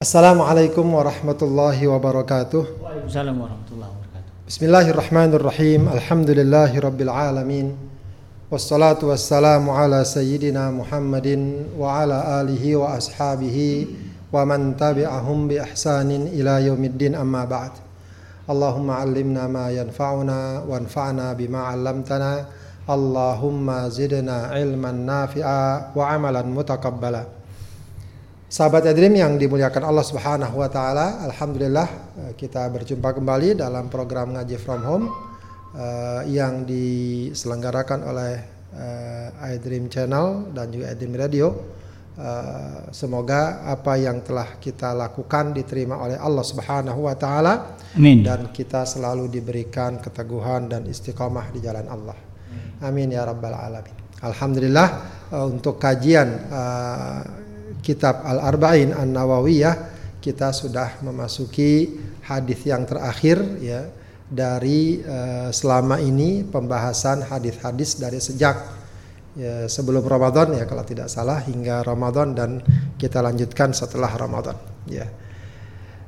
Assalamualaikum 0.00 0.96
warahmatullahi 0.96 1.84
wabarakatuh. 1.84 2.80
Waalaikumsalam 2.80 3.36
warahmatullahi 3.36 3.92
wabarakatuh. 3.92 4.32
Bismillahirrahmanirrahim. 4.48 5.92
Alhamdulillahi 5.92 6.80
rabbil 6.80 7.12
alamin. 7.12 7.76
Wassalatu 8.48 9.12
wassalamu 9.12 9.76
ala 9.76 10.00
sayyidina 10.00 10.72
Muhammadin 10.72 11.76
wa 11.76 12.00
ala 12.00 12.40
alihi 12.40 12.80
wa 12.80 12.96
ashabihi 12.96 13.92
wa 14.32 14.40
man 14.48 14.72
tabi'ahum 14.72 15.52
bi 15.52 15.60
ihsanin 15.60 16.32
ila 16.32 16.64
yaumiddin 16.64 17.12
amma 17.12 17.44
ba'd. 17.44 17.76
Allahumma 18.48 19.04
'allimna 19.04 19.52
ma 19.52 19.68
yanfa'una 19.68 20.64
wanfa'na 20.64 21.36
bima 21.36 21.76
'allamtana. 21.76 22.48
Allahumma 22.88 23.84
zidna 23.92 24.48
ilman 24.56 25.04
nafi'a 25.04 25.92
wa 25.92 26.08
'amalan 26.08 26.48
mutaqabbala. 26.56 27.39
Sahabat 28.50 28.82
Adrim 28.82 29.14
yang 29.14 29.38
dimuliakan 29.38 29.86
Allah 29.86 30.02
Subhanahu 30.02 30.58
wa 30.58 30.66
taala, 30.66 31.22
alhamdulillah 31.22 31.86
eh, 32.18 32.32
kita 32.34 32.66
berjumpa 32.66 33.14
kembali 33.14 33.54
dalam 33.54 33.86
program 33.86 34.34
ngaji 34.34 34.58
from 34.58 34.82
home 34.82 35.06
uh, 35.78 36.26
yang 36.26 36.66
diselenggarakan 36.66 38.02
oleh 38.10 38.42
uh, 38.74 39.54
iDream 39.54 39.86
Channel 39.86 40.50
dan 40.50 40.66
juga 40.74 40.90
iDream 40.90 41.14
Radio. 41.14 41.46
Uh, 42.18 42.90
semoga 42.90 43.62
apa 43.70 43.94
yang 43.94 44.18
telah 44.26 44.58
kita 44.58 44.98
lakukan 44.98 45.54
diterima 45.54 46.02
oleh 46.02 46.18
Allah 46.18 46.42
Subhanahu 46.42 47.06
wa 47.06 47.14
taala 47.14 47.78
Amin. 47.94 48.26
dan 48.26 48.50
kita 48.50 48.82
selalu 48.82 49.30
diberikan 49.30 50.02
keteguhan 50.02 50.66
dan 50.66 50.90
istiqomah 50.90 51.54
di 51.54 51.62
jalan 51.62 51.86
Allah. 51.86 52.18
Amin 52.82 53.14
ya 53.14 53.22
rabbal 53.22 53.54
alamin. 53.54 53.94
Alhamdulillah 54.26 54.88
uh, 55.30 55.46
untuk 55.46 55.78
kajian 55.78 56.50
uh, 56.50 57.22
kitab 57.80 58.22
Al-Arba'in 58.24 58.92
An-Nawawiyah 58.92 59.74
kita 60.20 60.52
sudah 60.52 61.00
memasuki 61.00 61.96
hadis 62.28 62.60
yang 62.68 62.84
terakhir 62.84 63.40
ya 63.58 63.88
dari 64.30 65.02
uh, 65.02 65.50
selama 65.50 65.98
ini 65.98 66.46
pembahasan 66.46 67.26
hadis-hadis 67.26 67.98
dari 67.98 68.22
sejak 68.22 68.54
ya, 69.34 69.66
sebelum 69.66 70.06
Ramadan 70.06 70.54
ya 70.54 70.68
kalau 70.68 70.86
tidak 70.86 71.10
salah 71.10 71.42
hingga 71.42 71.82
Ramadan 71.82 72.36
dan 72.36 72.50
kita 72.94 73.18
lanjutkan 73.18 73.74
setelah 73.74 74.12
Ramadan 74.14 74.54
ya. 74.86 75.08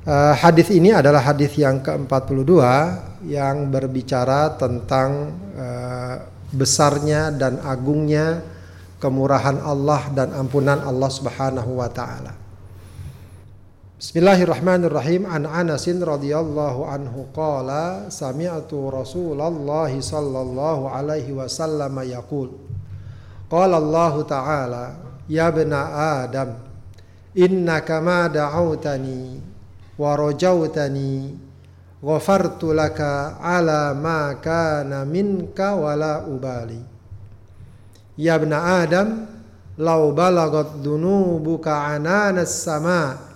Uh, 0.03 0.35
hadis 0.35 0.67
ini 0.67 0.91
adalah 0.91 1.23
hadis 1.23 1.55
yang 1.55 1.79
ke-42 1.79 2.51
yang 3.23 3.71
berbicara 3.71 4.59
tentang 4.59 5.31
uh, 5.55 6.15
besarnya 6.51 7.31
dan 7.31 7.63
agungnya 7.63 8.52
kemurahan 9.03 9.59
Allah 9.59 10.07
dan 10.15 10.31
ampunan 10.31 10.79
Allah 10.79 11.11
Subhanahu 11.11 11.83
wa 11.83 11.91
taala. 11.91 12.39
Bismillahirrahmanirrahim. 13.99 15.27
An 15.27 15.43
Anasin 15.43 15.99
radhiyallahu 15.99 16.87
anhu 16.87 17.27
qala 17.35 18.07
sami'tu 18.07 18.87
Rasulullah 18.87 19.91
sallallahu 19.91 20.87
alaihi 20.87 21.35
wasallam 21.35 21.99
yaqul 22.07 22.55
Qala 23.51 23.77
Allah 23.79 24.13
ta'ala 24.23 24.83
ya 25.27 25.51
bna 25.51 25.81
Adam 26.23 26.55
innaka 27.35 27.99
ma 27.99 28.25
da'awtani 28.31 29.39
wa 29.99 30.15
rajautani 30.17 31.37
ghafartu 32.01 32.73
laka 32.75 33.37
ala 33.39 33.93
ma 33.95 34.35
kana 34.41 35.05
minka 35.05 35.77
wala 35.77 36.25
ubali 36.27 36.92
Ya 38.17 38.37
bna 38.37 38.85
Adam 38.85 39.25
law 39.77 40.13
balagat 40.13 40.81
dunubuka 40.85 41.89
ananas 41.89 42.61
sama' 42.61 43.33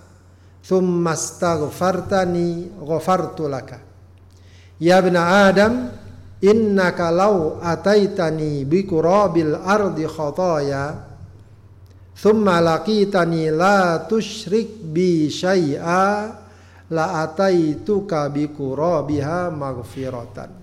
thumma 0.68 1.16
astaghfartani 1.16 2.68
ghafartu 2.84 3.48
laka. 3.48 3.80
Ya 4.78 5.00
ibna 5.02 5.48
adam 5.48 5.90
innaka 6.44 7.10
law 7.10 7.58
ataitani 7.58 8.62
bi 8.62 8.86
kurabil 8.86 9.56
ardi 9.58 10.06
khataya 10.06 10.94
thumma 12.14 12.62
laqitani 12.62 13.50
la 13.50 14.06
tusyrik 14.06 14.78
bi 14.86 15.26
syai'a 15.26 16.30
la 16.94 17.04
ataituka 17.26 18.30
bi 18.30 18.46
kurabiha 18.54 19.50
maghfiratan 19.50 20.57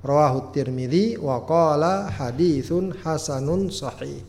rawahu 0.00 0.52
tirmidzi 0.52 1.20
wa 1.20 1.44
qala 1.44 2.08
haditsun 2.10 2.96
hasanun 3.04 3.68
sahih. 3.68 4.24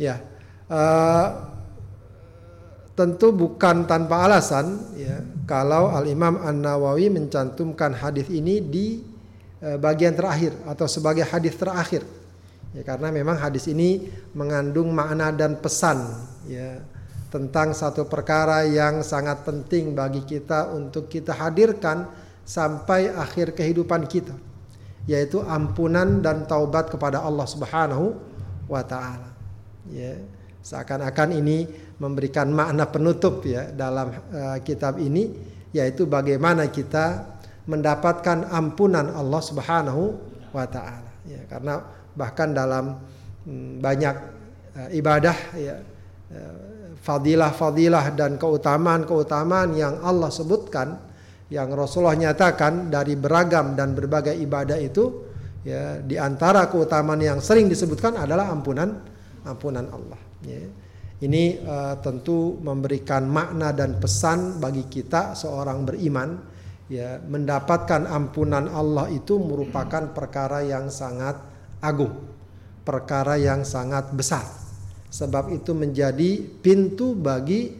Ya 0.00 0.20
uh, 0.72 1.50
tentu 3.00 3.32
bukan 3.32 3.88
tanpa 3.88 4.28
alasan 4.28 4.76
ya 4.92 5.24
kalau 5.48 5.88
Al 5.88 6.04
Imam 6.04 6.36
An 6.44 6.60
Nawawi 6.60 7.08
mencantumkan 7.08 7.96
hadis 7.96 8.28
ini 8.28 8.60
di 8.60 9.00
e, 9.56 9.80
bagian 9.80 10.12
terakhir 10.12 10.52
atau 10.68 10.84
sebagai 10.84 11.24
hadis 11.24 11.56
terakhir. 11.56 12.04
Ya 12.76 12.84
karena 12.84 13.08
memang 13.08 13.40
hadis 13.40 13.66
ini 13.72 14.04
mengandung 14.36 14.92
makna 14.92 15.32
dan 15.32 15.58
pesan 15.58 16.06
ya 16.44 16.84
tentang 17.32 17.72
satu 17.72 18.04
perkara 18.04 18.68
yang 18.68 19.00
sangat 19.00 19.42
penting 19.48 19.96
bagi 19.96 20.22
kita 20.22 20.70
untuk 20.70 21.10
kita 21.10 21.34
hadirkan 21.34 22.04
sampai 22.50 23.14
akhir 23.14 23.54
kehidupan 23.54 24.10
kita 24.10 24.34
yaitu 25.06 25.38
ampunan 25.46 26.18
dan 26.18 26.50
taubat 26.50 26.90
kepada 26.90 27.22
Allah 27.22 27.46
Subhanahu 27.46 28.18
wa 28.66 28.82
taala. 28.82 29.30
Ya 29.86 30.18
seakan-akan 30.60 31.40
ini 31.40 31.64
memberikan 31.96 32.52
makna 32.52 32.84
penutup 32.90 33.46
ya 33.46 33.70
dalam 33.70 34.12
uh, 34.12 34.58
kitab 34.60 34.98
ini 34.98 35.30
yaitu 35.70 36.04
bagaimana 36.04 36.68
kita 36.68 37.38
mendapatkan 37.70 38.50
ampunan 38.50 39.08
Allah 39.14 39.40
Subhanahu 39.40 40.02
wa 40.50 40.66
taala. 40.66 41.10
Ya 41.24 41.40
karena 41.46 41.80
bahkan 42.18 42.50
dalam 42.50 42.98
um, 43.46 43.78
banyak 43.78 44.14
uh, 44.74 44.88
ibadah 44.92 45.36
ya 45.56 45.80
uh, 46.34 46.94
fadilah-fadilah 47.00 48.12
dan 48.12 48.36
keutamaan-keutamaan 48.36 49.72
yang 49.72 49.96
Allah 50.04 50.28
sebutkan 50.28 51.09
yang 51.50 51.74
Rasulullah 51.74 52.14
nyatakan 52.14 52.88
dari 52.88 53.18
beragam 53.18 53.74
dan 53.74 53.92
berbagai 53.92 54.34
ibadah 54.38 54.78
itu 54.78 55.28
ya 55.66 55.98
di 56.00 56.16
antara 56.16 56.70
keutamaan 56.70 57.20
yang 57.20 57.38
sering 57.42 57.66
disebutkan 57.66 58.16
adalah 58.16 58.48
ampunan 58.48 59.02
ampunan 59.44 59.86
Allah 59.90 60.20
ya 60.46 60.62
ini 61.20 61.60
uh, 61.60 62.00
tentu 62.00 62.56
memberikan 62.64 63.28
makna 63.28 63.76
dan 63.76 64.00
pesan 64.00 64.56
bagi 64.56 64.88
kita 64.88 65.36
seorang 65.36 65.84
beriman 65.84 66.40
ya 66.88 67.20
mendapatkan 67.22 68.08
ampunan 68.08 68.66
Allah 68.72 69.12
itu 69.12 69.36
merupakan 69.36 70.10
perkara 70.16 70.64
yang 70.64 70.88
sangat 70.88 71.38
agung, 71.84 72.24
perkara 72.82 73.36
yang 73.36 73.62
sangat 73.62 74.10
besar. 74.16 74.42
Sebab 75.10 75.54
itu 75.54 75.76
menjadi 75.76 76.40
pintu 76.62 77.12
bagi 77.14 77.74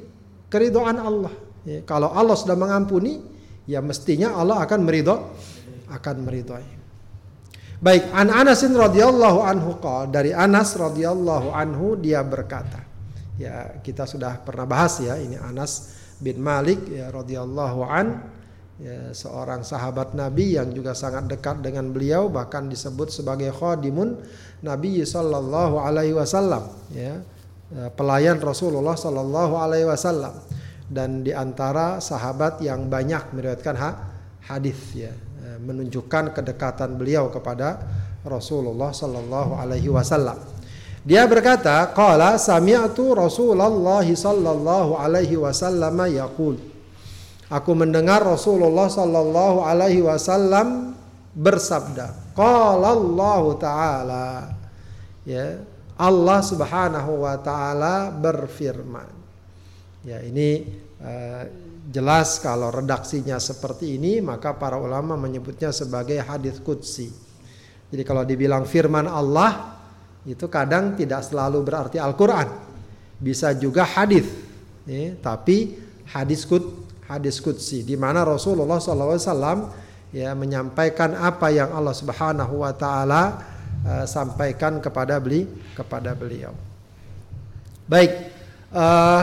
keridoan 0.46 0.98
Allah. 0.98 1.34
Ya, 1.66 1.82
kalau 1.86 2.10
Allah 2.10 2.34
sudah 2.34 2.58
mengampuni, 2.58 3.22
ya 3.70 3.78
mestinya 3.78 4.34
Allah 4.34 4.66
akan 4.66 4.80
meridho, 4.82 5.16
akan 5.86 6.16
meridhoi. 6.26 6.66
Baik, 7.80 8.10
An 8.12 8.28
Anasin 8.28 8.74
radhiyallahu 8.74 9.40
anhu 9.40 9.78
dari 10.10 10.34
Anas 10.34 10.74
radhiyallahu 10.76 11.54
anhu 11.54 11.96
dia 11.96 12.20
berkata, 12.20 12.82
ya 13.40 13.80
kita 13.80 14.04
sudah 14.04 14.42
pernah 14.44 14.68
bahas 14.68 15.00
ya 15.00 15.16
ini 15.16 15.40
Anas 15.40 15.96
bin 16.20 16.44
Malik 16.44 16.84
ya 16.92 17.08
radhiyallahu 17.08 17.80
an 17.88 18.20
ya, 18.76 19.16
seorang 19.16 19.64
sahabat 19.64 20.12
Nabi 20.12 20.60
yang 20.60 20.68
juga 20.76 20.92
sangat 20.92 21.24
dekat 21.32 21.64
dengan 21.64 21.88
beliau 21.88 22.28
bahkan 22.28 22.68
disebut 22.68 23.08
sebagai 23.08 23.48
khadimun 23.56 24.20
Nabi 24.60 25.00
sallallahu 25.00 25.80
alaihi 25.80 26.12
wasallam 26.12 26.68
ya, 26.92 27.24
ya 27.72 27.88
pelayan 27.96 28.36
Rasulullah 28.36 28.92
sallallahu 28.92 29.56
alaihi 29.56 29.88
wasallam 29.88 30.36
dan 30.90 31.22
di 31.22 31.30
antara 31.30 32.02
sahabat 32.02 32.58
yang 32.58 32.90
banyak 32.90 33.30
meriwayatkan 33.30 33.78
hadis 34.42 34.78
ya, 34.90 35.14
ya 35.14 35.54
menunjukkan 35.62 36.34
kedekatan 36.34 36.98
beliau 36.98 37.30
kepada 37.30 37.78
Rasulullah 38.26 38.90
sallallahu 38.90 39.54
alaihi 39.54 39.86
wasallam. 39.86 40.34
Dia 41.06 41.24
berkata, 41.30 41.88
"Qala 41.94 42.36
sami'tu 42.36 43.14
Rasulullah 43.14 44.02
sallallahu 44.02 44.98
alaihi 44.98 45.38
wasallam 45.38 45.96
yaqul." 46.10 46.58
Aku 47.46 47.72
mendengar 47.72 48.26
Rasulullah 48.26 48.90
sallallahu 48.90 49.62
alaihi 49.62 50.02
wasallam 50.02 50.98
bersabda, 51.38 52.34
"Qala 52.34 52.98
Allah 52.98 53.42
taala." 53.56 54.28
Ya, 55.22 55.62
Allah 55.94 56.40
Subhanahu 56.42 57.22
wa 57.22 57.38
taala 57.38 58.10
berfirman. 58.10 59.19
Ya, 60.00 60.24
ini 60.24 60.64
uh, 61.00 61.44
jelas 61.92 62.40
kalau 62.40 62.72
redaksinya 62.72 63.36
seperti 63.36 64.00
ini, 64.00 64.24
maka 64.24 64.56
para 64.56 64.80
ulama 64.80 65.16
menyebutnya 65.18 65.72
sebagai 65.76 66.16
hadis 66.24 66.56
qudsi. 66.60 67.12
Jadi 67.90 68.02
kalau 68.06 68.24
dibilang 68.24 68.64
firman 68.64 69.04
Allah, 69.04 69.80
itu 70.24 70.46
kadang 70.52 70.96
tidak 70.96 71.24
selalu 71.24 71.64
berarti 71.64 71.96
Al-Quran 71.96 72.70
bisa 73.20 73.52
juga 73.52 73.84
hadis 73.84 74.24
ya, 74.88 75.12
tapi 75.20 75.76
hadis 76.08 76.48
kut 76.48 76.88
hadis 77.04 77.36
kutsi 77.40 77.84
di 77.84 77.96
mana 77.96 78.24
Rasulullah 78.24 78.80
SAW 78.80 79.68
ya 80.12 80.32
menyampaikan 80.32 81.16
apa 81.16 81.52
yang 81.52 81.72
Allah 81.72 81.92
Subhanahu 81.92 82.64
wa 82.64 82.72
taala 82.72 83.22
uh, 83.84 84.04
sampaikan 84.08 84.80
kepada 84.80 85.20
beli 85.20 85.46
kepada 85.76 86.16
beliau. 86.16 86.56
Baik, 87.90 88.12
uh, 88.72 89.22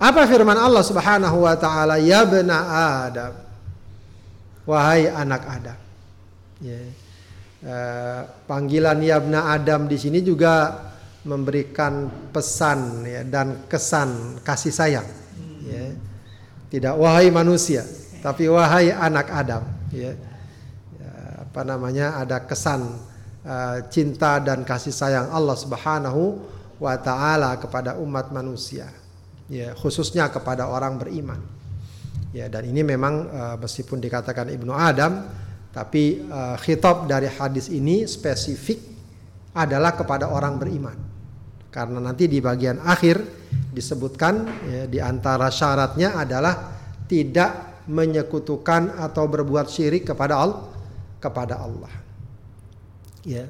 apa 0.00 0.24
firman 0.24 0.56
Allah 0.56 0.80
Subhanahu 0.80 1.44
wa 1.44 1.54
taala 1.60 2.00
ya 2.00 2.24
bena 2.24 2.58
Adam 3.04 3.50
wahai 4.70 5.10
anak 5.10 5.42
Adam. 5.46 5.78
Ya. 6.62 6.80
Uh, 7.60 8.22
panggilan 8.48 9.02
Yabna 9.04 9.52
Adam 9.52 9.84
di 9.84 10.00
sini 10.00 10.24
juga 10.24 10.88
memberikan 11.28 12.08
pesan 12.32 13.04
ya, 13.04 13.20
dan 13.26 13.68
kesan 13.68 14.40
kasih 14.40 14.72
sayang. 14.72 15.08
Ya. 15.66 15.92
Tidak 16.70 16.94
wahai 16.96 17.28
manusia, 17.34 17.82
tapi 18.22 18.46
wahai 18.46 18.94
anak 18.94 19.26
Adam. 19.28 19.64
Ya. 19.90 20.14
ya 20.96 21.12
apa 21.44 21.60
namanya 21.66 22.16
ada 22.16 22.40
kesan 22.46 22.86
uh, 23.44 23.76
cinta 23.90 24.38
dan 24.40 24.62
kasih 24.62 24.94
sayang 24.94 25.28
Allah 25.34 25.56
Subhanahu 25.58 26.40
wa 26.80 26.94
taala 26.96 27.58
kepada 27.60 27.98
umat 28.00 28.32
manusia. 28.32 28.88
Ya, 29.50 29.74
khususnya 29.74 30.30
kepada 30.30 30.70
orang 30.70 30.96
beriman. 30.96 31.42
Ya, 32.30 32.46
dan 32.46 32.62
ini 32.70 32.86
memang 32.86 33.26
uh, 33.26 33.56
meskipun 33.58 33.98
dikatakan 33.98 34.46
Ibnu 34.54 34.70
Adam, 34.70 35.26
tapi 35.74 36.22
uh, 36.30 36.54
khitab 36.54 37.10
dari 37.10 37.26
hadis 37.26 37.66
ini 37.66 38.06
spesifik 38.06 38.78
adalah 39.50 39.98
kepada 39.98 40.30
orang 40.30 40.54
beriman. 40.54 40.94
Karena 41.70 41.98
nanti 41.98 42.30
di 42.30 42.38
bagian 42.38 42.78
akhir 42.82 43.18
disebutkan 43.74 44.34
ya, 44.70 44.82
di 44.86 45.02
antara 45.02 45.50
syaratnya 45.50 46.14
adalah 46.14 46.54
tidak 47.10 47.82
menyekutukan 47.90 49.02
atau 49.02 49.26
berbuat 49.26 49.66
syirik 49.66 50.06
kepada 50.06 50.38
Allah 50.38 50.70
kepada 51.20 51.60
Allah. 51.60 51.92
Ya. 53.22 53.46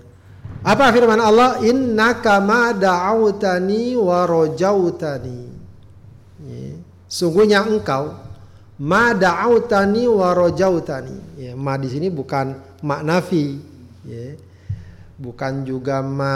Apa 0.66 0.90
firman 0.90 1.22
Allah? 1.22 1.62
Innaka 1.62 2.42
ma 2.42 2.74
da'autani 2.74 3.94
wa 3.94 4.26
rajautani. 4.26 5.49
Ya. 7.10 7.12
Sungguhnya 7.12 7.66
engkau 7.66 8.14
ma 8.78 9.10
da'autani 9.10 10.06
wa 10.06 10.30
rajautani. 10.30 11.42
Ya, 11.42 11.58
ma 11.58 11.74
di 11.74 11.90
sini 11.90 12.06
bukan 12.06 12.54
ma 12.86 13.02
nafi, 13.02 13.58
ya. 14.06 14.38
Bukan 15.20 15.68
juga 15.68 16.00
ma 16.00 16.32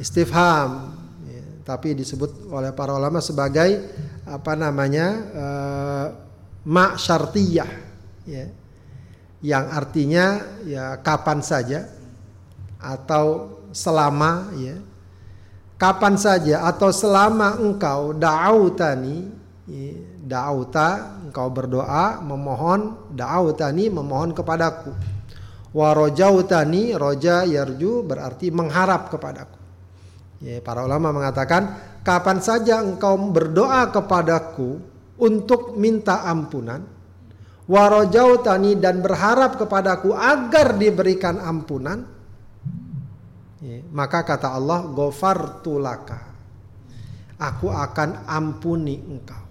istifham, 0.00 0.90
ya. 1.22 1.44
tapi 1.62 1.94
disebut 1.94 2.50
oleh 2.50 2.74
para 2.74 2.96
ulama 2.96 3.20
sebagai 3.20 3.84
apa 4.26 4.58
namanya? 4.58 5.06
Uh, 5.30 6.06
ma 6.66 6.98
syartiyah, 6.98 7.70
ya. 8.26 8.48
Yang 9.44 9.64
artinya 9.70 10.26
ya 10.66 10.98
kapan 11.04 11.44
saja 11.44 11.86
atau 12.80 13.54
selama 13.70 14.50
ya 14.56 14.80
kapan 15.76 16.16
saja 16.16 16.64
atau 16.64 16.88
selama 16.88 17.60
engkau 17.60 18.16
da'autani 18.16 19.35
da'auta 20.22 21.18
engkau 21.26 21.50
berdoa 21.50 22.22
memohon 22.22 23.10
da'autani 23.10 23.90
memohon 23.90 24.30
kepadaku 24.30 24.94
wa 25.74 25.90
roja 25.92 26.30
yarju 27.42 28.06
berarti 28.06 28.54
mengharap 28.54 29.10
kepadaku 29.10 29.58
ya, 30.40 30.62
para 30.62 30.86
ulama 30.86 31.10
mengatakan 31.10 31.74
kapan 32.06 32.38
saja 32.38 32.78
engkau 32.78 33.18
berdoa 33.18 33.90
kepadaku 33.90 34.78
untuk 35.18 35.74
minta 35.74 36.22
ampunan 36.22 36.86
warojautani 37.66 38.78
dan 38.78 39.02
berharap 39.02 39.58
kepadaku 39.58 40.14
agar 40.14 40.78
diberikan 40.78 41.42
ampunan 41.42 42.16
Ya, 43.66 43.80
maka 43.88 44.20
kata 44.22 44.52
Allah, 44.52 44.84
"Gofar 44.92 45.64
tulaka." 45.64 46.20
Aku 47.40 47.72
akan 47.72 48.28
ampuni 48.28 49.00
engkau. 49.00 49.45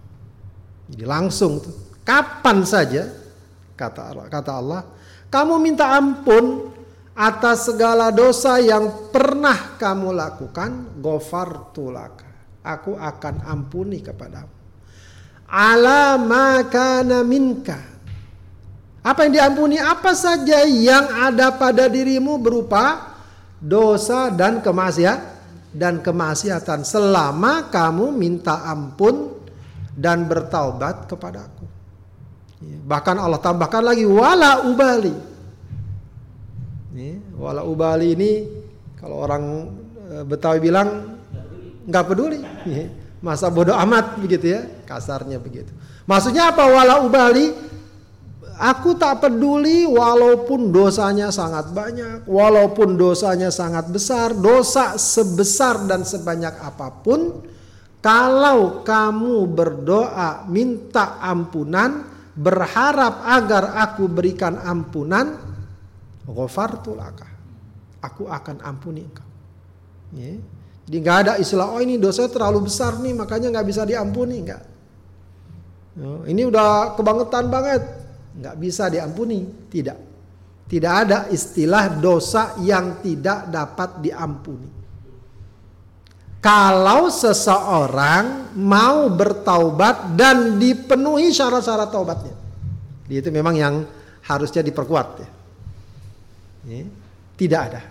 Jadi 0.85 1.03
langsung 1.05 1.61
kapan 2.05 2.61
saja 2.61 3.09
kata 3.73 4.01
Allah, 4.13 4.25
kata 4.29 4.51
Allah, 4.53 4.81
kamu 5.33 5.55
minta 5.57 5.97
ampun 5.97 6.71
atas 7.15 7.71
segala 7.71 8.11
dosa 8.11 8.59
yang 8.61 9.09
pernah 9.09 9.79
kamu 9.79 10.13
lakukan, 10.13 10.99
gofar 11.01 11.73
tulaka. 11.73 12.27
Aku 12.65 12.97
akan 12.97 13.45
ampuni 13.45 14.01
kepadamu. 14.01 14.53
Ala 15.45 16.17
makana 16.17 17.21
minka. 17.21 17.77
Apa 19.05 19.29
yang 19.29 19.37
diampuni? 19.37 19.77
Apa 19.77 20.17
saja 20.17 20.65
yang 20.65 21.29
ada 21.29 21.53
pada 21.53 21.85
dirimu 21.85 22.41
berupa 22.41 23.13
dosa 23.61 24.33
dan 24.33 24.65
kemaksiatan 24.65 25.35
dan 25.75 25.99
kemaksiatan 25.99 26.87
selama 26.87 27.67
kamu 27.67 28.15
minta 28.15 28.63
ampun 28.63 29.34
dan 29.95 30.27
bertaubat 30.27 31.07
kepadaku. 31.07 31.65
Ya, 32.59 32.77
bahkan 32.83 33.15
Allah 33.15 33.39
tambahkan 33.39 33.83
lagi 33.83 34.03
wala 34.03 34.67
ubali. 34.67 35.15
Ya, 36.95 37.19
wala 37.35 37.63
ubali 37.63 38.15
ini 38.15 38.31
kalau 38.99 39.23
orang 39.23 39.43
eh, 40.11 40.23
Betawi 40.23 40.59
bilang 40.63 41.19
nggak 41.85 42.05
peduli, 42.07 42.39
ya, 42.67 42.87
masa 43.23 43.51
bodoh 43.51 43.75
amat 43.75 44.19
begitu 44.19 44.51
ya, 44.55 44.61
kasarnya 44.87 45.39
begitu. 45.39 45.71
Maksudnya 46.05 46.53
apa 46.53 46.63
wala 46.67 47.01
ubali? 47.01 47.73
Aku 48.55 48.95
tak 48.95 49.19
peduli 49.19 49.83
walaupun 49.83 50.71
dosanya 50.71 51.27
sangat 51.27 51.75
banyak, 51.75 52.23
walaupun 52.23 52.95
dosanya 52.95 53.51
sangat 53.51 53.91
besar, 53.91 54.31
dosa 54.31 54.95
sebesar 54.95 55.83
dan 55.83 56.07
sebanyak 56.07 56.55
apa 56.63 56.87
pun, 57.03 57.43
kalau 58.05 58.85
kamu 58.85 59.49
berdoa 59.49 60.45
minta 60.45 61.17
ampunan, 61.17 62.05
berharap 62.37 63.25
agar 63.25 63.81
aku 63.81 64.05
berikan 64.05 64.61
ampunan, 64.61 65.41
ghafartulaka. 66.29 67.25
Aku 68.05 68.29
akan 68.29 68.61
ampuni 68.61 69.01
engkau. 69.01 69.25
Ya. 70.13 70.37
Jadi 70.85 70.97
nggak 71.01 71.17
ada 71.25 71.33
istilah 71.41 71.73
oh 71.73 71.81
ini 71.81 71.97
dosa 71.97 72.29
terlalu 72.29 72.69
besar 72.69 73.01
nih 73.01 73.17
makanya 73.17 73.49
nggak 73.49 73.67
bisa 73.73 73.81
diampuni 73.89 74.45
nggak. 74.45 74.63
Oh, 76.05 76.21
ini 76.29 76.45
udah 76.45 76.93
kebangetan 76.93 77.49
banget 77.49 77.81
nggak 78.37 78.55
bisa 78.61 78.85
diampuni, 78.93 79.49
tidak. 79.73 79.97
Tidak 80.69 80.93
ada 80.93 81.25
istilah 81.33 81.89
dosa 81.97 82.53
yang 82.61 83.01
tidak 83.01 83.49
dapat 83.49 83.97
diampuni. 84.05 84.84
Kalau 86.45 87.09
seseorang 87.09 88.53
mau 88.53 89.09
bertaubat 89.09 90.13
dan 90.13 90.61
dipenuhi 90.61 91.33
syarat-syarat 91.33 91.89
taubatnya. 91.89 92.37
Itu 93.09 93.33
memang 93.33 93.57
yang 93.57 93.81
harusnya 94.29 94.61
diperkuat 94.61 95.07
ya. 95.25 95.29
Tidak 97.33 97.61
ada. 97.65 97.81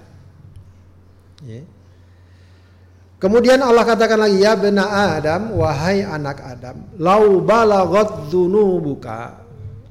Kemudian 3.19 3.59
Allah 3.59 3.83
katakan 3.83 4.23
lagi 4.23 4.39
ya 4.39 4.55
bena 4.55 5.19
Adam 5.19 5.59
wahai 5.59 6.07
anak 6.07 6.39
Adam 6.45 6.77
lau 7.01 7.41
balagot 7.43 8.31
buka 8.31 9.41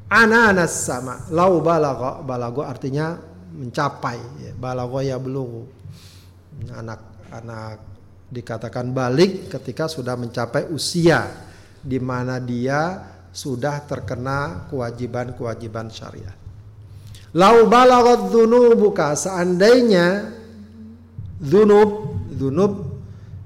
ananas 0.08 0.86
sama 0.86 1.26
lau 1.34 1.58
balago 1.60 2.22
balago 2.22 2.62
artinya 2.62 3.18
mencapai 3.58 4.22
ya. 4.38 4.52
balago 4.54 5.02
ya 5.02 5.18
belum 5.18 5.66
anak 6.78 7.02
anak 7.34 7.93
dikatakan 8.34 8.90
balik 8.90 9.54
ketika 9.54 9.86
sudah 9.86 10.18
mencapai 10.18 10.66
usia 10.74 11.30
di 11.78 12.02
mana 12.02 12.42
dia 12.42 13.06
sudah 13.30 13.86
terkena 13.86 14.66
kewajiban-kewajiban 14.74 15.94
syariat. 15.94 16.34
Lau 17.34 17.66
balagot 17.70 18.30
buka 18.78 19.14
seandainya 19.14 20.34
dunub 21.38 22.22
dunub 22.34 23.02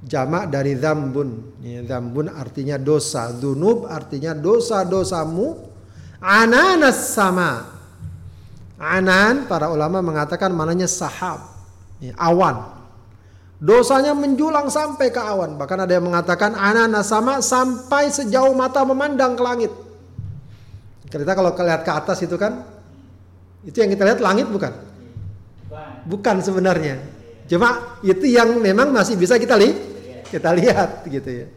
jamak 0.08 0.48
dari 0.48 0.76
zambun. 0.80 1.60
Ya, 1.60 1.84
zambun 1.84 2.32
artinya 2.32 2.80
dosa. 2.80 3.32
Dunub 3.32 3.88
artinya 3.88 4.32
dosa-dosamu 4.32 5.68
Ananas 6.24 7.14
sama. 7.14 7.76
Anan 8.78 9.50
para 9.50 9.74
ulama 9.74 10.06
mengatakan 10.06 10.54
mananya 10.54 10.86
sahab, 10.86 11.50
awan. 12.14 12.77
Dosanya 13.58 14.14
menjulang 14.14 14.70
sampai 14.70 15.10
ke 15.10 15.18
awan. 15.18 15.58
Bahkan 15.58 15.90
ada 15.90 15.94
yang 15.98 16.06
mengatakan 16.06 16.54
ananas 16.54 17.10
sama 17.10 17.42
sampai 17.42 18.14
sejauh 18.14 18.54
mata 18.54 18.86
memandang 18.86 19.34
ke 19.34 19.42
langit. 19.42 19.72
Kita 21.10 21.34
kalau 21.34 21.56
lihat 21.56 21.82
ke 21.82 21.92
atas 21.92 22.22
itu 22.22 22.38
kan, 22.38 22.62
itu 23.66 23.74
yang 23.82 23.90
kita 23.90 24.04
lihat 24.06 24.20
langit 24.22 24.46
bukan? 24.46 24.70
Bukan 26.06 26.36
sebenarnya. 26.46 27.02
Cuma 27.48 27.98
itu 28.04 28.28
yang 28.28 28.60
memang 28.60 28.94
masih 28.94 29.18
bisa 29.18 29.40
kita 29.40 29.58
lihat, 29.58 29.78
kita 30.30 30.50
lihat 30.54 30.90
gitu 31.08 31.30
ya. 31.32 31.48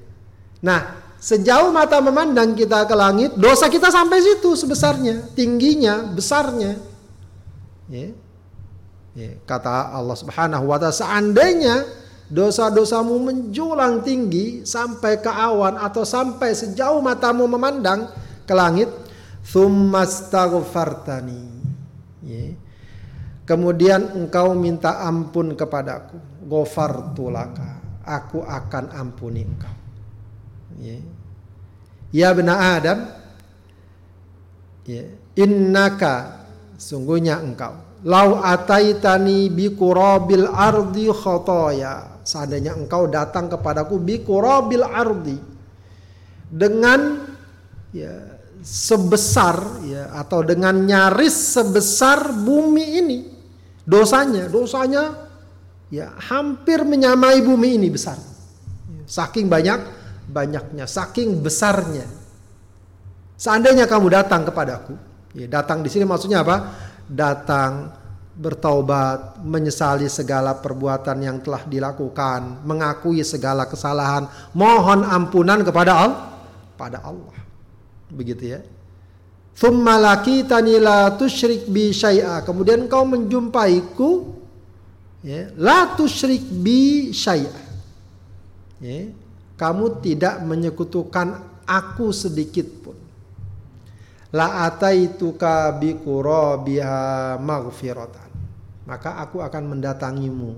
Nah, 0.62 0.96
sejauh 1.20 1.68
mata 1.74 2.00
memandang 2.00 2.56
kita 2.56 2.86
ke 2.88 2.94
langit, 2.96 3.36
dosa 3.36 3.68
kita 3.68 3.92
sampai 3.92 4.22
situ 4.24 4.56
sebesarnya, 4.56 5.34
tingginya, 5.36 6.06
besarnya. 6.08 6.78
Ya. 7.90 8.14
Ya. 9.14 9.38
Kata 9.42 9.90
Allah 9.90 10.14
Subhanahu 10.14 10.70
wa 10.70 10.78
taala, 10.78 10.94
seandainya 10.94 11.82
dosa-dosamu 12.30 13.18
menjulang 13.18 14.06
tinggi 14.06 14.62
sampai 14.62 15.18
ke 15.18 15.26
awan 15.26 15.82
atau 15.82 16.06
sampai 16.06 16.54
sejauh 16.54 17.02
matamu 17.02 17.50
memandang 17.50 18.06
ke 18.46 18.54
langit, 18.54 18.86
tsummastaghfartani. 19.42 21.42
Ya. 22.22 22.54
Kemudian 23.50 24.14
engkau 24.14 24.54
minta 24.54 25.02
ampun 25.02 25.58
kepadaku, 25.58 26.46
ghafartulaka. 26.46 27.82
Aku 28.06 28.46
akan 28.46 28.94
ampuni 28.94 29.42
engkau. 29.42 29.74
Ya, 30.80 30.96
ya 32.14 32.32
benar 32.32 32.78
Adam, 32.78 33.10
ya, 34.86 35.02
innaka 35.36 36.46
sungguhnya 36.80 37.36
engkau 37.42 37.89
lau 38.04 38.40
ataitani 38.40 39.52
bi 39.52 39.76
kurabil 39.76 40.48
ardi 40.48 41.12
khotoya 41.12 42.20
seandainya 42.24 42.76
engkau 42.76 43.10
datang 43.10 43.50
kepadaku 43.50 43.98
bi 44.00 44.22
kurabil 44.22 44.84
ardi. 44.84 45.38
Dengan 46.50 47.30
ya 47.94 48.14
sebesar 48.60 49.86
ya 49.86 50.14
atau 50.18 50.42
dengan 50.42 50.74
nyaris 50.74 51.58
sebesar 51.58 52.34
bumi 52.34 52.86
ini. 53.00 53.18
Dosanya 53.86 54.46
dosanya 54.46 55.26
ya 55.90 56.14
hampir 56.30 56.86
menyamai 56.86 57.42
bumi 57.42 57.78
ini 57.78 57.88
besar. 57.90 58.18
Saking 59.10 59.50
banyak 59.50 59.80
banyaknya 60.30 60.86
saking 60.86 61.42
besarnya. 61.42 62.06
Seandainya 63.40 63.88
kamu 63.88 64.06
datang 64.12 64.46
kepadaku 64.46 64.94
ya 65.34 65.46
datang 65.46 65.82
di 65.86 65.88
sini 65.90 66.02
maksudnya 66.02 66.42
apa 66.42 66.89
datang 67.10 67.90
bertaubat, 68.40 69.42
menyesali 69.42 70.06
segala 70.08 70.56
perbuatan 70.56 71.18
yang 71.20 71.42
telah 71.42 71.66
dilakukan, 71.66 72.64
mengakui 72.64 73.20
segala 73.20 73.68
kesalahan, 73.68 74.30
mohon 74.56 75.04
ampunan 75.04 75.60
kepada 75.60 75.92
Allah, 75.92 76.24
pada 76.78 77.04
Allah. 77.04 77.36
Begitu 78.08 78.56
ya. 78.56 78.60
Thumma 79.52 80.00
lakitani 80.00 80.80
la 80.80 81.12
tusyrik 81.12 81.68
bi 81.68 81.92
syai'a. 81.92 82.40
Kemudian 82.40 82.88
kau 82.88 83.04
menjumpaiku 83.04 84.32
ya, 85.20 85.52
la 85.60 85.92
tusyrik 85.92 86.40
bi 86.48 87.12
syai'a. 87.12 87.68
Ya, 88.80 89.12
kamu 89.60 90.00
tidak 90.00 90.40
menyekutukan 90.40 91.44
aku 91.68 92.08
sedikit 92.16 92.79
la 94.30 94.66
ataituka 94.70 95.74
bi 95.74 95.98
qurabiha 95.98 97.36
maghfiratan. 97.38 98.30
Maka 98.86 99.22
aku 99.22 99.42
akan 99.42 99.62
mendatangimu. 99.76 100.52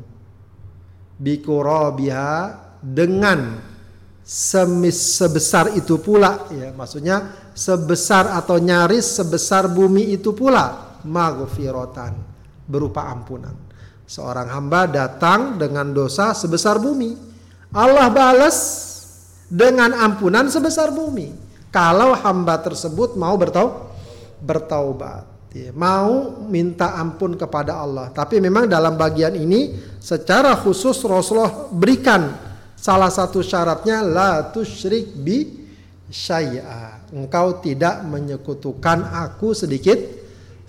Bi 1.20 1.40
qurabiha 1.40 2.32
dengan 2.80 3.60
semis 4.24 5.20
sebesar 5.20 5.72
itu 5.76 6.00
pula. 6.00 6.48
Ya 6.52 6.72
maksudnya 6.72 7.50
sebesar 7.52 8.32
atau 8.32 8.56
nyaris 8.56 9.20
sebesar 9.20 9.68
bumi 9.68 10.12
itu 10.16 10.32
pula. 10.32 10.96
Maghfiratan. 11.04 12.12
Berupa 12.68 13.08
ampunan. 13.10 13.52
Seorang 14.08 14.48
hamba 14.52 14.88
datang 14.88 15.56
dengan 15.56 15.92
dosa 15.92 16.36
sebesar 16.36 16.76
bumi. 16.80 17.16
Allah 17.72 18.12
balas 18.12 18.56
dengan 19.48 19.96
ampunan 19.96 20.48
sebesar 20.48 20.92
bumi 20.92 21.41
kalau 21.72 22.12
hamba 22.12 22.60
tersebut 22.60 23.16
mau 23.16 23.32
bertau 23.40 23.88
bertaubat, 24.44 25.24
ya, 25.56 25.72
mau 25.72 26.36
minta 26.44 26.92
ampun 27.00 27.32
kepada 27.32 27.80
Allah. 27.80 28.12
Tapi 28.12 28.44
memang 28.44 28.68
dalam 28.68 28.92
bagian 29.00 29.32
ini 29.32 29.72
secara 29.96 30.52
khusus 30.52 31.00
Rasulullah 31.08 31.72
berikan 31.72 32.36
salah 32.76 33.08
satu 33.08 33.40
syaratnya 33.40 34.04
la 34.04 34.52
tusyrik 34.52 35.16
bi 35.16 35.48
syai'a. 36.12 37.08
Engkau 37.16 37.64
tidak 37.64 38.04
menyekutukan 38.04 39.08
aku 39.08 39.56
sedikit 39.56 39.96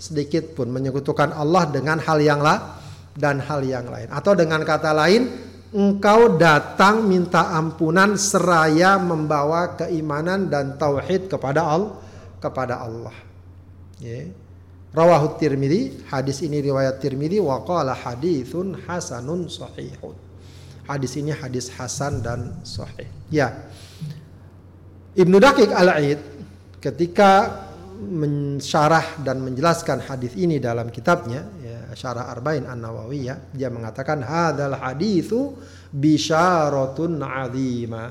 sedikit 0.00 0.56
pun 0.56 0.68
menyekutukan 0.72 1.32
Allah 1.36 1.68
dengan 1.68 2.00
hal 2.00 2.18
yang 2.20 2.40
lah 2.40 2.80
dan 3.12 3.44
hal 3.44 3.60
yang 3.60 3.88
lain. 3.92 4.08
Atau 4.08 4.32
dengan 4.32 4.64
kata 4.64 4.96
lain 4.96 5.52
engkau 5.74 6.38
datang 6.38 7.02
minta 7.02 7.50
ampunan 7.50 8.14
seraya 8.14 8.94
membawa 8.96 9.74
keimanan 9.74 10.46
dan 10.46 10.78
tauhid 10.78 11.26
kepada 11.26 11.66
Allah 11.66 11.98
kepada 12.38 12.78
Allah. 12.84 13.16
Ya. 13.98 14.28
Tirmidzi, 15.40 16.06
hadis 16.06 16.44
ini 16.46 16.62
riwayat 16.62 17.02
Tirmidzi 17.02 17.42
wa 17.42 17.64
qala 17.66 17.96
haditsun 17.96 18.86
hasanun 18.86 19.50
sahihun. 19.50 20.14
Hadis 20.86 21.16
ini 21.16 21.32
hadis 21.32 21.72
hasan 21.72 22.20
dan 22.20 22.60
sahih. 22.62 23.08
Ya. 23.32 23.66
Ibnu 25.16 25.40
Daqiq 25.40 25.72
Al-Aid 25.72 26.20
ketika 26.78 27.64
mensyarah 27.96 29.24
dan 29.24 29.40
menjelaskan 29.40 30.04
hadis 30.04 30.36
ini 30.36 30.60
dalam 30.60 30.92
kitabnya 30.92 31.48
ya, 31.63 31.63
Syarah 31.94 32.30
Arba'in 32.30 32.66
An-Nawawiyah 32.66 33.54
dia 33.54 33.70
mengatakan 33.70 34.20
hadzal 34.20 34.76
haditsu 34.76 35.54
bisyaratun 35.94 37.22
azimah 37.22 38.10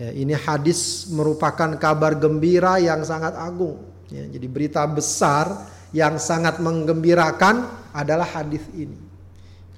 ya, 0.00 0.08
ini 0.16 0.32
hadis 0.32 1.08
merupakan 1.12 1.76
kabar 1.76 2.16
gembira 2.16 2.80
yang 2.80 3.04
sangat 3.04 3.36
agung. 3.36 3.80
Ya, 4.08 4.26
jadi 4.26 4.46
berita 4.48 4.82
besar 4.88 5.68
yang 5.92 6.18
sangat 6.18 6.58
menggembirakan 6.58 7.68
adalah 7.92 8.26
hadis 8.26 8.62
ini. 8.74 8.98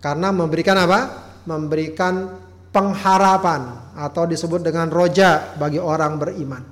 Karena 0.00 0.32
memberikan 0.32 0.76
apa? 0.78 1.00
Memberikan 1.44 2.38
pengharapan 2.72 3.92
atau 3.92 4.24
disebut 4.24 4.64
dengan 4.64 4.88
roja 4.88 5.52
bagi 5.60 5.76
orang 5.76 6.16
beriman. 6.16 6.64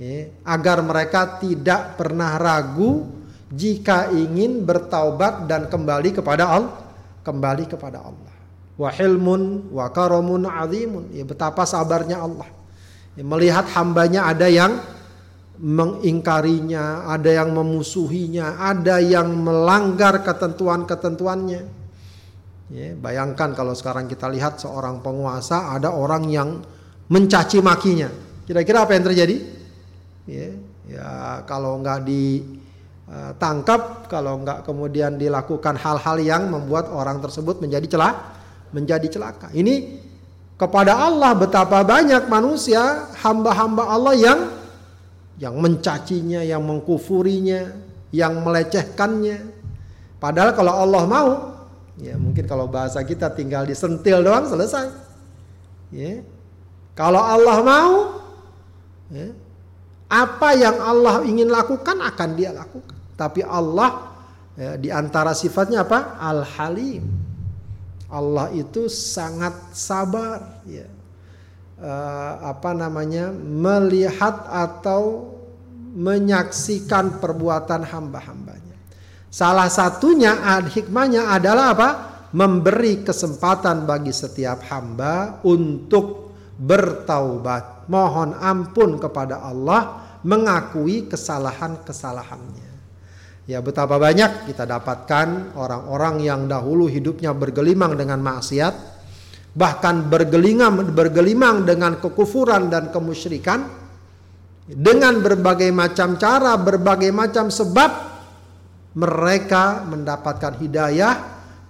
Ya, 0.00 0.32
agar 0.48 0.80
mereka 0.80 1.38
tidak 1.38 2.00
pernah 2.00 2.40
ragu 2.40 3.19
jika 3.50 4.14
ingin 4.14 4.62
bertaubat 4.62 5.50
dan 5.50 5.66
kembali 5.66 6.14
kepada 6.14 6.46
Allah 6.46 6.90
kembali 7.22 7.64
kepada 7.68 8.00
Allah. 8.00 8.32
Wa 8.80 8.88
hilmun 8.88 9.68
wa 9.70 9.86
karamun 9.92 10.48
azimun. 10.48 11.12
Ya 11.12 11.24
betapa 11.28 11.68
sabarnya 11.68 12.24
Allah. 12.24 12.48
Ya, 13.18 13.22
melihat 13.26 13.68
hambanya 13.76 14.30
ada 14.30 14.48
yang 14.48 14.80
mengingkarinya 15.60 17.04
ada 17.04 17.36
yang 17.36 17.52
memusuhinya 17.52 18.56
ada 18.64 18.96
yang 18.96 19.28
melanggar 19.36 20.24
ketentuan-ketentuannya. 20.24 21.62
Ya, 22.70 22.88
bayangkan 22.96 23.52
kalau 23.52 23.74
sekarang 23.76 24.08
kita 24.08 24.30
lihat 24.30 24.62
seorang 24.62 25.04
penguasa 25.04 25.74
ada 25.74 25.92
orang 25.92 26.24
yang 26.32 26.64
mencaci 27.10 27.60
makinya. 27.60 28.08
Kira-kira 28.46 28.86
apa 28.88 28.94
yang 28.96 29.04
terjadi? 29.04 29.36
Ya, 30.24 30.48
ya 30.88 31.08
kalau 31.44 31.76
nggak 31.82 32.08
eh, 33.10 33.32
kalau 34.06 34.40
nggak 34.46 34.62
kemudian 34.62 35.18
dilakukan 35.18 35.74
hal-hal 35.74 36.16
yang 36.22 36.46
membuat 36.46 36.88
orang 36.94 37.18
tersebut 37.18 37.58
menjadi 37.58 37.86
celah, 37.90 38.14
menjadi 38.70 39.06
celaka. 39.10 39.50
Ini 39.50 39.98
kepada 40.54 40.94
Allah 40.94 41.34
betapa 41.34 41.82
banyak 41.82 42.30
manusia 42.30 43.10
hamba-hamba 43.18 43.90
Allah 43.90 44.14
yang 44.14 44.40
yang 45.40 45.56
mencacinya, 45.56 46.44
yang 46.44 46.60
mengkufurinya, 46.60 47.72
yang 48.12 48.44
melecehkannya. 48.44 49.56
Padahal 50.20 50.52
kalau 50.52 50.76
Allah 50.76 51.02
mau, 51.08 51.28
ya 51.96 52.20
mungkin 52.20 52.44
kalau 52.44 52.68
bahasa 52.68 53.00
kita 53.00 53.32
tinggal 53.32 53.64
disentil 53.64 54.20
doang 54.20 54.44
selesai. 54.44 54.92
Ya. 55.88 56.20
Kalau 56.92 57.24
Allah 57.24 57.56
mau, 57.64 57.94
ya, 59.08 59.32
apa 60.12 60.48
yang 60.60 60.76
Allah 60.76 61.24
ingin 61.24 61.48
lakukan 61.48 62.04
akan 62.04 62.30
dia 62.36 62.52
lakukan. 62.52 62.99
Tapi 63.20 63.44
Allah 63.44 64.16
ya, 64.56 64.80
di 64.80 64.88
antara 64.88 65.36
sifatnya 65.36 65.84
apa? 65.84 66.16
Al-Halim. 66.16 67.04
Allah 68.08 68.48
itu 68.56 68.88
sangat 68.88 69.76
sabar 69.76 70.64
ya. 70.64 70.88
Uh, 71.80 72.56
apa 72.56 72.72
namanya? 72.72 73.28
melihat 73.36 74.48
atau 74.48 75.36
menyaksikan 75.92 77.20
perbuatan 77.20 77.84
hamba-hambanya. 77.84 78.76
Salah 79.28 79.68
satunya 79.68 80.32
hikmahnya 80.64 81.28
adalah 81.28 81.76
apa? 81.76 81.90
Memberi 82.30 83.02
kesempatan 83.02 83.84
bagi 83.84 84.14
setiap 84.14 84.62
hamba 84.70 85.42
untuk 85.42 86.30
bertaubat, 86.60 87.90
mohon 87.90 88.38
ampun 88.38 89.02
kepada 89.02 89.42
Allah 89.42 89.98
mengakui 90.22 91.08
kesalahan-kesalahannya. 91.10 92.69
Ya 93.50 93.58
betapa 93.58 93.98
banyak 93.98 94.46
kita 94.46 94.62
dapatkan 94.62 95.58
orang-orang 95.58 96.22
yang 96.22 96.46
dahulu 96.46 96.86
hidupnya 96.86 97.34
bergelimang 97.34 97.98
dengan 97.98 98.22
maksiat, 98.22 98.74
bahkan 99.58 100.06
bergelimang 100.06 100.94
bergelimang 100.94 101.66
dengan 101.66 101.98
kekufuran 101.98 102.70
dan 102.70 102.94
kemusyrikan 102.94 103.66
dengan 104.70 105.18
berbagai 105.18 105.66
macam 105.74 106.14
cara, 106.14 106.54
berbagai 106.62 107.10
macam 107.10 107.50
sebab 107.50 107.90
mereka 108.94 109.82
mendapatkan 109.82 110.54
hidayah, 110.62 111.14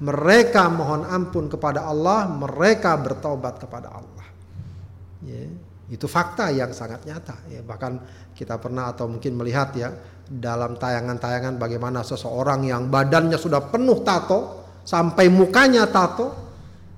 mereka 0.05 0.69
mohon 0.69 1.09
ampun 1.09 1.49
kepada 1.49 1.89
Allah, 1.89 2.29
mereka 2.29 3.01
bertobat 3.01 3.57
kepada 3.57 3.89
Allah. 3.89 4.27
Ya, 5.25 5.49
itu 5.91 6.07
fakta 6.07 6.55
yang 6.55 6.71
sangat 6.71 7.03
nyata. 7.03 7.37
Ya, 7.51 7.67
bahkan 7.67 7.99
kita 8.33 8.57
pernah 8.63 8.95
atau 8.95 9.11
mungkin 9.11 9.35
melihat 9.35 9.75
ya 9.75 9.91
dalam 10.31 10.79
tayangan-tayangan 10.79 11.59
bagaimana 11.59 12.07
seseorang 12.07 12.63
yang 12.63 12.87
badannya 12.87 13.35
sudah 13.35 13.67
penuh 13.67 14.07
tato 14.07 14.63
sampai 14.87 15.27
mukanya 15.27 15.91
tato 15.91 16.31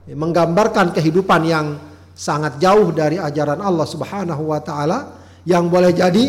menggambarkan 0.05 0.93
kehidupan 0.93 1.43
yang 1.49 1.67
sangat 2.13 2.61
jauh 2.61 2.93
dari 2.93 3.17
ajaran 3.17 3.65
Allah 3.65 3.89
Subhanahu 3.89 4.53
wa 4.53 4.61
taala 4.61 5.17
yang 5.49 5.73
boleh 5.73 5.97
jadi 5.97 6.25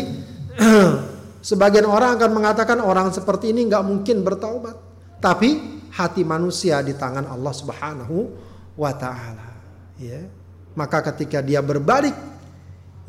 sebagian 1.52 1.84
orang 1.84 2.16
akan 2.16 2.30
mengatakan 2.32 2.80
orang 2.80 3.12
seperti 3.12 3.52
ini 3.52 3.68
nggak 3.68 3.84
mungkin 3.84 4.24
bertaubat 4.24 4.76
tapi 5.20 5.82
hati 5.92 6.24
manusia 6.24 6.80
di 6.80 6.96
tangan 6.96 7.28
Allah 7.28 7.52
Subhanahu 7.52 8.16
wa 8.80 8.92
taala 8.96 9.48
ya 10.00 10.24
maka 10.74 11.04
ketika 11.12 11.38
dia 11.44 11.60
berbalik 11.62 12.14
ya, 12.14 12.33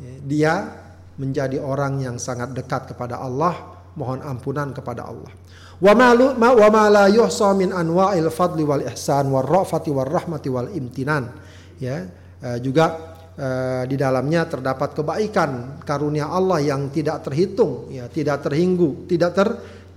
dia 0.00 0.84
menjadi 1.16 1.56
orang 1.60 2.04
yang 2.04 2.16
sangat 2.20 2.52
dekat 2.52 2.92
kepada 2.92 3.20
Allah 3.20 3.80
mohon 3.96 4.20
ampunan 4.20 4.76
kepada 4.76 5.08
Allah 5.08 5.32
Wa 5.76 5.92
ma 5.92 6.88
la 6.88 7.04
yuhsa 7.12 7.52
min 7.52 7.68
anwa'il 7.68 8.32
fadli 8.32 8.64
wal 8.64 8.80
ihsan 8.88 9.28
war 9.28 9.44
rafati 9.44 9.92
war 9.92 10.08
rahmati 10.08 10.48
wal 10.48 10.72
imtinan. 10.72 11.28
Ya, 11.76 12.08
uh, 12.40 12.56
juga 12.56 12.96
uh, 13.36 13.84
di 13.84 14.00
dalamnya 14.00 14.48
terdapat 14.48 14.96
kebaikan 14.96 15.84
karunia 15.84 16.32
Allah 16.32 16.64
yang 16.64 16.88
tidak 16.88 17.28
terhitung, 17.28 17.92
ya, 17.92 18.08
tidak 18.08 18.48
terhinggu, 18.48 19.04
tidak 19.04 19.36
ter 19.36 19.48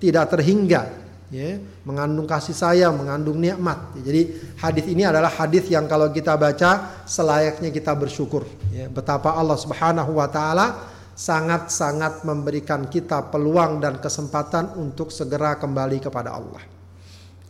tidak 0.04 0.26
terhingga. 0.36 1.09
Ya, 1.30 1.62
mengandung 1.86 2.26
kasih 2.26 2.58
sayang, 2.58 2.98
mengandung 2.98 3.38
nikmat. 3.38 3.94
Jadi 4.02 4.34
hadis 4.58 4.86
ini 4.90 5.06
adalah 5.06 5.30
hadis 5.30 5.70
yang 5.70 5.86
kalau 5.86 6.10
kita 6.10 6.34
baca 6.34 7.06
selayaknya 7.06 7.70
kita 7.70 7.94
bersyukur. 7.94 8.50
Ya, 8.74 8.90
betapa 8.90 9.38
Allah 9.38 9.54
Subhanahu 9.54 10.18
wa 10.18 10.26
taala 10.26 10.90
sangat-sangat 11.14 12.26
memberikan 12.26 12.90
kita 12.90 13.30
peluang 13.30 13.78
dan 13.78 14.02
kesempatan 14.02 14.74
untuk 14.82 15.14
segera 15.14 15.54
kembali 15.54 16.02
kepada 16.02 16.34
Allah. 16.34 16.66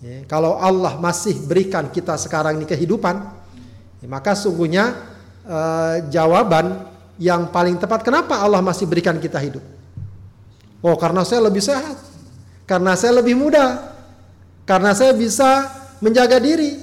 Ya, 0.03 0.27
kalau 0.27 0.59
Allah 0.59 0.99
masih 0.99 1.39
berikan 1.47 1.87
kita 1.87 2.19
sekarang 2.19 2.59
ini 2.59 2.67
kehidupan, 2.67 3.15
ya, 4.03 4.07
maka 4.11 4.35
sungguhnya 4.35 4.91
eh, 5.47 5.95
jawaban 6.11 6.83
yang 7.15 7.47
paling 7.47 7.79
tepat 7.79 8.03
kenapa 8.03 8.43
Allah 8.43 8.59
masih 8.59 8.89
berikan 8.89 9.15
kita 9.21 9.39
hidup? 9.39 9.63
Oh, 10.83 10.95
karena 10.95 11.27
saya 11.27 11.43
lebih 11.43 11.61
sehat, 11.61 12.08
karena 12.69 12.93
saya 12.93 13.17
lebih 13.17 13.33
muda, 13.33 13.97
karena 14.69 14.93
saya 14.93 15.17
bisa 15.17 15.65
menjaga 16.05 16.37
diri. 16.37 16.77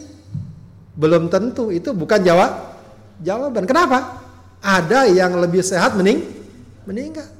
Belum 0.99 1.31
tentu 1.31 1.71
itu 1.71 1.95
bukan 1.95 2.27
jawab 2.27 2.75
jawaban. 3.23 3.63
Kenapa? 3.71 4.19
Ada 4.59 5.07
yang 5.07 5.39
lebih 5.39 5.63
sehat 5.63 5.95
mending 5.95 6.27
meninggal. 6.91 7.31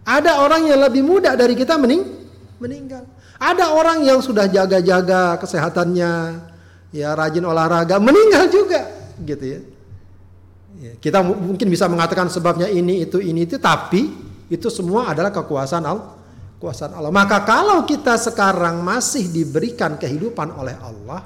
Ada 0.00 0.40
orang 0.40 0.64
yang 0.64 0.80
lebih 0.80 1.04
muda 1.04 1.36
dari 1.36 1.52
kita 1.52 1.76
mening 1.76 2.00
meninggal. 2.56 3.04
Ada 3.36 3.76
orang 3.76 4.00
yang 4.00 4.24
sudah 4.24 4.48
jaga-jaga 4.48 5.36
kesehatannya, 5.36 6.12
ya 6.92 7.12
rajin 7.12 7.44
olahraga, 7.44 8.00
meninggal 8.00 8.48
juga, 8.48 8.80
gitu 9.20 9.44
ya. 9.44 9.60
ya. 10.80 10.92
Kita 11.00 11.20
mungkin 11.20 11.68
bisa 11.68 11.84
mengatakan 11.88 12.32
sebabnya 12.32 12.68
ini 12.68 13.04
itu 13.04 13.20
ini 13.20 13.44
itu, 13.44 13.60
tapi 13.60 14.12
itu 14.48 14.68
semua 14.72 15.12
adalah 15.12 15.32
kekuasaan 15.32 15.84
Allah. 15.84 16.19
Kekuasaan 16.60 16.92
Allah. 16.92 17.08
Maka 17.08 17.40
kalau 17.48 17.88
kita 17.88 18.20
sekarang 18.20 18.84
masih 18.84 19.32
diberikan 19.32 19.96
kehidupan 19.96 20.52
oleh 20.60 20.76
Allah, 20.76 21.24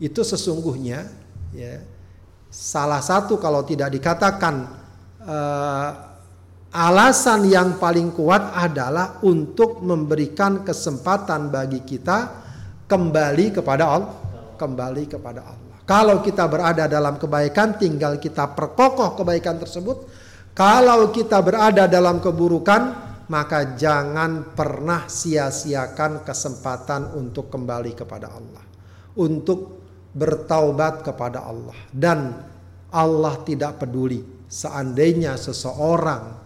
itu 0.00 0.24
sesungguhnya 0.24 1.04
ya 1.52 1.84
salah 2.48 3.04
satu 3.04 3.36
kalau 3.36 3.60
tidak 3.60 3.92
dikatakan 3.92 4.72
uh, 5.20 5.90
alasan 6.72 7.44
yang 7.44 7.76
paling 7.76 8.08
kuat 8.16 8.56
adalah 8.56 9.20
untuk 9.20 9.84
memberikan 9.84 10.64
kesempatan 10.64 11.52
bagi 11.52 11.84
kita 11.84 12.32
kembali 12.88 13.60
kepada 13.60 13.84
Allah, 13.84 14.16
kembali 14.56 15.12
kepada 15.12 15.44
Allah. 15.44 15.76
Kalau 15.84 16.24
kita 16.24 16.48
berada 16.48 16.88
dalam 16.88 17.20
kebaikan, 17.20 17.76
tinggal 17.76 18.16
kita 18.16 18.48
perkokoh 18.56 19.12
kebaikan 19.12 19.60
tersebut. 19.60 20.08
Kalau 20.56 21.12
kita 21.12 21.36
berada 21.44 21.84
dalam 21.84 22.16
keburukan, 22.16 23.11
maka 23.32 23.80
jangan 23.80 24.52
pernah 24.52 25.08
sia-siakan 25.08 26.20
kesempatan 26.20 27.16
untuk 27.16 27.48
kembali 27.48 27.96
kepada 27.96 28.28
Allah, 28.28 28.60
untuk 29.16 29.80
bertaubat 30.12 31.00
kepada 31.00 31.48
Allah, 31.48 31.72
dan 31.88 32.36
Allah 32.92 33.40
tidak 33.40 33.80
peduli 33.80 34.20
seandainya 34.52 35.40
seseorang 35.40 36.36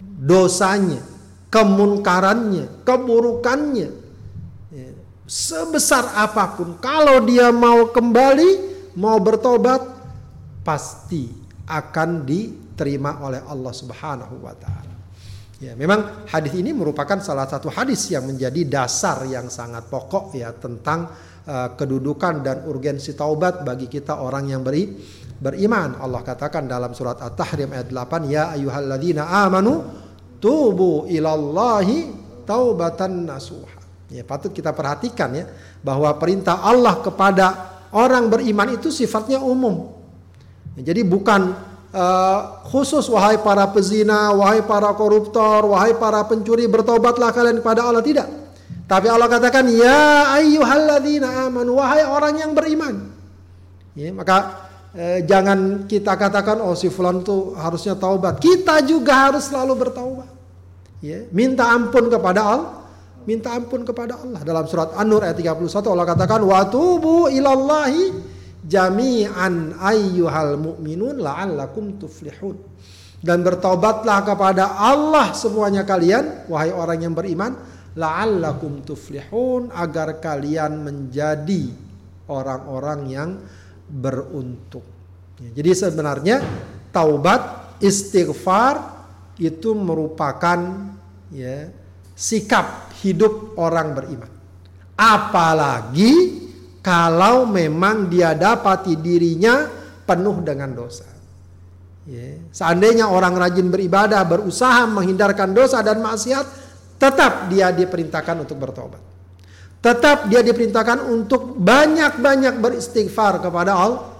dosanya, 0.00 1.04
kemunkarannya, 1.52 2.88
keburukannya. 2.88 3.90
Ya. 4.72 4.88
Sebesar 5.28 6.16
apa 6.16 6.56
pun, 6.56 6.80
kalau 6.80 7.20
dia 7.28 7.52
mau 7.52 7.92
kembali, 7.92 8.50
mau 8.96 9.20
bertobat, 9.20 9.84
pasti 10.64 11.28
akan 11.68 12.24
diterima 12.24 13.20
oleh 13.20 13.44
Allah 13.44 13.74
Subhanahu 13.76 14.40
wa 14.40 14.56
taala. 14.56 14.89
Ya, 15.60 15.76
memang 15.76 16.24
hadis 16.24 16.56
ini 16.56 16.72
merupakan 16.72 17.20
salah 17.20 17.44
satu 17.44 17.68
hadis 17.68 18.08
yang 18.08 18.24
menjadi 18.24 18.64
dasar 18.64 19.28
yang 19.28 19.52
sangat 19.52 19.92
pokok 19.92 20.32
ya 20.32 20.56
tentang 20.56 21.12
uh, 21.44 21.76
kedudukan 21.76 22.40
dan 22.40 22.64
urgensi 22.64 23.12
taubat 23.12 23.60
bagi 23.60 23.84
kita 23.84 24.24
orang 24.24 24.48
yang 24.48 24.64
beri 24.64 24.88
beriman. 25.36 26.00
Allah 26.00 26.24
katakan 26.24 26.64
dalam 26.64 26.96
surat 26.96 27.20
At-Tahrim 27.20 27.76
ayat 27.76 27.92
8, 27.92 28.32
"Ya 28.32 28.56
ayyuhalladzina 28.56 29.28
amanu 29.44 29.84
tubu 30.40 31.04
ilallahi 31.12 32.08
taubatan 32.48 33.28
nasuha. 33.28 33.78
Ya, 34.08 34.24
patut 34.24 34.50
kita 34.50 34.72
perhatikan 34.72 35.30
ya 35.36 35.44
bahwa 35.84 36.10
perintah 36.16 36.64
Allah 36.64 36.98
kepada 37.04 37.46
orang 37.94 38.26
beriman 38.26 38.74
itu 38.74 38.90
sifatnya 38.90 39.38
umum. 39.38 39.92
Jadi 40.74 41.04
bukan 41.06 41.69
uh, 41.94 42.64
khusus 42.70 43.06
wahai 43.10 43.38
para 43.42 43.66
pezina, 43.70 44.30
wahai 44.34 44.62
para 44.62 44.90
koruptor, 44.94 45.66
wahai 45.70 45.94
para 45.98 46.22
pencuri 46.26 46.66
bertobatlah 46.70 47.34
kalian 47.34 47.62
kepada 47.62 47.86
Allah 47.86 48.02
tidak. 48.02 48.28
Tapi 48.90 49.06
Allah 49.06 49.30
katakan 49.30 49.70
ya 49.70 50.34
ayyuhalladzina 50.34 51.46
amanu 51.46 51.78
wahai 51.78 52.02
orang 52.02 52.34
yang 52.42 52.52
beriman. 52.54 53.14
Ya, 53.94 54.10
maka 54.10 54.66
eh, 54.94 55.22
jangan 55.26 55.86
kita 55.86 56.18
katakan 56.18 56.58
oh 56.62 56.74
si 56.74 56.90
fulan 56.90 57.22
itu 57.22 57.54
harusnya 57.54 57.94
taubat. 57.94 58.42
Kita 58.42 58.82
juga 58.82 59.30
harus 59.30 59.46
selalu 59.46 59.86
bertaubat. 59.86 60.30
Ya, 61.00 61.22
minta 61.30 61.70
ampun 61.70 62.10
kepada 62.10 62.40
Allah, 62.42 62.72
minta 63.24 63.54
ampun 63.54 63.86
kepada 63.86 64.18
Allah. 64.18 64.42
Dalam 64.42 64.66
surat 64.66 64.90
An-Nur 64.98 65.22
ayat 65.22 65.38
31 65.38 65.86
Allah 65.86 66.06
katakan 66.10 66.42
wa 66.42 66.60
tubu 66.66 67.30
ilallahi 67.30 68.10
jami'an 68.64 69.76
ayyuhal 69.80 70.56
mu'minun 70.60 71.20
la'allakum 71.20 71.96
tuflihun. 71.96 72.56
Dan 73.20 73.44
bertobatlah 73.44 74.24
kepada 74.24 74.80
Allah 74.80 75.36
semuanya 75.36 75.84
kalian 75.84 76.48
wahai 76.48 76.72
orang 76.72 77.04
yang 77.04 77.12
beriman 77.12 77.52
la'allakum 77.96 78.80
tuflihun 78.80 79.68
agar 79.76 80.16
kalian 80.22 80.80
menjadi 80.80 81.68
orang-orang 82.30 83.00
yang 83.10 83.30
beruntung. 83.90 84.86
Ya, 85.42 85.50
jadi 85.60 85.70
sebenarnya 85.74 86.40
taubat, 86.94 87.76
istighfar 87.82 89.02
itu 89.40 89.72
merupakan 89.76 90.58
ya 91.32 91.68
sikap 92.16 92.92
hidup 93.00 93.56
orang 93.56 93.96
beriman. 93.96 94.30
Apalagi 94.94 96.12
kalau 96.80 97.44
memang 97.44 98.08
dia 98.08 98.32
dapati 98.32 98.96
dirinya 98.96 99.68
penuh 100.08 100.40
dengan 100.40 100.72
dosa. 100.72 101.06
Ya. 102.08 102.40
Seandainya 102.50 103.06
orang 103.06 103.36
rajin 103.36 103.68
beribadah, 103.68 104.24
berusaha 104.24 104.88
menghindarkan 104.88 105.52
dosa 105.52 105.84
dan 105.84 106.00
maksiat, 106.00 106.46
tetap 106.96 107.46
dia 107.52 107.70
diperintahkan 107.70 108.36
untuk 108.42 108.58
bertobat. 108.58 109.00
Tetap 109.80 110.28
dia 110.28 110.44
diperintahkan 110.44 111.08
untuk 111.08 111.56
banyak-banyak 111.56 112.60
beristighfar 112.60 113.40
kepada 113.40 113.72
Allah, 113.72 114.12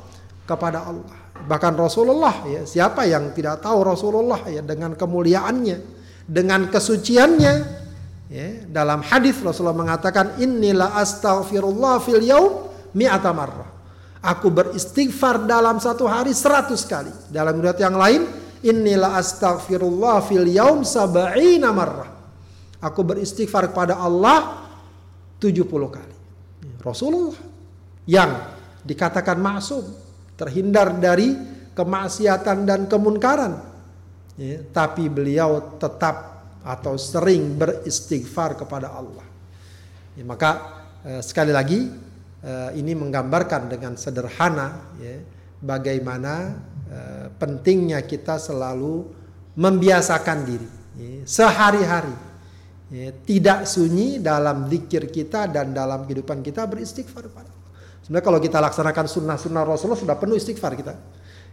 kepada 0.49 0.89
Allah. 0.89 1.17
Bahkan 1.41 1.73
Rasulullah 1.77 2.45
ya, 2.49 2.63
siapa 2.65 3.05
yang 3.05 3.33
tidak 3.37 3.61
tahu 3.65 3.85
Rasulullah 3.85 4.41
ya 4.49 4.65
dengan 4.65 4.97
kemuliaannya, 4.97 5.79
dengan 6.25 6.69
kesuciannya. 6.73 7.81
Ya, 8.31 8.63
dalam 8.71 9.03
hadis 9.03 9.43
Rasulullah 9.43 9.75
mengatakan 9.75 10.39
inilah 10.39 10.95
astaghfirullah 11.03 11.99
fil 11.99 12.23
yaum 12.23 12.71
mi'ata 12.95 13.35
marrah. 13.35 13.67
Aku 14.23 14.55
beristighfar 14.55 15.51
dalam 15.51 15.83
satu 15.83 16.07
hari 16.07 16.31
seratus 16.31 16.87
kali. 16.87 17.11
Dalam 17.27 17.59
riwayat 17.59 17.83
yang 17.83 17.99
lain, 17.99 18.31
inilah 18.63 19.19
astaghfirullah 19.19 20.23
fil 20.31 20.47
yaum 20.47 20.87
sab'ina 20.87 21.75
marrah. 21.75 22.07
Aku 22.79 23.03
beristighfar 23.03 23.75
kepada 23.75 23.99
Allah 23.99 24.71
70 25.43 25.67
kali. 25.91 26.17
Rasulullah 26.87 27.35
yang 28.07 28.31
dikatakan 28.87 29.43
maksum, 29.43 29.91
terhindar 30.39 30.95
dari 31.03 31.35
kemaksiatan 31.75 32.63
dan 32.63 32.87
kemunkaran. 32.87 33.59
Ya, 34.39 34.63
tapi 34.71 35.11
beliau 35.11 35.77
tetap 35.83 36.30
atau 36.65 36.97
sering 37.01 37.57
beristighfar 37.57 38.57
kepada 38.57 38.93
Allah. 38.93 39.25
Ya, 40.17 40.25
maka 40.27 40.51
eh, 41.07 41.23
sekali 41.25 41.55
lagi 41.55 41.89
uh, 42.45 42.71
ini 42.77 42.93
menggambarkan 42.97 43.73
dengan 43.73 43.97
sederhana 43.97 44.93
ya, 45.01 45.21
bagaimana 45.61 46.57
uh, 46.89 47.27
pentingnya 47.37 48.05
kita 48.05 48.37
selalu 48.41 49.09
membiasakan 49.57 50.39
diri 50.45 50.69
ya, 50.97 51.25
sehari-hari 51.25 52.17
ya, 52.93 53.13
tidak 53.25 53.69
sunyi 53.69 54.21
dalam 54.21 54.69
zikir 54.69 55.09
kita 55.09 55.49
dan 55.49 55.73
dalam 55.73 56.05
kehidupan 56.05 56.45
kita 56.45 56.67
beristighfar 56.69 57.29
pada 57.33 57.49
Allah. 57.49 57.69
Sebenarnya 58.05 58.27
kalau 58.27 58.41
kita 58.43 58.59
laksanakan 58.59 59.07
sunnah-sunnah 59.07 59.63
Rasulullah 59.63 60.01
sudah 60.01 60.17
penuh 60.19 60.35
istighfar 60.35 60.75
kita. 60.75 60.95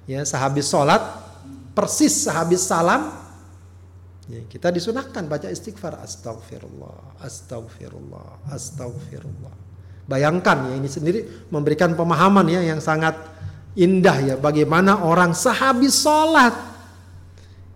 Ya, 0.07 0.23
sehabis 0.23 0.71
sholat, 0.71 1.03
persis 1.75 2.25
sehabis 2.25 2.63
salam, 2.63 3.11
ya, 4.27 4.41
kita 4.47 4.71
disunahkan 4.71 5.25
baca 5.25 5.47
istighfar. 5.47 5.99
Astagfirullah, 6.03 7.23
astagfirullah, 7.23 8.47
astagfirullah. 8.51 9.55
Bayangkan 10.07 10.71
ya 10.71 10.73
ini 10.79 10.87
sendiri 10.87 11.47
memberikan 11.51 11.91
pemahaman 11.91 12.47
ya 12.47 12.63
yang 12.63 12.79
sangat 12.79 13.15
indah 13.77 14.17
ya 14.23 14.35
bagaimana 14.39 15.05
orang 15.05 15.37
sehabis 15.37 16.01
sholat 16.01 16.55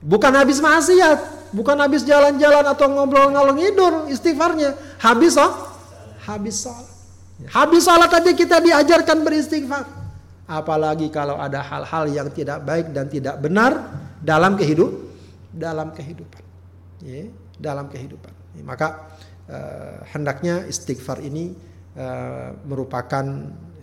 bukan 0.02 0.34
habis 0.34 0.58
maksiat 0.58 1.54
bukan 1.54 1.78
habis 1.78 2.02
jalan-jalan 2.02 2.66
atau 2.66 2.90
ngobrol 2.90 3.30
ngalor 3.30 3.54
ngidur 3.54 3.94
istighfarnya 4.10 4.74
habis 4.98 5.38
oh 5.38 5.54
habis 6.26 6.66
sholat 6.66 6.90
habis 7.54 7.86
sholat 7.86 8.10
aja 8.10 8.32
kita 8.34 8.58
diajarkan 8.58 9.22
beristighfar 9.22 9.86
apalagi 10.50 11.14
kalau 11.14 11.38
ada 11.38 11.62
hal-hal 11.62 12.10
yang 12.10 12.28
tidak 12.34 12.66
baik 12.66 12.90
dan 12.90 13.06
tidak 13.06 13.38
benar 13.38 13.94
dalam 14.26 14.58
kehidupan 14.58 15.11
dalam 15.52 15.92
kehidupan 15.92 16.44
ya, 17.04 17.28
dalam 17.60 17.92
kehidupan 17.92 18.32
ya, 18.56 18.64
maka 18.64 19.12
eh, 19.52 20.00
hendaknya 20.16 20.66
istighfar 20.66 21.20
ini 21.20 21.54
uh, 21.98 22.56
merupakan 22.68 23.26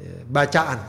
uh, 0.01 0.23
bacaan 0.29 0.81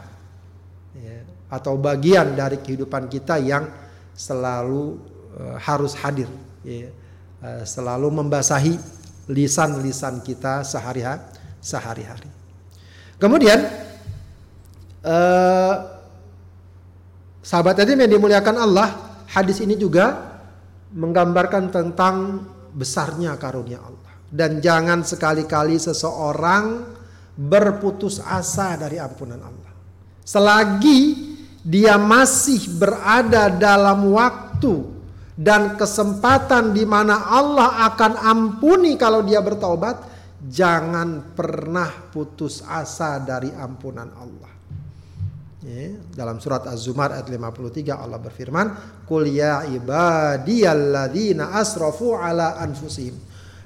ya, 0.95 1.17
atau 1.51 1.75
bagian 1.75 2.35
dari 2.35 2.61
kehidupan 2.61 3.11
kita 3.11 3.41
yang 3.41 3.67
selalu 4.15 4.99
uh, 5.35 5.57
harus 5.59 5.95
hadir, 5.99 6.27
ya, 6.63 6.91
uh, 7.43 7.63
selalu 7.63 8.07
membasahi 8.23 8.75
lisan-lisan 9.29 10.23
kita 10.25 10.65
sehari-hari. 10.65 11.21
sehari-hari. 11.59 12.31
Kemudian 13.19 13.59
uh, 15.03 15.75
sahabat 17.43 17.75
tadi 17.75 17.99
yang 17.99 18.07
dimuliakan 18.07 18.55
Allah, 18.63 19.19
hadis 19.27 19.59
ini 19.59 19.75
juga 19.75 20.28
menggambarkan 20.93 21.69
tentang 21.69 22.45
besarnya 22.73 23.37
karunia 23.37 23.81
Allah. 23.81 24.13
Dan 24.29 24.61
jangan 24.61 25.01
sekali-kali 25.01 25.81
seseorang 25.81 26.85
berputus 27.33 28.21
asa 28.21 28.77
dari 28.77 29.01
ampunan 29.01 29.41
Allah. 29.41 29.73
Selagi 30.21 31.29
dia 31.65 31.97
masih 31.97 32.77
berada 32.77 33.49
dalam 33.49 34.13
waktu 34.13 34.99
dan 35.39 35.79
kesempatan 35.79 36.75
di 36.75 36.83
mana 36.83 37.31
Allah 37.31 37.87
akan 37.87 38.13
ampuni 38.19 38.99
kalau 38.99 39.23
dia 39.23 39.39
bertobat, 39.39 40.03
jangan 40.43 41.31
pernah 41.31 41.87
putus 42.11 42.59
asa 42.67 43.23
dari 43.23 43.47
ampunan 43.55 44.11
Allah. 44.19 44.58
Dalam 46.15 46.39
surat 46.39 46.63
Az-Zumar 46.71 47.11
ayat 47.11 47.27
53 47.27 47.91
Allah 47.91 48.15
berfirman, 48.15 48.71
"Qul 49.03 49.27
ya 49.27 49.67
ibadiyalladzina 49.67 51.51
asrafu 51.51 52.15
ala 52.15 52.55
anfusihim." 52.63 53.19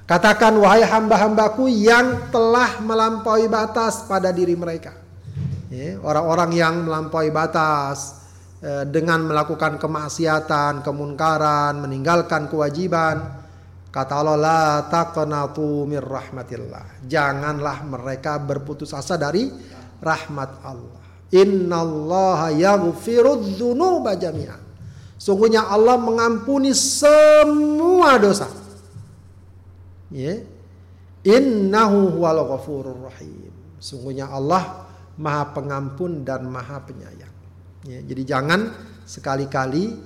Katakan 0.04 0.58
wahai 0.58 0.82
hamba-hambaku 0.82 1.70
yang 1.70 2.28
telah 2.34 2.82
melampaui 2.82 3.46
batas 3.46 4.04
pada 4.10 4.34
diri 4.34 4.58
mereka. 4.58 4.92
Orang-orang 6.02 6.50
yang 6.54 6.74
melampaui 6.86 7.34
batas 7.34 8.26
eh, 8.62 8.84
dengan 8.86 9.26
melakukan 9.26 9.78
kemaksiatan, 9.78 10.82
kemunkaran, 10.86 11.78
meninggalkan 11.82 12.46
kewajiban. 12.46 13.42
Kata 13.90 14.12
Allah 14.18 14.38
la 14.38 14.62
taqnatu 14.90 15.86
mir 15.86 16.02
rahmatillah. 16.02 17.06
Janganlah 17.06 17.86
mereka 17.86 18.42
berputus 18.42 18.90
asa 18.94 19.14
dari 19.14 19.50
rahmat 20.02 20.50
Allah. 20.66 21.03
Innallaha 21.34 22.54
yaghfirudz 22.54 23.58
dzunuba 23.58 24.14
jami'an. 24.14 24.62
Sungguhnya 25.18 25.66
Allah 25.66 25.98
mengampuni 25.98 26.70
semua 26.70 28.14
dosa. 28.22 28.46
Ya. 30.14 30.46
Innahu 31.24 32.20
huwal 32.20 32.38
ghafurur 32.54 33.10
rahim. 33.10 33.50
Sungguhnya 33.82 34.30
Allah 34.30 34.86
maha 35.18 35.50
pengampun 35.50 36.22
dan 36.22 36.46
maha 36.46 36.78
penyayang. 36.84 37.32
Ya, 37.84 38.00
jadi 38.04 38.22
jangan 38.36 38.60
sekali-kali 39.08 39.96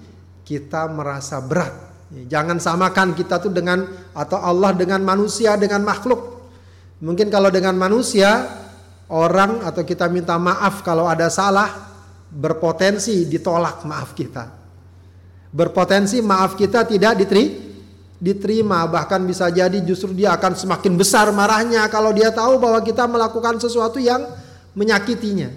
kita 0.46 0.88
merasa 0.88 1.42
berat. 1.42 1.74
Ya, 2.08 2.38
jangan 2.38 2.62
samakan 2.62 3.12
kita 3.12 3.42
tuh 3.42 3.52
dengan 3.52 3.84
atau 4.14 4.38
Allah 4.40 4.72
dengan 4.72 5.02
manusia 5.04 5.58
dengan 5.58 5.84
makhluk. 5.84 6.40
Mungkin 7.02 7.30
kalau 7.30 7.50
dengan 7.50 7.74
manusia 7.78 8.46
orang 9.09 9.64
atau 9.64 9.83
kita 9.85 10.07
minta 10.12 10.37
maaf 10.37 10.85
kalau 10.85 11.09
ada 11.09 11.33
salah 11.33 11.90
berpotensi 12.29 13.25
ditolak 13.25 13.85
maaf 13.88 14.12
kita 14.12 14.44
berpotensi 15.49 16.21
maaf 16.21 16.53
kita 16.55 16.85
tidak 16.85 17.25
diterima 18.21 18.85
bahkan 18.85 19.25
bisa 19.25 19.49
jadi 19.49 19.81
justru 19.81 20.12
dia 20.12 20.37
akan 20.37 20.53
semakin 20.53 20.92
besar 20.99 21.33
marahnya 21.33 21.88
kalau 21.88 22.12
dia 22.12 22.29
tahu 22.29 22.61
bahwa 22.61 22.85
kita 22.85 23.09
melakukan 23.09 23.57
sesuatu 23.57 23.97
yang 23.97 24.29
menyakitinya. 24.79 25.51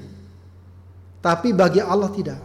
Tapi 1.21 1.53
bagi 1.53 1.77
Allah 1.77 2.09
tidak. 2.09 2.41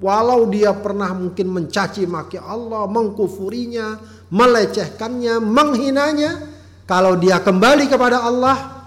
Walau 0.00 0.48
dia 0.48 0.72
pernah 0.72 1.10
mungkin 1.12 1.52
mencaci 1.52 2.06
maki 2.08 2.40
Allah, 2.40 2.86
mengkufurinya, 2.86 3.98
melecehkannya, 4.30 5.42
menghinanya, 5.42 6.32
kalau 6.86 7.18
dia 7.18 7.42
kembali 7.42 7.90
kepada 7.90 8.22
Allah, 8.22 8.77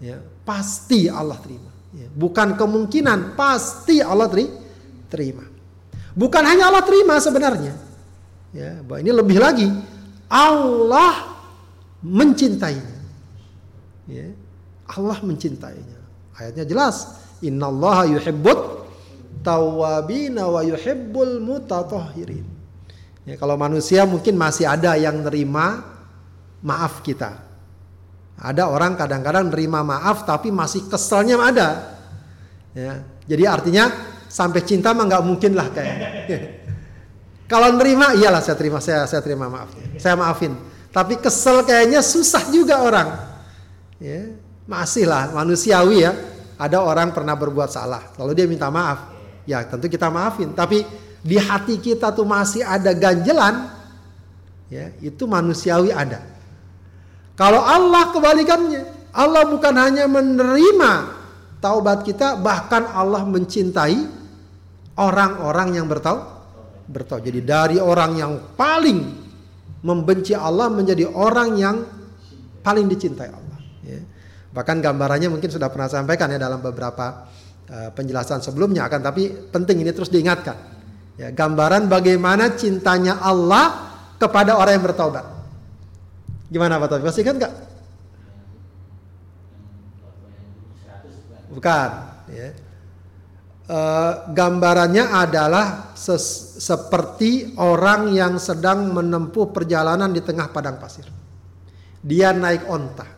ya, 0.00 0.18
pasti 0.46 1.06
Allah 1.10 1.38
terima. 1.38 1.70
Ya, 1.94 2.10
bukan 2.10 2.58
kemungkinan, 2.58 3.38
pasti 3.38 4.02
Allah 4.02 4.26
terima. 5.10 5.46
Bukan 6.14 6.42
hanya 6.42 6.70
Allah 6.70 6.82
terima 6.82 7.18
sebenarnya, 7.18 7.74
Ya, 8.54 8.78
bahwa 8.86 9.02
ini 9.02 9.10
lebih 9.10 9.38
lagi 9.42 9.66
Allah 10.30 11.34
mencintainya. 11.98 13.02
Ya, 14.06 14.30
Allah 14.86 15.18
mencintainya. 15.26 15.98
Ayatnya 16.38 16.62
jelas, 16.62 17.18
innallaha 17.42 18.06
yuhibbut 18.14 18.86
tawabina 19.42 20.46
wa 20.46 20.62
yuhibbul 20.62 21.42
mutatahhirin. 21.42 22.46
Ya, 23.26 23.34
kalau 23.34 23.58
manusia 23.58 24.06
mungkin 24.06 24.38
masih 24.38 24.70
ada 24.70 24.94
yang 24.94 25.18
nerima 25.26 25.82
maaf 26.62 27.02
kita. 27.02 27.42
Ada 28.34 28.66
orang 28.66 28.98
kadang-kadang 28.98 29.54
nerima 29.54 29.86
maaf 29.86 30.26
tapi 30.26 30.50
masih 30.50 30.90
keselnya 30.90 31.38
ada. 31.38 31.68
Ya, 32.74 33.06
jadi 33.30 33.46
artinya 33.46 33.86
sampai 34.26 34.66
cinta 34.66 34.90
mah 34.90 35.06
nggak 35.06 35.22
mungkin 35.22 35.54
lah 35.54 35.70
kayaknya. 35.70 36.08
Kalau 37.52 37.70
nerima, 37.76 38.16
iyalah 38.16 38.42
saya 38.42 38.56
terima, 38.58 38.82
saya 38.82 39.06
saya 39.06 39.22
terima 39.22 39.46
maaf. 39.46 39.70
Saya 40.00 40.18
maafin. 40.18 40.56
Tapi 40.90 41.20
kesel 41.22 41.62
kayaknya 41.62 42.02
susah 42.02 42.50
juga 42.50 42.82
orang. 42.82 43.08
Ya, 44.02 44.34
masih 44.66 45.06
lah 45.06 45.30
manusiawi 45.30 46.02
ya. 46.02 46.12
Ada 46.58 46.82
orang 46.82 47.14
pernah 47.14 47.34
berbuat 47.34 47.70
salah, 47.70 48.14
lalu 48.18 48.32
dia 48.34 48.46
minta 48.50 48.70
maaf. 48.70 49.14
Ya 49.44 49.62
tentu 49.62 49.86
kita 49.86 50.10
maafin. 50.10 50.50
Tapi 50.56 50.82
di 51.22 51.36
hati 51.38 51.78
kita 51.78 52.10
tuh 52.10 52.26
masih 52.26 52.66
ada 52.66 52.90
ganjelan. 52.90 53.70
Ya, 54.72 54.90
itu 54.98 55.28
manusiawi 55.28 55.94
ada. 55.94 56.33
Kalau 57.34 57.62
Allah 57.62 58.14
kebalikannya, 58.14 58.82
Allah 59.10 59.42
bukan 59.50 59.74
hanya 59.74 60.06
menerima 60.06 60.92
taubat 61.58 62.06
kita, 62.06 62.38
bahkan 62.38 62.86
Allah 62.94 63.26
mencintai 63.26 63.98
orang-orang 64.94 65.82
yang 65.82 65.86
bertaubat 65.90 66.34
bertaubat. 66.88 67.24
Jadi 67.24 67.40
dari 67.44 67.76
orang 67.80 68.12
yang 68.16 68.32
paling 68.56 69.00
membenci 69.84 70.32
Allah 70.36 70.68
menjadi 70.68 71.08
orang 71.08 71.50
yang 71.56 71.76
paling 72.64 72.88
dicintai 72.88 73.28
Allah. 73.28 73.58
Ya. 73.84 74.00
Bahkan 74.54 74.80
gambarannya 74.80 75.28
mungkin 75.28 75.50
sudah 75.52 75.68
pernah 75.68 75.88
sampaikan 75.88 76.32
ya 76.32 76.38
dalam 76.40 76.60
beberapa 76.60 77.28
uh, 77.68 77.90
penjelasan 77.92 78.40
sebelumnya 78.40 78.86
akan 78.88 79.00
tapi 79.00 79.28
penting 79.52 79.84
ini 79.84 79.90
terus 79.92 80.08
diingatkan. 80.08 80.72
Ya, 81.14 81.30
gambaran 81.30 81.86
bagaimana 81.86 82.58
cintanya 82.58 83.22
Allah 83.22 83.94
kepada 84.18 84.58
orang 84.58 84.82
yang 84.82 84.84
bertobat. 84.84 85.24
Gimana 86.54 86.78
Pak 86.78 86.86
Taufik? 86.86 87.10
Masih 87.10 87.26
ingat 87.26 87.36
nggak? 87.42 87.54
Bukan. 91.50 91.90
Ya. 92.30 92.48
Uh, 93.64 94.12
gambarannya 94.30 95.02
adalah 95.08 95.96
seperti 95.98 97.58
orang 97.58 98.14
yang 98.14 98.38
sedang 98.38 98.94
menempuh 98.94 99.50
perjalanan 99.50 100.14
di 100.14 100.22
tengah 100.22 100.46
padang 100.54 100.78
pasir. 100.78 101.10
Dia 102.04 102.30
naik 102.30 102.70
onta. 102.70 103.08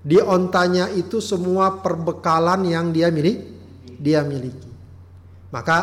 Di 0.00 0.16
ontanya 0.24 0.88
itu 0.88 1.20
semua 1.20 1.84
perbekalan 1.84 2.64
yang 2.64 2.96
dia 2.96 3.12
miliki, 3.12 3.44
dia 4.00 4.24
miliki. 4.24 4.72
Maka 5.52 5.78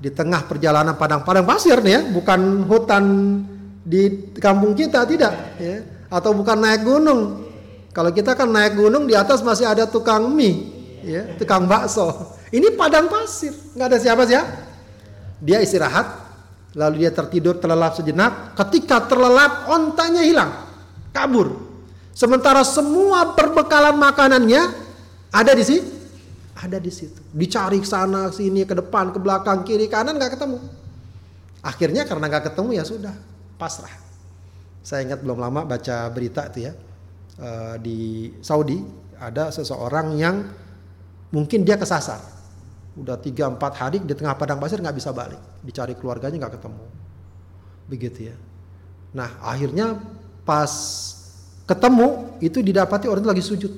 di 0.00 0.08
tengah 0.08 0.46
perjalanan 0.48 0.96
padang 0.96 1.20
padang 1.20 1.44
pasir 1.44 1.80
nih 1.84 1.92
ya, 1.96 2.00
bukan 2.12 2.64
hutan 2.64 3.04
di 3.84 4.30
kampung 4.36 4.76
kita 4.76 5.04
tidak, 5.08 5.32
ya. 5.58 5.76
Atau 6.14 6.30
bukan 6.30 6.62
naik 6.62 6.86
gunung. 6.86 7.50
Kalau 7.90 8.14
kita 8.14 8.38
kan 8.38 8.46
naik 8.46 8.78
gunung 8.78 9.10
di 9.10 9.18
atas 9.18 9.42
masih 9.42 9.66
ada 9.66 9.86
tukang 9.86 10.30
mie, 10.30 10.66
ya, 11.02 11.34
tukang 11.34 11.66
bakso. 11.66 12.34
Ini 12.54 12.74
padang 12.78 13.10
pasir, 13.10 13.50
nggak 13.74 13.86
ada 13.90 13.98
siapa 13.98 14.22
siapa. 14.26 14.50
Dia 15.42 15.58
istirahat, 15.58 16.06
lalu 16.78 17.02
dia 17.02 17.10
tertidur 17.10 17.58
terlelap 17.58 17.98
sejenak. 17.98 18.54
Ketika 18.54 19.10
terlelap, 19.10 19.66
ontanya 19.70 20.22
hilang, 20.22 20.50
kabur. 21.10 21.54
Sementara 22.14 22.62
semua 22.62 23.34
perbekalan 23.34 23.98
makanannya 23.98 24.62
ada 25.34 25.52
di 25.54 25.66
sini, 25.66 25.86
ada 26.58 26.78
di 26.78 26.90
situ. 26.94 27.18
Dicari 27.34 27.82
sana, 27.82 28.30
sini, 28.30 28.62
ke 28.62 28.74
depan, 28.78 29.10
ke 29.10 29.18
belakang, 29.18 29.66
kiri, 29.66 29.90
kanan 29.90 30.14
nggak 30.18 30.38
ketemu. 30.38 30.62
Akhirnya 31.62 32.06
karena 32.06 32.26
nggak 32.30 32.54
ketemu 32.54 32.70
ya 32.74 32.84
sudah 32.86 33.14
pasrah. 33.58 34.03
Saya 34.84 35.08
ingat 35.08 35.24
belum 35.24 35.40
lama 35.40 35.64
baca 35.64 36.12
berita 36.12 36.44
itu 36.52 36.68
ya 36.68 36.72
eh, 37.40 37.74
di 37.80 38.28
Saudi 38.44 38.84
ada 39.16 39.48
seseorang 39.48 40.12
yang 40.20 40.44
mungkin 41.32 41.64
dia 41.64 41.80
kesasar. 41.80 42.20
Udah 42.94 43.16
tiga 43.16 43.48
empat 43.48 43.72
hari 43.80 43.98
di 44.04 44.12
tengah 44.12 44.36
padang 44.36 44.60
pasir 44.60 44.78
nggak 44.78 44.94
bisa 44.94 45.10
balik. 45.10 45.40
Dicari 45.64 45.96
keluarganya 45.96 46.36
nggak 46.44 46.60
ketemu. 46.60 46.84
Begitu 47.88 48.18
ya. 48.28 48.36
Nah 49.16 49.40
akhirnya 49.40 49.96
pas 50.44 50.70
ketemu 51.64 52.36
itu 52.44 52.60
didapati 52.60 53.08
orang 53.08 53.24
itu 53.24 53.30
lagi 53.32 53.44
sujud. 53.44 53.72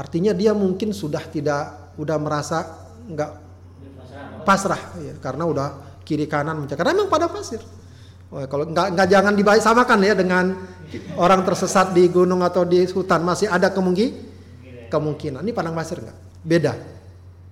Artinya 0.00 0.32
dia 0.32 0.56
mungkin 0.56 0.96
sudah 0.96 1.20
tidak 1.28 1.92
udah 2.00 2.16
merasa 2.16 2.88
nggak 3.04 3.30
pasrah 4.48 4.80
ya, 4.96 5.14
karena 5.20 5.44
udah 5.44 5.68
kiri 6.00 6.24
kanan 6.24 6.56
mencari 6.56 6.80
karena 6.80 6.96
memang 6.96 7.12
padang 7.12 7.28
pasir 7.28 7.60
oh, 8.30 8.46
kalau 8.46 8.64
nggak 8.66 8.94
nggak 8.94 9.08
jangan 9.10 9.34
dibaik 9.34 9.62
samakan 9.62 9.98
ya 10.02 10.14
dengan 10.14 10.54
orang 11.18 11.46
tersesat 11.46 11.94
di 11.94 12.10
gunung 12.10 12.42
atau 12.42 12.66
di 12.66 12.82
hutan 12.88 13.22
masih 13.22 13.46
ada 13.46 13.70
kemungkinan 13.70 14.30
kemungkinan 14.90 15.46
ini 15.46 15.54
padang 15.54 15.78
pasir 15.78 16.02
nggak 16.02 16.18
beda 16.42 16.72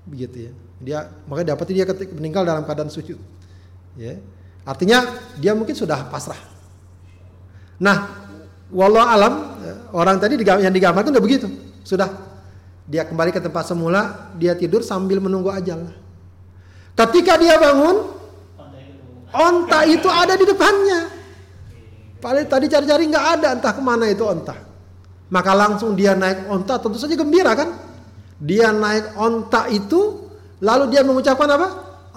begitu 0.08 0.48
ya. 0.48 0.52
Dia 0.78 0.98
makanya 1.28 1.54
dapat 1.54 1.74
dia 1.74 1.84
ketika 1.84 2.16
meninggal 2.16 2.42
dalam 2.48 2.64
keadaan 2.64 2.88
sujud. 2.88 3.20
Ya. 4.00 4.16
Artinya 4.64 5.04
dia 5.36 5.52
mungkin 5.52 5.76
sudah 5.76 6.08
pasrah. 6.08 6.38
Nah, 7.78 8.10
walau 8.72 9.02
alam 9.04 9.58
orang 9.92 10.16
tadi 10.18 10.40
yang 10.40 10.72
digambarkan 10.72 11.12
udah 11.12 11.24
begitu. 11.24 11.46
Sudah 11.84 12.08
dia 12.88 13.04
kembali 13.04 13.30
ke 13.34 13.40
tempat 13.42 13.68
semula, 13.68 14.32
dia 14.38 14.56
tidur 14.56 14.80
sambil 14.80 15.20
menunggu 15.20 15.52
ajal. 15.52 15.92
Ketika 16.96 17.38
dia 17.38 17.60
bangun, 17.60 18.17
onta 19.32 19.84
itu 19.88 20.08
ada 20.08 20.34
di 20.34 20.44
depannya. 20.44 21.00
Paling 22.18 22.46
tadi 22.50 22.66
cari-cari 22.66 23.06
nggak 23.06 23.26
ada, 23.38 23.48
entah 23.54 23.72
ke 23.72 23.82
mana 23.82 24.10
itu 24.10 24.26
onta. 24.26 24.56
Maka 25.28 25.52
langsung 25.54 25.94
dia 25.94 26.16
naik 26.16 26.48
onta, 26.50 26.80
tentu 26.80 26.98
saja 26.98 27.14
gembira 27.14 27.54
kan? 27.54 27.78
Dia 28.40 28.74
naik 28.74 29.14
onta 29.14 29.70
itu 29.70 30.26
lalu 30.58 30.90
dia 30.90 31.06
mengucapkan 31.06 31.46
apa? 31.46 31.68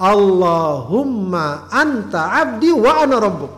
Allahumma 0.01 1.69
anta 1.69 2.33
abdi 2.41 2.73
wa 2.73 3.05
ana 3.05 3.15
rabbuk. 3.21 3.53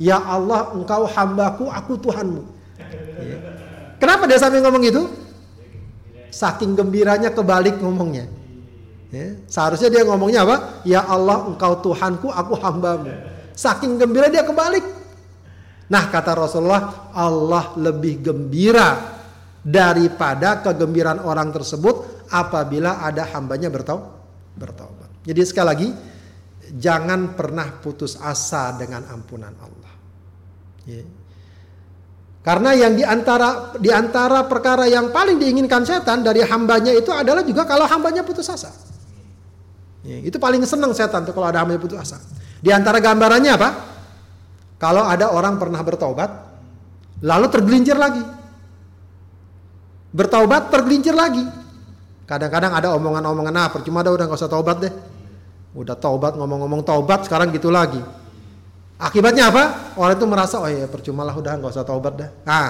Ya 0.00 0.16
Allah 0.16 0.72
engkau 0.72 1.04
hambaku, 1.04 1.66
aku 1.68 1.92
Tuhanmu. 1.98 2.42
Kenapa 4.00 4.24
dia 4.24 4.40
sampai 4.40 4.64
ngomong 4.64 4.84
itu? 4.86 5.02
Saking 6.32 6.72
gembiranya 6.72 7.28
kebalik 7.34 7.76
ngomongnya. 7.82 8.39
Ya. 9.10 9.34
Seharusnya 9.50 9.90
dia 9.90 10.02
ngomongnya 10.06 10.46
apa? 10.46 10.86
Ya 10.86 11.02
Allah 11.02 11.50
engkau 11.50 11.82
Tuhanku, 11.82 12.30
aku 12.30 12.54
hambamu. 12.62 13.10
Saking 13.58 13.98
gembira 13.98 14.30
dia 14.30 14.46
kebalik. 14.46 14.86
Nah 15.90 16.06
kata 16.06 16.38
Rasulullah, 16.38 17.10
Allah 17.10 17.74
lebih 17.74 18.22
gembira 18.22 19.18
daripada 19.66 20.62
kegembiraan 20.62 21.20
orang 21.26 21.50
tersebut 21.50 22.26
apabila 22.30 23.02
ada 23.02 23.26
hambanya 23.34 23.66
bertaubat. 23.66 25.10
Jadi 25.26 25.40
sekali 25.42 25.66
lagi 25.66 25.88
jangan 26.70 27.34
pernah 27.34 27.82
putus 27.82 28.14
asa 28.22 28.70
dengan 28.78 29.10
ampunan 29.10 29.50
Allah. 29.58 29.92
Ya. 30.86 31.02
Karena 32.40 32.72
yang 32.72 32.96
di 32.96 33.04
antara 33.04 33.76
di 33.76 33.92
antara 33.92 34.48
perkara 34.48 34.88
yang 34.88 35.12
paling 35.12 35.36
diinginkan 35.36 35.84
setan 35.84 36.24
dari 36.24 36.40
hambanya 36.40 36.94
itu 36.94 37.12
adalah 37.12 37.44
juga 37.44 37.68
kalau 37.68 37.84
hambanya 37.84 38.24
putus 38.24 38.48
asa. 38.48 38.89
Ya, 40.00 40.16
itu 40.24 40.40
paling 40.40 40.64
senang 40.64 40.96
setan 40.96 41.28
tuh 41.28 41.36
kalau 41.36 41.48
ada 41.48 41.60
hambanya 41.60 41.80
putus 41.80 42.00
asa. 42.00 42.18
Di 42.60 42.72
antara 42.72 43.00
gambarannya 43.00 43.52
apa? 43.52 43.68
Kalau 44.80 45.04
ada 45.04 45.28
orang 45.32 45.60
pernah 45.60 45.80
bertobat, 45.84 46.30
lalu 47.20 47.46
tergelincir 47.52 48.00
lagi 48.00 48.40
bertaubat 50.10 50.70
tergelincir 50.70 51.14
lagi. 51.14 51.42
Kadang-kadang 52.26 52.70
ada 52.74 52.94
omongan-omongan 52.94 53.54
ah 53.58 53.68
percuma 53.74 54.06
dah 54.06 54.14
udah 54.14 54.24
nggak 54.30 54.38
usah 54.38 54.50
taubat 54.50 54.76
deh. 54.86 54.92
Udah 55.74 55.98
taubat 55.98 56.34
ngomong-ngomong 56.38 56.82
taubat 56.86 57.26
sekarang 57.26 57.50
gitu 57.54 57.70
lagi. 57.70 57.98
Akibatnya 59.00 59.50
apa? 59.50 59.94
Orang 59.96 60.18
itu 60.18 60.26
merasa 60.28 60.62
oh 60.62 60.70
ya 60.70 60.86
percuma 60.86 61.26
lah 61.26 61.34
udah 61.34 61.58
nggak 61.58 61.72
usah 61.74 61.86
taubat 61.86 62.14
dah. 62.14 62.30
Nah 62.46 62.66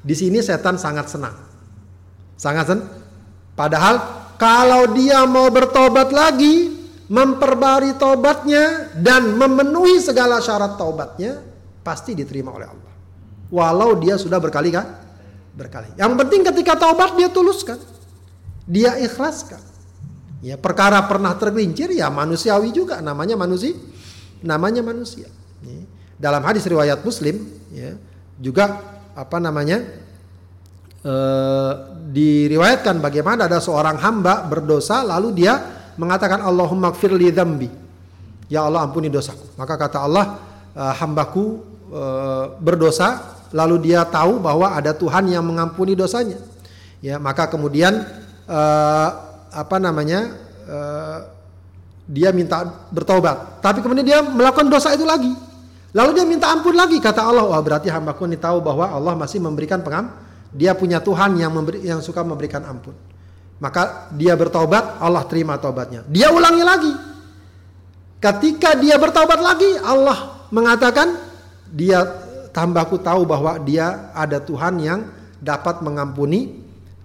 di 0.00 0.12
sini 0.12 0.44
setan 0.44 0.76
sangat 0.76 1.08
senang, 1.08 1.36
sangat 2.36 2.64
sen. 2.68 2.80
Padahal 3.56 4.27
kalau 4.38 4.94
dia 4.94 5.26
mau 5.26 5.50
bertobat 5.50 6.14
lagi, 6.14 6.70
memperbarui 7.10 7.98
tobatnya 7.98 8.94
dan 8.94 9.34
memenuhi 9.34 9.98
segala 9.98 10.38
syarat 10.38 10.78
taubatnya, 10.78 11.42
pasti 11.82 12.14
diterima 12.14 12.54
oleh 12.54 12.68
Allah. 12.70 12.94
Walau 13.50 13.98
dia 13.98 14.14
sudah 14.14 14.38
berkali 14.38 14.70
kan 14.70 14.86
berkali. 15.58 15.90
Yang 15.98 16.14
penting 16.22 16.40
ketika 16.46 16.78
taubat 16.78 17.18
dia 17.18 17.26
tuluskan. 17.26 17.82
Dia 18.68 18.94
ikhlaskan. 19.02 19.58
Ya, 20.38 20.54
perkara 20.54 21.02
pernah 21.10 21.34
tergelincir 21.34 21.90
ya 21.90 22.06
manusiawi 22.14 22.70
juga 22.70 23.02
namanya 23.02 23.34
manusia. 23.34 23.74
Namanya 24.38 24.86
manusia. 24.86 25.26
Dalam 26.14 26.46
hadis 26.46 26.62
riwayat 26.62 27.02
Muslim 27.02 27.42
ya, 27.74 27.98
juga 28.38 28.78
apa 29.18 29.42
namanya? 29.42 29.82
E, 30.98 31.14
diriwayatkan 32.10 32.98
bagaimana 32.98 33.46
ada 33.46 33.62
seorang 33.62 34.00
hamba 34.02 34.42
berdosa 34.46 35.06
lalu 35.06 35.44
dia 35.44 35.58
mengatakan 35.94 36.42
Allahumma 36.42 36.90
gfirli 36.94 37.30
dzambi. 37.30 37.70
Ya 38.50 38.64
Allah 38.64 38.86
ampuni 38.86 39.12
dosaku. 39.12 39.54
Maka 39.54 39.78
kata 39.78 39.98
Allah, 40.02 40.40
e, 40.74 40.82
hambaku 40.82 41.44
e, 41.90 42.02
berdosa 42.58 43.38
lalu 43.52 43.90
dia 43.92 44.04
tahu 44.04 44.40
bahwa 44.40 44.76
ada 44.76 44.92
Tuhan 44.92 45.28
yang 45.28 45.44
mengampuni 45.44 45.96
dosanya. 45.96 46.36
Ya, 46.98 47.16
maka 47.22 47.46
kemudian 47.46 48.02
uh, 48.50 49.08
apa 49.54 49.76
namanya? 49.78 50.34
Uh, 50.68 51.18
dia 52.08 52.32
minta 52.32 52.64
bertobat. 52.88 53.60
Tapi 53.60 53.84
kemudian 53.84 54.04
dia 54.04 54.24
melakukan 54.24 54.72
dosa 54.72 54.96
itu 54.96 55.04
lagi. 55.04 55.28
Lalu 55.92 56.10
dia 56.16 56.24
minta 56.24 56.48
ampun 56.48 56.72
lagi 56.72 56.96
kata 57.00 57.20
Allah, 57.20 57.44
wah 57.44 57.60
berarti 57.60 57.92
hambaku 57.92 58.24
ini 58.24 58.40
tahu 58.40 58.64
bahwa 58.64 58.88
Allah 58.88 59.12
masih 59.12 59.44
memberikan 59.44 59.84
pengam. 59.84 60.08
Dia 60.52 60.72
punya 60.72 61.00
Tuhan 61.04 61.36
yang 61.36 61.52
memberi, 61.52 61.84
yang 61.84 62.00
suka 62.00 62.24
memberikan 62.24 62.64
ampun. 62.64 62.96
Maka 63.58 64.08
dia 64.14 64.38
bertobat, 64.38 65.02
Allah 65.02 65.26
terima 65.26 65.58
tobatnya. 65.58 66.06
Dia 66.06 66.30
ulangi 66.30 66.62
lagi. 66.62 66.92
Ketika 68.18 68.78
dia 68.78 68.96
bertobat 68.98 69.38
lagi, 69.38 69.78
Allah 69.82 70.46
mengatakan 70.50 71.18
dia 71.68 72.02
tambahku 72.54 72.98
tahu 73.02 73.28
bahwa 73.28 73.60
dia 73.62 74.10
ada 74.16 74.40
Tuhan 74.40 74.74
yang 74.80 75.00
dapat 75.38 75.84
mengampuni 75.84 76.64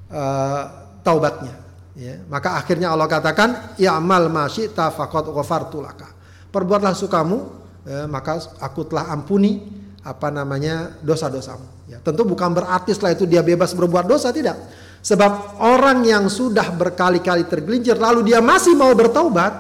uh, 0.10 0.64
taubatnya. 1.04 1.60
Ya, 1.94 2.26
maka 2.26 2.58
akhirnya 2.58 2.90
Allah 2.90 3.06
katakan, 3.06 3.78
ya 3.78 3.94
amal 3.94 4.26
masyita 4.26 4.90
faqad 4.90 5.30
ghafartu 5.30 5.78
laka. 5.78 6.10
Perbuatlah 6.50 6.98
sukamu, 6.98 7.38
ya, 7.86 8.10
maka 8.10 8.42
aku 8.58 8.90
telah 8.90 9.14
ampuni 9.14 9.83
apa 10.04 10.28
namanya 10.28 11.00
dosa-dosamu. 11.00 11.88
Ya, 11.88 11.98
tentu 12.04 12.28
bukan 12.28 12.52
berarti 12.52 12.92
setelah 12.92 13.16
itu 13.16 13.24
dia 13.24 13.40
bebas 13.40 13.72
berbuat 13.72 14.04
dosa 14.04 14.36
tidak. 14.36 14.60
Sebab 15.04 15.60
orang 15.60 16.04
yang 16.08 16.32
sudah 16.32 16.72
berkali-kali 16.76 17.48
tergelincir 17.48 18.00
lalu 18.00 18.32
dia 18.32 18.40
masih 18.40 18.76
mau 18.76 18.92
bertaubat, 18.96 19.52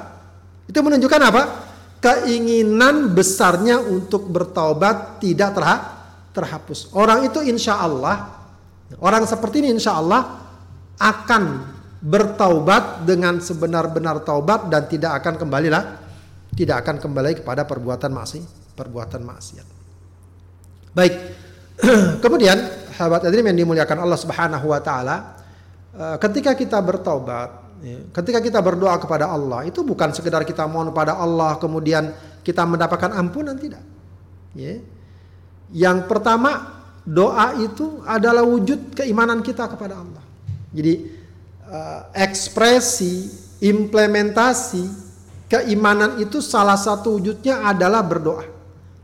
itu 0.67 0.79
menunjukkan 0.79 1.21
apa? 1.23 1.43
Keinginan 2.03 3.11
besarnya 3.11 3.79
untuk 3.79 4.27
bertaubat 4.27 5.19
tidak 5.23 5.55
terha 5.55 5.75
terhapus. 6.35 6.91
Orang 6.95 7.27
itu 7.27 7.39
insya 7.43 7.79
Allah, 7.79 8.43
orang 8.99 9.23
seperti 9.23 9.63
ini 9.63 9.79
insya 9.79 9.95
Allah 9.99 10.43
akan 10.99 11.43
bertaubat 12.03 13.07
dengan 13.07 13.39
sebenar-benar 13.39 14.27
taubat 14.27 14.67
dan 14.67 14.87
tidak 14.91 15.23
akan 15.23 15.39
kembali 15.39 15.67
lah, 15.71 15.83
tidak 16.51 16.83
akan 16.83 16.99
kembali 16.99 17.39
kepada 17.39 17.63
perbuatan 17.63 18.11
maksiat, 18.11 18.75
perbuatan 18.75 19.23
maksiat. 19.23 19.72
Baik, 20.93 21.13
kemudian 22.23 22.57
sahabat 22.93 23.25
hadirin 23.25 23.49
yang 23.49 23.65
dimuliakan 23.65 24.05
Allah 24.05 24.19
Subhanahu 24.21 24.69
wa 24.69 24.77
taala, 24.77 25.41
eh, 25.89 26.17
ketika 26.21 26.53
kita 26.53 26.77
bertaubat, 26.85 27.49
ya, 27.81 27.97
ketika 28.13 28.37
kita 28.37 28.61
berdoa 28.61 29.01
kepada 29.01 29.25
Allah, 29.33 29.65
itu 29.65 29.81
bukan 29.81 30.13
sekedar 30.13 30.45
kita 30.45 30.69
mohon 30.69 30.93
kepada 30.93 31.17
Allah 31.17 31.57
kemudian 31.57 32.13
kita 32.45 32.61
mendapatkan 32.69 33.09
ampunan 33.17 33.57
tidak. 33.57 33.81
Ya. 34.53 34.85
Yang 35.73 36.05
pertama, 36.05 36.85
doa 37.01 37.57
itu 37.57 38.05
adalah 38.05 38.45
wujud 38.45 38.93
keimanan 38.93 39.41
kita 39.41 39.65
kepada 39.65 39.97
Allah. 39.97 40.21
Jadi 40.69 41.09
eh, 41.73 42.01
ekspresi, 42.21 43.33
implementasi 43.65 44.85
keimanan 45.49 46.21
itu 46.21 46.37
salah 46.37 46.77
satu 46.77 47.17
wujudnya 47.17 47.65
adalah 47.65 48.05
berdoa. 48.05 48.45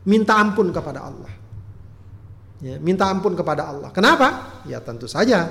Minta 0.06 0.38
ampun 0.38 0.70
kepada 0.70 1.02
Allah. 1.10 1.39
Ya, 2.60 2.76
minta 2.76 3.08
ampun 3.08 3.32
kepada 3.32 3.72
Allah. 3.72 3.88
Kenapa? 3.88 4.60
Ya 4.68 4.84
tentu 4.84 5.08
saja. 5.08 5.48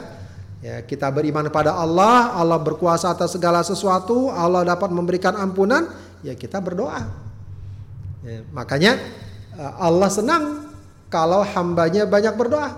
Ya, 0.60 0.84
kita 0.84 1.10
beriman 1.10 1.48
kepada 1.48 1.74
Allah, 1.74 2.36
Allah 2.36 2.60
berkuasa 2.60 3.10
atas 3.10 3.34
segala 3.34 3.64
sesuatu, 3.64 4.28
Allah 4.30 4.68
dapat 4.68 4.92
memberikan 4.92 5.34
ampunan, 5.40 5.88
ya 6.20 6.36
kita 6.36 6.60
berdoa. 6.60 7.08
Ya, 8.22 8.44
makanya 8.52 9.00
eh, 9.56 9.74
Allah 9.80 10.10
senang 10.12 10.68
kalau 11.08 11.42
hambanya 11.42 12.04
banyak 12.06 12.36
berdoa. 12.36 12.76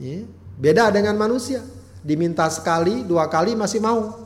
Ya, 0.00 0.24
beda 0.56 0.88
dengan 0.90 1.14
manusia. 1.14 1.60
Diminta 2.02 2.48
sekali, 2.50 3.06
dua 3.06 3.30
kali 3.30 3.54
masih 3.54 3.78
mau. 3.78 4.18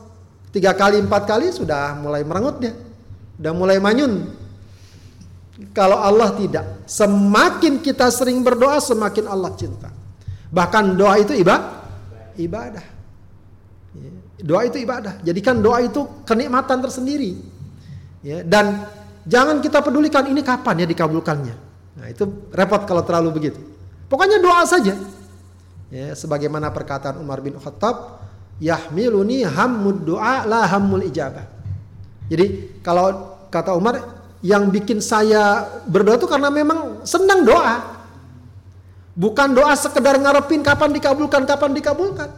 Tiga 0.49 0.73
kali, 0.73 0.97
empat 0.97 1.29
kali 1.29 1.53
sudah 1.53 1.93
mulai 1.99 2.25
merengut 2.25 2.57
dia. 2.57 2.73
Sudah 3.37 3.53
mulai 3.53 3.77
manyun. 3.77 4.33
Kalau 5.73 5.97
Allah 5.97 6.37
tidak, 6.37 6.85
semakin 6.85 7.81
kita 7.81 8.13
sering 8.13 8.45
berdoa, 8.45 8.77
semakin 8.77 9.25
Allah 9.25 9.51
cinta. 9.57 9.89
Bahkan 10.53 10.93
doa 10.93 11.17
itu 11.17 11.33
ibadah. 11.33 11.81
Ibadah. 12.37 12.85
Doa 14.37 14.61
itu 14.69 14.77
ibadah. 14.77 15.17
Jadikan 15.25 15.57
doa 15.57 15.81
itu 15.81 16.05
kenikmatan 16.29 16.77
tersendiri. 16.77 17.41
Ya, 18.21 18.45
dan 18.45 18.85
jangan 19.25 19.57
kita 19.57 19.81
pedulikan 19.81 20.29
ini 20.29 20.45
kapan 20.45 20.85
ya 20.85 20.87
dikabulkannya. 20.89 21.55
Nah 21.97 22.05
itu 22.05 22.29
repot 22.53 22.85
kalau 22.85 23.01
terlalu 23.01 23.33
begitu. 23.33 23.59
Pokoknya 24.05 24.37
doa 24.37 24.61
saja. 24.69 24.93
Ya, 25.89 26.13
sebagaimana 26.13 26.69
perkataan 26.69 27.17
Umar 27.17 27.41
bin 27.41 27.57
Khattab, 27.57 28.21
yahmiluni 28.61 29.41
hammud 29.41 30.05
doa 30.05 30.45
la 30.45 30.69
hammul 30.69 31.01
ijabah. 31.09 31.49
Jadi 32.29 32.77
kalau 32.85 33.39
kata 33.49 33.73
Umar 33.73 34.16
yang 34.45 34.69
bikin 34.69 35.01
saya 35.01 35.65
berdoa 35.89 36.17
itu 36.17 36.29
karena 36.29 36.53
memang 36.53 37.01
senang 37.07 37.41
doa. 37.41 37.97
Bukan 39.17 39.57
doa 39.57 39.73
sekedar 39.73 40.21
ngarepin 40.21 40.61
kapan 40.61 40.93
dikabulkan, 40.93 41.41
kapan 41.49 41.71
dikabulkan. 41.73 42.29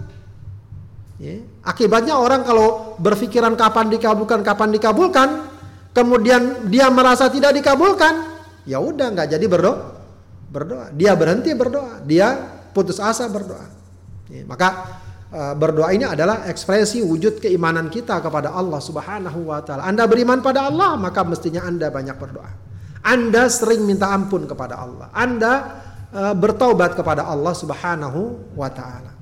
Ya. 1.19 1.43
Akibatnya 1.59 2.15
orang 2.15 2.47
kalau 2.47 2.95
berpikiran 2.95 3.59
kapan 3.59 3.91
dikabulkan, 3.91 4.39
kapan 4.39 4.71
dikabulkan, 4.71 5.29
kemudian 5.91 6.71
dia 6.71 6.87
merasa 6.87 7.27
tidak 7.27 7.51
dikabulkan, 7.59 8.39
ya 8.63 8.79
udah 8.79 9.11
nggak 9.11 9.35
jadi 9.35 9.45
berdoa. 9.51 9.99
Berdoa, 10.49 10.89
dia 10.95 11.13
berhenti 11.19 11.51
berdoa, 11.51 11.99
dia 12.07 12.33
putus 12.71 13.03
asa 13.03 13.27
berdoa. 13.27 13.67
Ya. 14.31 14.47
Maka 14.47 14.87
berdoa 15.29 15.93
ini 15.93 16.09
adalah 16.09 16.49
ekspresi 16.49 17.05
wujud 17.05 17.37
keimanan 17.37 17.93
kita 17.93 18.17
kepada 18.17 18.49
Allah 18.49 18.81
Subhanahu 18.81 19.53
wa 19.53 19.61
taala. 19.61 19.85
Anda 19.85 20.09
beriman 20.09 20.41
pada 20.41 20.65
Allah, 20.65 20.97
maka 20.97 21.21
mestinya 21.21 21.61
Anda 21.69 21.93
banyak 21.93 22.17
berdoa. 22.17 22.49
Anda 23.05 23.45
sering 23.47 23.85
minta 23.85 24.09
ampun 24.09 24.49
kepada 24.49 24.81
Allah. 24.81 25.07
Anda 25.13 25.53
uh, 26.09 26.33
bertaubat 26.33 26.97
kepada 26.97 27.29
Allah 27.29 27.53
Subhanahu 27.53 28.53
wa 28.57 28.69
taala. 28.73 29.13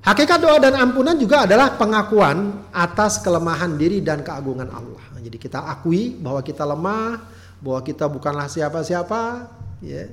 Hakikat 0.00 0.40
doa 0.40 0.56
dan 0.56 0.72
ampunan 0.80 1.12
juga 1.20 1.44
adalah 1.44 1.76
pengakuan 1.76 2.64
atas 2.72 3.20
kelemahan 3.20 3.76
diri 3.76 4.00
dan 4.00 4.24
keagungan 4.24 4.72
Allah. 4.72 5.04
Jadi 5.20 5.36
kita 5.36 5.68
akui 5.68 6.16
bahwa 6.16 6.40
kita 6.40 6.64
lemah, 6.64 7.20
bahwa 7.60 7.80
kita 7.84 8.08
bukanlah 8.08 8.48
siapa-siapa, 8.48 9.52
ya 9.84 10.08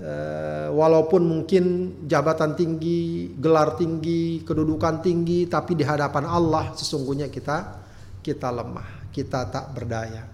uh, 0.00 0.68
walaupun 0.74 1.22
mungkin 1.22 1.64
jabatan 2.08 2.58
tinggi, 2.58 3.34
gelar 3.38 3.78
tinggi, 3.78 4.42
kedudukan 4.42 5.04
tinggi, 5.04 5.46
tapi 5.46 5.78
di 5.78 5.84
hadapan 5.86 6.26
Allah 6.26 6.74
sesungguhnya 6.74 7.30
kita 7.30 7.82
kita 8.24 8.48
lemah, 8.50 9.10
kita 9.12 9.46
tak 9.52 9.70
berdaya. 9.76 10.24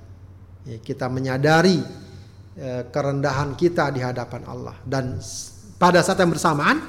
Ya, 0.61 0.77
kita 0.77 1.09
menyadari 1.09 1.81
uh, 2.61 2.83
kerendahan 2.93 3.57
kita 3.57 3.89
di 3.93 4.01
hadapan 4.05 4.45
Allah 4.45 4.77
dan 4.85 5.17
pada 5.81 6.05
saat 6.05 6.21
yang 6.21 6.33
bersamaan 6.33 6.85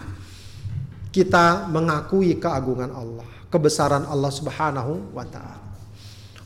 kita 1.12 1.68
mengakui 1.68 2.40
keagungan 2.40 2.92
Allah, 2.92 3.28
kebesaran 3.52 4.08
Allah 4.08 4.32
Subhanahu 4.32 5.16
wa 5.16 5.28
taala. 5.28 5.60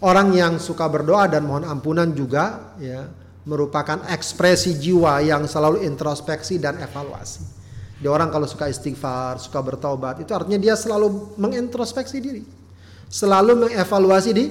Orang 0.02 0.34
yang 0.38 0.62
suka 0.62 0.86
berdoa 0.86 1.26
dan 1.26 1.46
mohon 1.50 1.66
ampunan 1.66 2.10
juga 2.14 2.76
ya 2.78 3.10
merupakan 3.46 4.02
ekspresi 4.10 4.76
jiwa 4.82 5.22
yang 5.22 5.46
selalu 5.46 5.86
introspeksi 5.86 6.58
dan 6.58 6.82
evaluasi. 6.82 7.46
Dia 8.02 8.12
orang 8.12 8.28
kalau 8.34 8.50
suka 8.50 8.68
istighfar, 8.68 9.40
suka 9.40 9.62
bertobat, 9.64 10.20
itu 10.20 10.34
artinya 10.36 10.60
dia 10.60 10.76
selalu 10.76 11.38
mengintrospeksi 11.40 12.18
diri. 12.20 12.44
Selalu 13.08 13.70
mengevaluasi 13.70 14.32
di 14.36 14.46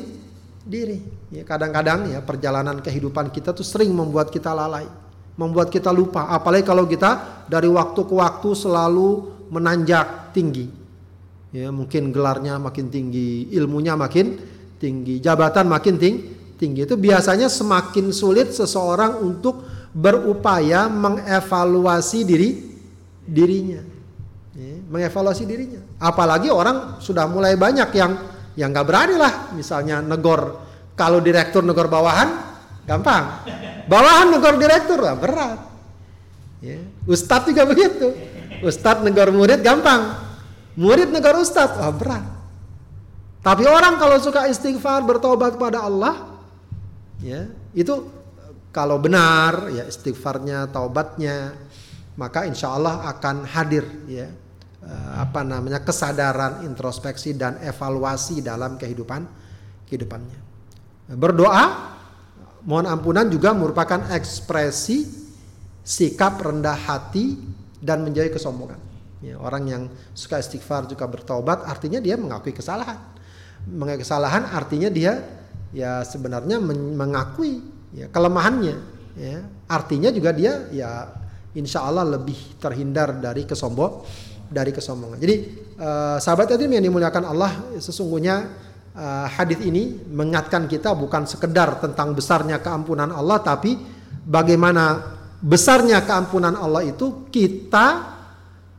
diri. 0.65 0.99
Ya, 1.29 1.45
kadang-kadang 1.45 2.09
ya 2.09 2.25
perjalanan 2.25 2.81
kehidupan 2.81 3.29
kita 3.35 3.53
tuh 3.53 3.67
sering 3.67 3.93
membuat 3.93 4.33
kita 4.33 4.55
lalai, 4.57 4.89
membuat 5.37 5.69
kita 5.69 5.93
lupa. 5.93 6.31
Apalagi 6.33 6.65
kalau 6.65 6.89
kita 6.89 7.45
dari 7.51 7.69
waktu 7.69 8.01
ke 8.01 8.15
waktu 8.15 8.49
selalu 8.57 9.35
menanjak 9.53 10.33
tinggi. 10.33 10.71
Ya, 11.55 11.71
mungkin 11.71 12.11
gelarnya 12.11 12.59
makin 12.59 12.91
tinggi, 12.91 13.53
ilmunya 13.55 13.95
makin 13.95 14.41
tinggi, 14.81 15.23
jabatan 15.23 15.71
makin 15.71 15.95
tinggi, 16.01 16.44
tinggi. 16.65 16.89
Itu 16.89 16.97
biasanya 16.97 17.53
semakin 17.53 18.09
sulit 18.09 18.57
seseorang 18.57 19.21
untuk 19.21 19.61
berupaya 19.93 20.89
mengevaluasi 20.89 22.25
diri 22.25 22.51
dirinya. 23.29 23.85
Ya, 24.57 24.75
mengevaluasi 24.89 25.45
dirinya. 25.45 25.85
Apalagi 26.01 26.49
orang 26.49 27.05
sudah 27.05 27.29
mulai 27.29 27.61
banyak 27.61 27.93
yang 27.93 28.13
yang 28.57 28.73
nggak 28.73 28.87
berani 28.89 29.21
lah. 29.21 29.53
Misalnya 29.53 30.01
negor 30.01 30.65
kalau 30.97 31.21
direktur 31.21 31.61
negor 31.61 31.93
bawahan 31.93 32.33
gampang. 32.89 33.45
Bawahan 33.85 34.33
negor 34.33 34.57
direktur 34.57 35.05
lah 35.05 35.21
berat. 35.21 35.61
Ya. 36.65 36.81
ustadz 37.05 37.53
juga 37.53 37.69
begitu. 37.69 38.17
Ustadz 38.65 39.05
negor 39.05 39.29
murid 39.29 39.61
gampang. 39.61 40.17
Murid 40.81 41.13
negor 41.13 41.37
ustadz 41.45 41.77
wah 41.77 41.93
berat. 41.93 42.25
Tapi 43.45 43.69
orang 43.69 44.01
kalau 44.01 44.17
suka 44.17 44.49
istighfar 44.49 45.05
bertobat 45.05 45.61
kepada 45.61 45.85
Allah 45.85 46.34
ya 47.23 47.47
itu 47.77 47.95
kalau 48.75 48.99
benar 48.99 49.71
ya 49.71 49.87
istighfarnya 49.87 50.67
taubatnya 50.75 51.55
maka 52.19 52.47
insya 52.47 52.75
Allah 52.75 53.07
akan 53.11 53.47
hadir 53.47 53.87
ya 54.11 54.27
eh, 54.83 55.11
apa 55.19 55.43
namanya 55.47 55.83
kesadaran 55.83 56.67
introspeksi 56.67 57.35
dan 57.39 57.59
evaluasi 57.63 58.43
dalam 58.43 58.75
kehidupan 58.79 59.27
kehidupannya. 59.87 60.39
Berdoa 61.15 61.65
mohon 62.65 62.89
ampunan 62.89 63.29
juga 63.29 63.53
merupakan 63.53 64.11
ekspresi 64.11 65.05
sikap 65.85 66.41
rendah 66.41 66.75
hati 66.75 67.37
dan 67.79 68.01
menjauhi 68.03 68.33
kesombongan. 68.33 68.81
Ya, 69.21 69.41
orang 69.41 69.65
yang 69.69 69.83
suka 70.13 70.41
istighfar 70.41 70.89
juga 70.89 71.09
bertobat 71.09 71.65
artinya 71.65 72.01
dia 72.01 72.17
mengakui 72.17 72.57
kesalahan. 72.57 72.97
Mengakui 73.69 74.05
kesalahan 74.05 74.49
artinya 74.49 74.89
dia 74.89 75.21
ya 75.75 76.07
sebenarnya 76.07 76.63
mengakui 76.95 77.61
ya, 77.93 78.07
kelemahannya 78.09 78.77
ya. 79.19 79.43
Artinya 79.67 80.15
juga 80.15 80.31
dia 80.31 80.71
ya 80.71 81.11
insya 81.59 81.83
Allah 81.83 82.07
lebih 82.07 82.59
terhindar 82.63 83.19
dari 83.19 83.43
kesombong 83.45 84.07
dari 84.49 84.71
kesombongan. 84.71 85.19
Jadi 85.19 85.35
uh, 85.83 86.17
sahabat 86.23 86.55
tadi 86.55 86.71
yang 86.71 86.85
dimuliakan 86.85 87.25
Allah 87.27 87.51
sesungguhnya 87.83 88.47
uh, 88.95 89.27
hadis 89.27 89.59
ini 89.67 89.99
mengingatkan 90.07 90.71
kita 90.71 90.95
bukan 90.95 91.27
sekedar 91.27 91.83
tentang 91.83 92.15
besarnya 92.15 92.63
keampunan 92.63 93.11
Allah 93.11 93.43
tapi 93.43 93.75
bagaimana 94.25 95.15
besarnya 95.43 96.07
keampunan 96.07 96.55
Allah 96.57 96.87
itu 96.87 97.29
kita 97.29 97.87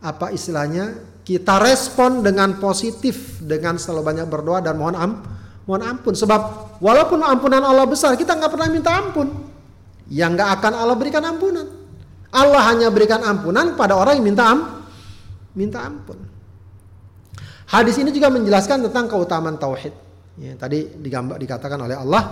apa 0.01 0.29
istilahnya 0.31 1.17
kita 1.25 1.57
respon 1.57 2.21
dengan 2.21 2.61
positif 2.61 3.41
dengan 3.41 3.81
selalu 3.81 4.01
banyak 4.05 4.27
berdoa 4.29 4.61
dan 4.61 4.77
mohon 4.77 4.95
am 4.97 5.11
mohon 5.65 5.81
ampun 5.81 6.13
sebab 6.13 6.77
walaupun 6.79 7.19
ampunan 7.25 7.61
Allah 7.61 7.85
besar 7.89 8.13
kita 8.15 8.37
nggak 8.37 8.51
pernah 8.53 8.69
minta 8.69 8.91
ampun. 8.93 9.27
Yang 10.05 10.31
nggak 10.37 10.49
akan 10.61 10.73
Allah 10.77 10.95
berikan 10.95 11.25
ampunan. 11.25 11.65
Allah 12.35 12.61
hanya 12.69 12.87
berikan 12.91 13.23
ampunan 13.23 13.73
pada 13.79 13.95
orang 13.95 14.19
yang 14.19 14.27
minta 14.27 14.43
am 14.45 14.83
minta 15.55 15.87
ampun. 15.87 16.19
Hadis 17.71 17.95
ini 17.97 18.11
juga 18.11 18.27
menjelaskan 18.29 18.85
tentang 18.91 19.07
keutamaan 19.07 19.55
tauhid. 19.55 19.95
Ya, 20.35 20.53
tadi 20.59 20.83
digambar 20.99 21.39
dikatakan 21.39 21.79
oleh 21.79 21.95
Allah 21.95 22.23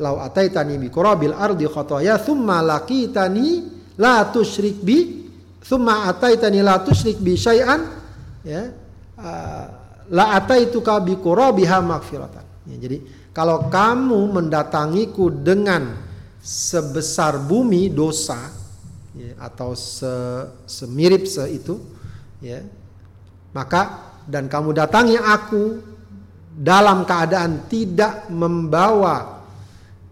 lau 0.00 0.16
ataitani 0.16 0.80
bi 0.80 0.88
qurabil 0.88 1.36
ardi 1.36 1.68
khataya 1.68 2.16
thumma 2.16 2.64
laqitani 2.64 3.68
la 4.00 4.24
tusyrik 4.32 4.80
bi 4.80 5.28
thumma 5.60 6.08
ataitani 6.08 6.64
la 6.64 6.80
tusyrik 6.80 7.20
bi 7.20 7.36
syai'an 7.36 7.80
ya 8.40 8.64
uh, 9.20 9.64
la 10.08 10.24
ataituka 10.40 11.04
bi 11.04 11.20
qurabiha 11.20 11.84
magfiratan 11.84 12.44
Ya, 12.70 12.76
jadi 12.86 13.02
kalau 13.34 13.66
kamu 13.66 14.30
mendatangiku 14.30 15.26
dengan 15.34 15.98
sebesar 16.38 17.42
bumi 17.42 17.90
dosa 17.90 18.38
ya, 19.12 19.34
atau 19.42 19.74
se, 19.74 20.10
semirip 20.70 21.26
se 21.26 21.44
itu, 21.50 21.82
ya, 22.38 22.62
maka 23.50 24.14
dan 24.30 24.46
kamu 24.46 24.70
datangi 24.70 25.18
aku 25.18 25.82
dalam 26.54 27.02
keadaan 27.02 27.66
tidak 27.66 28.30
membawa 28.30 29.42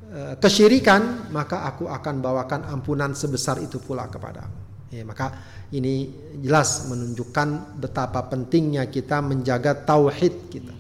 e, 0.03 0.21
kesyirikan, 0.43 1.31
maka 1.31 1.63
aku 1.63 1.87
akan 1.87 2.15
bawakan 2.19 2.67
ampunan 2.75 3.15
sebesar 3.15 3.63
itu 3.63 3.79
pula 3.79 4.11
kepadamu. 4.11 4.67
Ya, 4.89 5.05
maka 5.05 5.37
ini 5.71 6.09
jelas 6.41 6.89
menunjukkan 6.89 7.77
betapa 7.77 8.25
pentingnya 8.27 8.89
kita 8.89 9.21
menjaga 9.21 9.77
tauhid 9.77 10.49
kita 10.49 10.78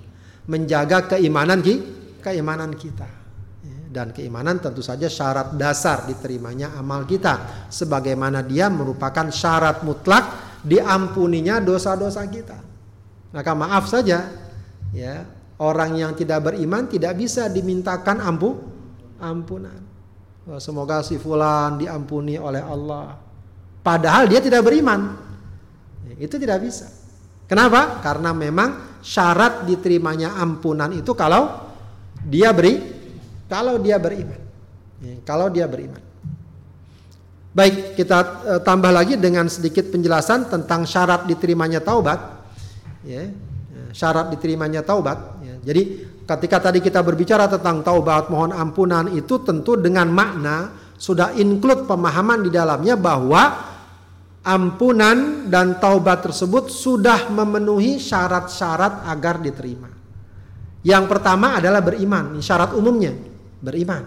menjaga 0.48 1.04
keimanan 1.14 1.60
keimanan 2.24 2.72
kita. 2.72 3.06
Ya, 3.62 3.78
dan 3.92 4.16
keimanan 4.16 4.58
tentu 4.58 4.80
saja 4.80 5.06
syarat 5.06 5.54
dasar 5.54 6.08
diterimanya 6.08 6.74
amal 6.74 7.04
kita. 7.04 7.68
Sebagaimana 7.68 8.40
dia 8.42 8.72
merupakan 8.72 9.28
syarat 9.28 9.84
mutlak 9.84 10.24
diampuninya 10.64 11.60
dosa-dosa 11.60 12.24
kita. 12.26 12.58
Maka 13.28 13.52
maaf 13.52 13.92
saja 13.92 14.24
ya 14.96 15.28
orang 15.60 16.00
yang 16.00 16.12
tidak 16.16 16.48
beriman 16.48 16.88
tidak 16.88 17.12
bisa 17.20 17.46
dimintakan 17.52 18.24
ampu, 18.24 18.56
ampunan. 19.20 19.84
Semoga 20.56 21.04
si 21.04 21.20
fulan 21.20 21.76
diampuni 21.76 22.40
oleh 22.40 22.64
Allah. 22.64 23.20
Padahal 23.84 24.24
dia 24.32 24.40
tidak 24.40 24.64
beriman. 24.64 25.12
Ya, 26.08 26.24
itu 26.24 26.40
tidak 26.40 26.64
bisa. 26.64 26.88
Kenapa? 27.44 28.00
Karena 28.00 28.32
memang 28.32 28.87
syarat 29.02 29.64
diterimanya 29.64 30.38
ampunan 30.38 30.90
itu 30.94 31.14
kalau 31.14 31.68
dia 32.24 32.50
beri, 32.50 32.82
kalau 33.46 33.78
dia 33.78 33.96
beriman. 33.96 34.40
Ya, 34.98 35.14
kalau 35.22 35.46
dia 35.48 35.70
beriman. 35.70 36.02
Baik, 37.54 37.98
kita 37.98 38.18
uh, 38.44 38.60
tambah 38.62 38.90
lagi 38.90 39.14
dengan 39.18 39.46
sedikit 39.46 39.88
penjelasan 39.90 40.50
tentang 40.50 40.86
syarat 40.86 41.26
diterimanya 41.26 41.78
taubat. 41.82 42.18
Ya, 43.06 43.30
ya, 43.30 43.84
syarat 43.94 44.30
diterimanya 44.34 44.82
taubat. 44.82 45.38
Ya, 45.42 45.54
jadi 45.62 46.06
ketika 46.28 46.70
tadi 46.70 46.84
kita 46.84 47.00
berbicara 47.00 47.48
tentang 47.48 47.80
taubat 47.80 48.28
mohon 48.28 48.52
ampunan 48.52 49.08
itu 49.16 49.40
tentu 49.42 49.80
dengan 49.80 50.12
makna 50.12 50.76
sudah 50.98 51.32
include 51.38 51.86
pemahaman 51.86 52.42
di 52.42 52.50
dalamnya 52.50 52.98
bahwa 52.98 53.67
ampunan 54.46 55.50
dan 55.50 55.76
taubat 55.82 56.22
tersebut 56.22 56.70
sudah 56.70 57.28
memenuhi 57.28 57.98
syarat-syarat 57.98 59.06
agar 59.10 59.42
diterima. 59.42 59.90
Yang 60.86 61.04
pertama 61.10 61.58
adalah 61.58 61.82
beriman, 61.82 62.38
syarat 62.38 62.72
umumnya 62.72 63.12
beriman. 63.58 64.06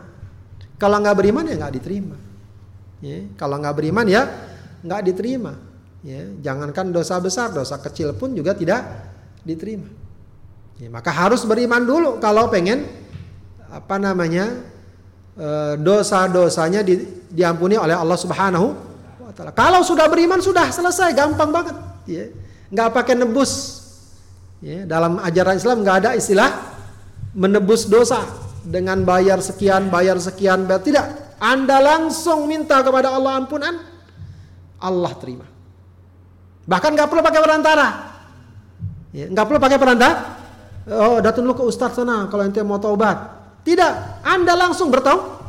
Kalau 0.79 0.97
nggak 0.97 1.17
beriman 1.19 1.45
ya 1.45 1.55
nggak 1.59 1.75
diterima. 1.77 2.17
Ya, 3.01 3.17
kalau 3.37 3.59
nggak 3.59 3.75
beriman 3.75 4.05
ya 4.07 4.23
nggak 4.81 5.01
diterima. 5.05 5.53
Ya, 6.01 6.25
jangankan 6.41 6.89
dosa 6.89 7.21
besar, 7.21 7.53
dosa 7.53 7.77
kecil 7.77 8.17
pun 8.17 8.33
juga 8.33 8.57
tidak 8.57 8.81
diterima. 9.45 9.85
Ya, 10.81 10.89
maka 10.89 11.13
harus 11.13 11.45
beriman 11.45 11.85
dulu 11.85 12.17
kalau 12.17 12.49
pengen 12.49 12.89
apa 13.69 14.01
namanya 14.01 14.49
eh, 15.37 15.73
dosa-dosanya 15.77 16.81
di, 16.81 16.97
diampuni 17.29 17.77
oleh 17.77 17.93
Allah 17.93 18.17
Subhanahu 18.17 18.90
wa 19.31 19.35
taala. 19.35 19.51
Kalau 19.55 19.81
sudah 19.81 20.05
beriman 20.11 20.43
sudah 20.43 20.69
selesai, 20.69 21.15
gampang 21.15 21.49
banget. 21.49 21.75
Ya. 22.05 22.25
Nggak 22.71 22.89
pakai 22.91 23.15
nebus. 23.15 23.81
Ya, 24.61 24.85
dalam 24.85 25.17
ajaran 25.17 25.57
Islam 25.57 25.81
nggak 25.81 25.97
ada 26.05 26.09
istilah 26.13 26.53
menebus 27.33 27.89
dosa 27.89 28.21
dengan 28.61 29.01
bayar 29.01 29.41
sekian, 29.41 29.89
bayar 29.89 30.21
sekian, 30.21 30.69
bayar 30.69 30.85
tidak. 30.85 31.05
Anda 31.41 31.81
langsung 31.81 32.45
minta 32.45 32.85
kepada 32.85 33.09
Allah 33.09 33.41
ampunan, 33.41 33.81
Allah 34.77 35.11
terima. 35.17 35.49
Bahkan 36.69 36.93
nggak 36.93 37.09
perlu 37.09 37.25
pakai 37.25 37.41
perantara. 37.41 37.87
Ya, 39.09 39.25
nggak 39.33 39.45
perlu 39.49 39.57
pakai 39.57 39.79
perantara. 39.81 40.13
Oh, 40.85 41.17
datang 41.17 41.45
dulu 41.45 41.57
ke 41.57 41.63
ustadz 41.65 41.97
sana 41.97 42.29
kalau 42.29 42.45
ente 42.45 42.61
mau 42.61 42.77
taubat. 42.77 43.41
Tidak, 43.65 44.25
Anda 44.25 44.53
langsung 44.57 44.89
bertaubat 44.93 45.41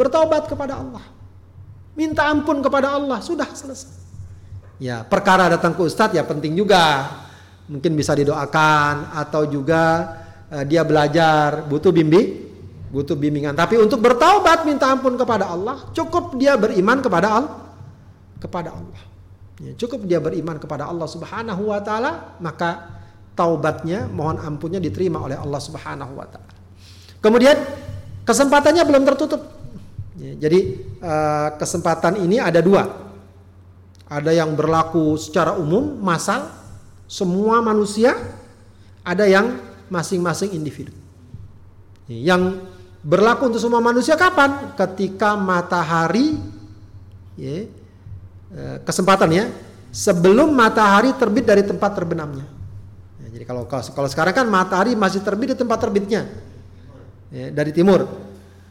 bertaubat 0.00 0.48
kepada 0.48 0.80
Allah. 0.80 1.04
Minta 1.98 2.30
ampun 2.30 2.62
kepada 2.62 2.94
Allah, 2.94 3.18
sudah 3.20 3.48
selesai. 3.50 4.00
Ya, 4.80 5.04
perkara 5.04 5.52
datang 5.52 5.76
ke 5.76 5.84
ustadz 5.84 6.16
ya 6.16 6.24
penting 6.24 6.56
juga. 6.56 7.10
Mungkin 7.70 7.94
bisa 7.94 8.16
didoakan 8.16 9.14
atau 9.14 9.46
juga 9.46 9.82
uh, 10.50 10.64
dia 10.66 10.82
belajar 10.82 11.68
butuh 11.68 11.92
bimbing, 11.92 12.50
butuh 12.90 13.14
bimbingan. 13.14 13.54
Tapi 13.54 13.78
untuk 13.78 14.02
bertaubat 14.02 14.66
minta 14.66 14.90
ampun 14.90 15.14
kepada 15.14 15.52
Allah, 15.52 15.86
cukup 15.94 16.34
dia 16.40 16.58
beriman 16.58 16.98
kepada 16.98 17.28
Allah, 17.30 17.54
kepada 18.42 18.74
Allah. 18.74 19.00
Ya, 19.60 19.76
cukup 19.76 20.08
dia 20.08 20.18
beriman 20.18 20.56
kepada 20.56 20.88
Allah 20.88 21.04
Subhanahu 21.04 21.68
wa 21.68 21.78
taala, 21.84 22.40
maka 22.40 22.96
taubatnya 23.36 24.08
mohon 24.08 24.40
ampunnya 24.40 24.80
diterima 24.80 25.20
oleh 25.20 25.36
Allah 25.36 25.60
Subhanahu 25.60 26.16
wa 26.16 26.26
taala. 26.26 26.56
Kemudian 27.20 27.60
kesempatannya 28.24 28.82
belum 28.88 29.04
tertutup. 29.04 29.59
Ya, 30.18 30.48
jadi 30.48 30.80
uh, 30.98 31.54
kesempatan 31.54 32.18
ini 32.18 32.42
ada 32.42 32.58
dua. 32.58 32.88
Ada 34.10 34.34
yang 34.34 34.58
berlaku 34.58 35.14
secara 35.14 35.54
umum, 35.54 36.02
masal, 36.02 36.50
semua 37.06 37.62
manusia. 37.62 38.18
Ada 39.06 39.30
yang 39.30 39.62
masing-masing 39.86 40.50
individu. 40.50 40.90
Yang 42.10 42.58
berlaku 43.06 43.54
untuk 43.54 43.62
semua 43.62 43.78
manusia 43.78 44.18
kapan? 44.18 44.74
Ketika 44.74 45.38
matahari, 45.38 46.42
ya, 47.38 47.70
uh, 48.50 48.76
kesempatan 48.82 49.30
ya, 49.30 49.44
sebelum 49.94 50.50
matahari 50.50 51.14
terbit 51.14 51.46
dari 51.46 51.62
tempat 51.62 51.94
terbenamnya. 51.94 52.50
Ya, 53.22 53.26
jadi 53.30 53.44
kalau 53.46 53.62
kalau 53.70 54.08
sekarang 54.10 54.34
kan 54.34 54.46
matahari 54.50 54.98
masih 54.98 55.22
terbit 55.22 55.54
di 55.54 55.56
tempat 55.58 55.78
terbitnya, 55.78 56.26
ya, 57.30 57.54
dari 57.54 57.70
timur. 57.70 58.29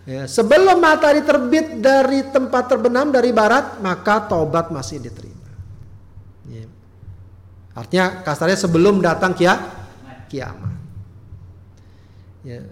Ya, 0.09 0.25
sebelum 0.25 0.81
matahari 0.81 1.21
terbit 1.21 1.85
dari 1.85 2.25
tempat 2.33 2.65
terbenam 2.65 3.13
dari 3.13 3.29
barat, 3.29 3.77
maka 3.77 4.25
tobat 4.25 4.73
masih 4.73 4.97
diterima. 4.97 5.53
Ya. 6.49 6.65
Artinya 7.77 8.25
kasarnya 8.25 8.57
sebelum 8.57 9.05
datang 9.05 9.37
kia, 9.37 9.53
kiamat. 10.25 10.73
Ya. 12.41 12.65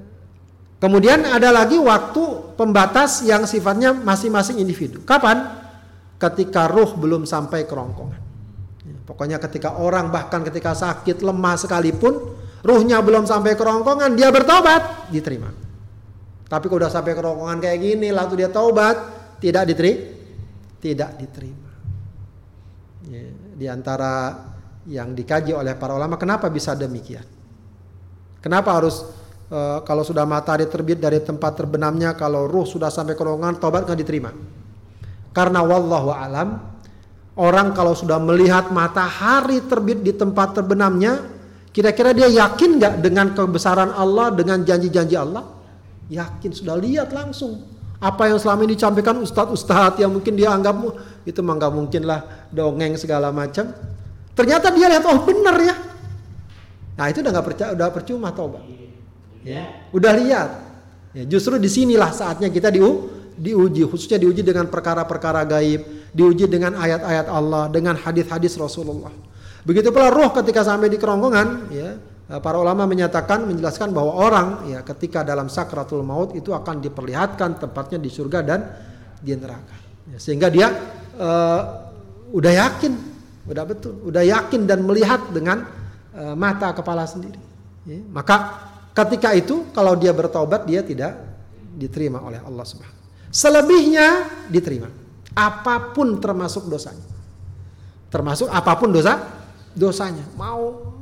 Kemudian 0.81 1.29
ada 1.29 1.53
lagi 1.53 1.77
waktu 1.77 2.57
pembatas 2.57 3.21
yang 3.21 3.45
sifatnya 3.45 3.93
masing-masing 3.93 4.57
individu. 4.57 5.05
Kapan? 5.05 5.61
Ketika 6.17 6.65
ruh 6.65 6.97
belum 6.97 7.29
sampai 7.29 7.69
kerongkongan. 7.69 8.21
Ya, 8.81 8.97
pokoknya 9.05 9.37
ketika 9.37 9.77
orang 9.77 10.09
bahkan 10.09 10.41
ketika 10.41 10.73
sakit 10.73 11.21
lemah 11.21 11.53
sekalipun, 11.53 12.33
ruhnya 12.65 12.97
belum 13.05 13.29
sampai 13.29 13.53
kerongkongan, 13.53 14.17
dia 14.17 14.33
bertobat, 14.33 15.13
diterima. 15.13 15.66
Tapi 16.47 16.71
kalau 16.71 16.79
udah 16.79 16.91
sampai 16.91 17.11
kerongkongan 17.11 17.59
kayak 17.59 17.79
gini, 17.83 18.07
lalu 18.15 18.39
dia 18.39 18.47
taubat, 18.47 18.95
tidak 19.43 19.67
diterima, 19.67 20.03
tidak 20.79 21.11
diterima. 21.19 21.71
Ya, 23.07 23.27
di 23.31 23.65
antara 23.67 24.31
yang 24.87 25.11
dikaji 25.11 25.51
oleh 25.51 25.75
para 25.75 25.91
ulama, 25.91 26.15
kenapa 26.15 26.47
bisa 26.47 26.71
demikian? 26.71 27.27
Kenapa 28.39 28.79
harus 28.79 29.03
uh, 29.51 29.83
kalau 29.83 30.07
sudah 30.07 30.23
matahari 30.23 30.71
terbit 30.71 31.03
dari 31.03 31.19
tempat 31.19 31.59
terbenamnya, 31.59 32.15
kalau 32.15 32.47
ruh 32.47 32.63
sudah 32.63 32.87
sampai 32.87 33.19
kerongkongan, 33.19 33.59
taubat 33.59 33.83
nggak 33.83 33.99
diterima? 33.99 34.31
Karena 35.35 35.59
wallahu 35.67 36.15
alam, 36.15 36.63
orang 37.35 37.75
kalau 37.75 37.91
sudah 37.91 38.23
melihat 38.23 38.71
matahari 38.71 39.59
terbit 39.67 39.99
di 39.99 40.15
tempat 40.15 40.55
terbenamnya, 40.55 41.27
kira-kira 41.75 42.15
dia 42.15 42.31
yakin 42.31 42.79
nggak 42.79 42.93
dengan 43.03 43.35
kebesaran 43.35 43.91
Allah, 43.91 44.31
dengan 44.31 44.63
janji-janji 44.63 45.19
Allah? 45.19 45.56
Yakin 46.07 46.51
sudah 46.55 46.75
lihat 46.79 47.11
langsung. 47.11 47.67
Apa 47.97 48.29
yang 48.29 48.37
selama 48.37 48.63
ini 48.69 48.77
disampaikan 48.77 49.17
ustadz-ustadz 49.19 49.97
yang 49.97 50.13
mungkin 50.13 50.37
dia 50.37 50.53
anggap 50.53 50.77
itu 51.25 51.41
mah 51.41 51.57
nggak 51.57 51.73
mungkin 51.73 52.05
lah 52.05 52.47
dongeng 52.53 52.93
segala 52.95 53.33
macam. 53.33 53.73
Ternyata 54.37 54.69
dia 54.69 54.85
lihat 54.85 55.03
oh 55.09 55.19
benar 55.25 55.57
ya. 55.57 55.75
Nah 56.97 57.05
itu 57.09 57.25
udah 57.25 57.31
nggak 57.33 57.47
percaya, 57.47 57.69
udah 57.73 57.89
percuma 57.89 58.29
taubat. 58.29 58.61
Ya, 59.41 59.89
udah 59.89 60.13
lihat. 60.17 60.49
Ya, 61.17 61.23
justru 61.25 61.57
di 61.57 61.69
sinilah 61.71 62.13
saatnya 62.13 62.53
kita 62.53 62.69
diu, 62.69 63.09
diuji, 63.37 63.85
khususnya 63.89 64.21
diuji 64.21 64.45
dengan 64.45 64.69
perkara-perkara 64.69 65.45
gaib, 65.49 66.11
diuji 66.13 66.45
dengan 66.45 66.77
ayat-ayat 66.77 67.25
Allah, 67.31 67.65
dengan 67.71 67.97
hadis-hadis 67.97 68.57
Rasulullah. 68.61 69.13
Begitu 69.65 69.89
pula 69.89 70.13
roh 70.13 70.29
ketika 70.35 70.61
sampai 70.61 70.91
di 70.91 70.97
kerongkongan, 71.01 71.47
ya, 71.73 71.97
para 72.27 72.59
ulama 72.59 72.83
menyatakan 72.83 73.47
menjelaskan 73.47 73.95
bahwa 73.95 74.11
orang 74.19 74.47
ya 74.67 74.83
ketika 74.83 75.23
dalam 75.23 75.47
sakratul 75.47 76.03
maut 76.03 76.35
itu 76.35 76.51
akan 76.51 76.83
diperlihatkan 76.83 77.55
tempatnya 77.55 78.03
di 78.03 78.09
surga 78.11 78.39
dan 78.43 78.59
di 79.23 79.31
neraka. 79.31 79.75
Ya, 80.11 80.19
sehingga 80.19 80.51
dia 80.51 80.67
uh, 81.15 81.61
udah 82.35 82.53
yakin, 82.67 82.93
udah 83.47 83.63
betul, 83.63 83.95
udah 84.03 84.23
yakin 84.27 84.67
dan 84.67 84.83
melihat 84.83 85.23
dengan 85.31 85.63
uh, 86.11 86.35
mata 86.35 86.75
kepala 86.75 87.07
sendiri. 87.07 87.39
Ya, 87.87 88.03
maka 88.11 88.59
ketika 88.91 89.31
itu 89.31 89.71
kalau 89.71 89.95
dia 89.95 90.11
bertobat 90.11 90.67
dia 90.67 90.83
tidak 90.83 91.15
diterima 91.79 92.19
oleh 92.19 92.43
Allah 92.43 92.67
Subhanahu 92.67 92.97
Selebihnya 93.31 94.27
diterima. 94.49 94.89
Apa 95.37 95.93
pun 95.93 96.17
termasuk 96.17 96.65
dosanya. 96.65 97.05
Termasuk 98.09 98.49
apa 98.49 98.73
pun 98.79 98.89
dosa 98.89 99.19
dosanya. 99.77 100.25
Mau 100.33 100.96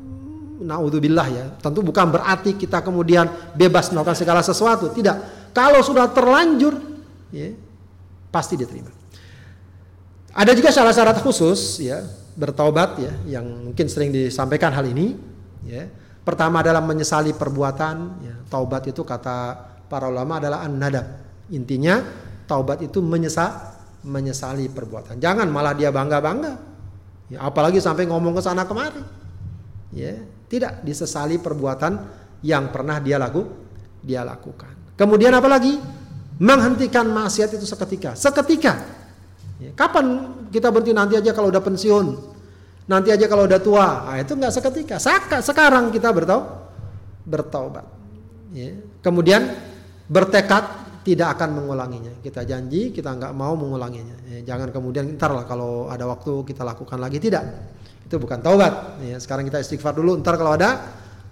naudzubillah 0.62 1.28
ya. 1.32 1.45
Tentu 1.60 1.84
bukan 1.84 2.12
berarti 2.12 2.56
kita 2.56 2.80
kemudian 2.86 3.28
bebas 3.56 3.91
melakukan 3.91 4.16
segala 4.16 4.41
sesuatu, 4.45 4.91
tidak. 4.93 5.49
Kalau 5.56 5.80
sudah 5.80 6.12
terlanjur 6.12 6.76
ya, 7.32 7.56
pasti 8.32 8.60
diterima. 8.60 8.91
Ada 10.36 10.51
juga 10.51 10.68
syarat-syarat 10.68 11.24
khusus 11.24 11.80
ya, 11.80 12.03
bertaubat 12.36 12.99
ya 12.99 13.39
yang 13.39 13.72
mungkin 13.72 13.88
sering 13.88 14.12
disampaikan 14.12 14.76
hal 14.76 14.84
ini 14.84 15.16
ya. 15.64 15.88
Pertama 16.26 16.60
adalah 16.60 16.84
menyesali 16.84 17.32
perbuatan 17.32 17.95
ya. 18.26 18.36
Taubat 18.51 18.89
itu 18.91 19.06
kata 19.06 19.56
para 19.88 20.12
ulama 20.12 20.41
adalah 20.41 20.66
an-nadab. 20.66 21.06
Intinya 21.53 22.01
taubat 22.49 22.82
itu 22.84 22.99
menyesal 22.99 23.78
menyesali 24.06 24.70
perbuatan. 24.70 25.18
Jangan 25.18 25.47
malah 25.49 25.74
dia 25.74 25.89
bangga-bangga. 25.89 26.53
Ya, 27.26 27.41
apalagi 27.41 27.82
sampai 27.82 28.06
ngomong 28.06 28.38
ke 28.38 28.41
sana 28.43 28.68
kemari. 28.70 29.01
Ya, 29.95 30.22
tidak 30.45 30.85
disesali 30.85 31.41
perbuatan 31.41 31.93
yang 32.45 32.69
pernah 32.69 33.01
dia 33.01 33.17
laku 33.17 33.45
dia 34.05 34.21
lakukan. 34.21 34.93
Kemudian 34.93 35.33
apa 35.33 35.49
lagi? 35.49 35.75
Menghentikan 36.37 37.09
maksiat 37.09 37.57
itu 37.57 37.65
seketika. 37.65 38.13
Seketika. 38.13 38.73
Ya, 39.55 39.71
kapan 39.71 40.35
kita 40.51 40.67
berhenti 40.67 40.91
nanti 40.91 41.15
aja 41.15 41.31
kalau 41.31 41.47
udah 41.47 41.63
pensiun? 41.63 42.05
Nanti 42.85 43.09
aja 43.09 43.25
kalau 43.25 43.49
udah 43.49 43.59
tua. 43.63 43.87
Nah, 44.05 44.19
itu 44.21 44.37
nggak 44.37 44.53
seketika. 44.53 44.95
Saka, 45.01 45.41
sekarang 45.41 45.89
kita 45.89 46.11
bertau 46.13 46.69
bertaubat. 47.25 47.87
Ya. 48.53 48.77
Kemudian 49.01 49.57
bertekad 50.05 50.84
tidak 51.06 51.38
akan 51.38 51.62
mengulanginya. 51.62 52.18
Kita 52.18 52.41
janji 52.41 52.89
kita 52.89 53.14
nggak 53.14 53.34
mau 53.38 53.53
mengulanginya. 53.53 54.18
Ya, 54.26 54.41
jangan 54.41 54.74
kemudian 54.74 55.14
ntar 55.14 55.30
lah 55.30 55.45
kalau 55.45 55.86
ada 55.86 56.10
waktu 56.10 56.41
kita 56.41 56.66
lakukan 56.66 56.97
lagi 56.97 57.22
tidak. 57.22 57.45
Itu 58.01 58.18
bukan 58.18 58.41
taubat. 58.41 58.97
Ya, 59.06 59.22
sekarang 59.22 59.45
kita 59.45 59.62
istighfar 59.62 59.93
dulu. 59.93 60.18
Ntar 60.18 60.34
kalau 60.41 60.58
ada 60.58 60.82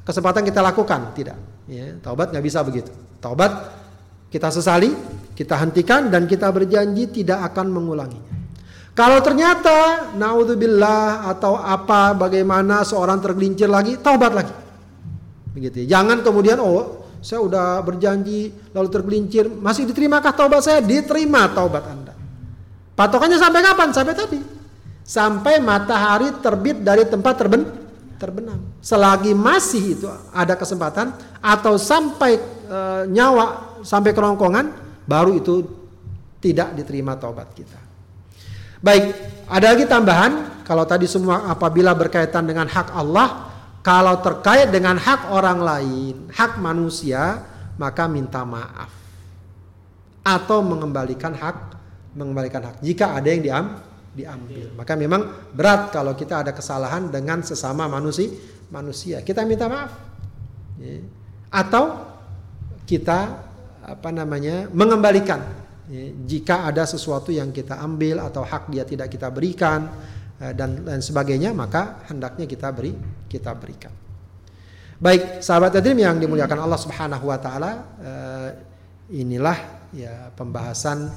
kesempatan 0.06 0.46
kita 0.46 0.62
lakukan 0.62 1.18
tidak. 1.18 1.42
Ya, 1.66 1.98
taubat 2.06 2.30
nggak 2.30 2.46
bisa 2.46 2.62
begitu. 2.62 2.94
Taubat 3.18 3.74
kita 4.30 4.54
sesali, 4.54 4.94
kita 5.34 5.58
hentikan 5.58 6.14
dan 6.14 6.30
kita 6.30 6.54
berjanji 6.54 7.10
tidak 7.10 7.50
akan 7.50 7.74
mengulanginya. 7.74 8.34
Kalau 8.94 9.26
ternyata 9.26 10.14
naudzubillah 10.14 11.26
atau 11.34 11.58
apa 11.58 12.14
bagaimana 12.14 12.86
seorang 12.86 13.18
tergelincir 13.18 13.66
lagi, 13.66 13.98
taubat 13.98 14.38
lagi. 14.38 14.54
Begitu. 15.58 15.90
Ya. 15.90 15.98
Jangan 15.98 16.22
kemudian 16.22 16.62
oh 16.62 17.03
saya 17.24 17.40
udah 17.40 17.80
berjanji 17.80 18.52
lalu 18.76 18.88
tergelincir, 18.92 19.48
masih 19.48 19.88
diterimakah 19.88 20.36
taubat 20.36 20.60
saya? 20.60 20.84
Diterima 20.84 21.48
taubat 21.56 21.88
Anda. 21.88 22.14
Patokannya 23.00 23.40
sampai 23.40 23.64
kapan? 23.64 23.90
Sampai 23.96 24.14
tadi. 24.14 24.40
Sampai 25.08 25.64
matahari 25.64 26.36
terbit 26.44 26.84
dari 26.84 27.08
tempat 27.08 27.34
terben 27.40 27.64
terbenam. 28.20 28.60
Selagi 28.84 29.32
masih 29.32 29.96
itu 29.96 30.08
ada 30.36 30.56
kesempatan 30.60 31.16
atau 31.40 31.80
sampai 31.80 32.40
e, 32.68 32.80
nyawa 33.12 33.80
sampai 33.84 34.12
kerongkongan 34.16 34.66
baru 35.08 35.36
itu 35.40 35.64
tidak 36.44 36.76
diterima 36.76 37.16
taubat 37.16 37.52
kita. 37.56 37.80
Baik, 38.84 39.16
ada 39.48 39.76
lagi 39.76 39.88
tambahan 39.88 40.64
kalau 40.68 40.84
tadi 40.84 41.08
semua 41.08 41.48
apabila 41.48 41.96
berkaitan 41.96 42.44
dengan 42.44 42.68
hak 42.68 42.92
Allah 42.92 43.53
kalau 43.84 44.16
terkait 44.24 44.72
dengan 44.72 44.96
hak 44.96 45.28
orang 45.28 45.60
lain, 45.60 46.16
hak 46.32 46.56
manusia, 46.64 47.44
maka 47.76 48.08
minta 48.08 48.48
maaf. 48.48 48.88
Atau 50.24 50.64
mengembalikan 50.64 51.36
hak, 51.36 51.58
mengembalikan 52.16 52.64
hak. 52.64 52.80
Jika 52.80 53.12
ada 53.12 53.28
yang 53.28 53.44
diam, 53.44 53.66
diambil. 54.16 54.72
Maka 54.80 54.96
memang 54.96 55.52
berat 55.52 55.92
kalau 55.92 56.16
kita 56.16 56.48
ada 56.48 56.56
kesalahan 56.56 57.12
dengan 57.12 57.44
sesama 57.44 57.92
manusia, 57.92 58.32
manusia. 58.72 59.20
Kita 59.20 59.44
minta 59.44 59.68
maaf. 59.68 59.92
Ya. 60.80 61.04
Atau 61.52 62.08
kita 62.88 63.52
apa 63.84 64.10
namanya 64.16 64.72
mengembalikan 64.72 65.44
ya. 65.92 66.08
jika 66.24 66.72
ada 66.72 66.88
sesuatu 66.88 67.36
yang 67.36 67.52
kita 67.52 67.80
ambil 67.84 68.24
atau 68.24 68.48
hak 68.48 68.72
dia 68.72 68.88
tidak 68.88 69.12
kita 69.12 69.28
berikan 69.28 69.92
dan 70.40 70.84
lain 70.84 71.04
sebagainya 71.04 71.54
maka 71.54 72.04
hendaknya 72.10 72.50
kita 72.50 72.74
beri 72.74 72.94
kita 73.30 73.54
berikan. 73.54 73.94
Baik, 75.04 75.44
sahabat 75.44 75.76
Adrim 75.76 76.00
yang 76.00 76.16
dimuliakan 76.16 76.64
Allah 76.64 76.80
Subhanahu 76.80 77.28
wa 77.28 77.36
taala, 77.36 77.72
eh, 78.00 78.50
inilah 79.20 79.90
ya 79.92 80.32
pembahasan 80.32 81.12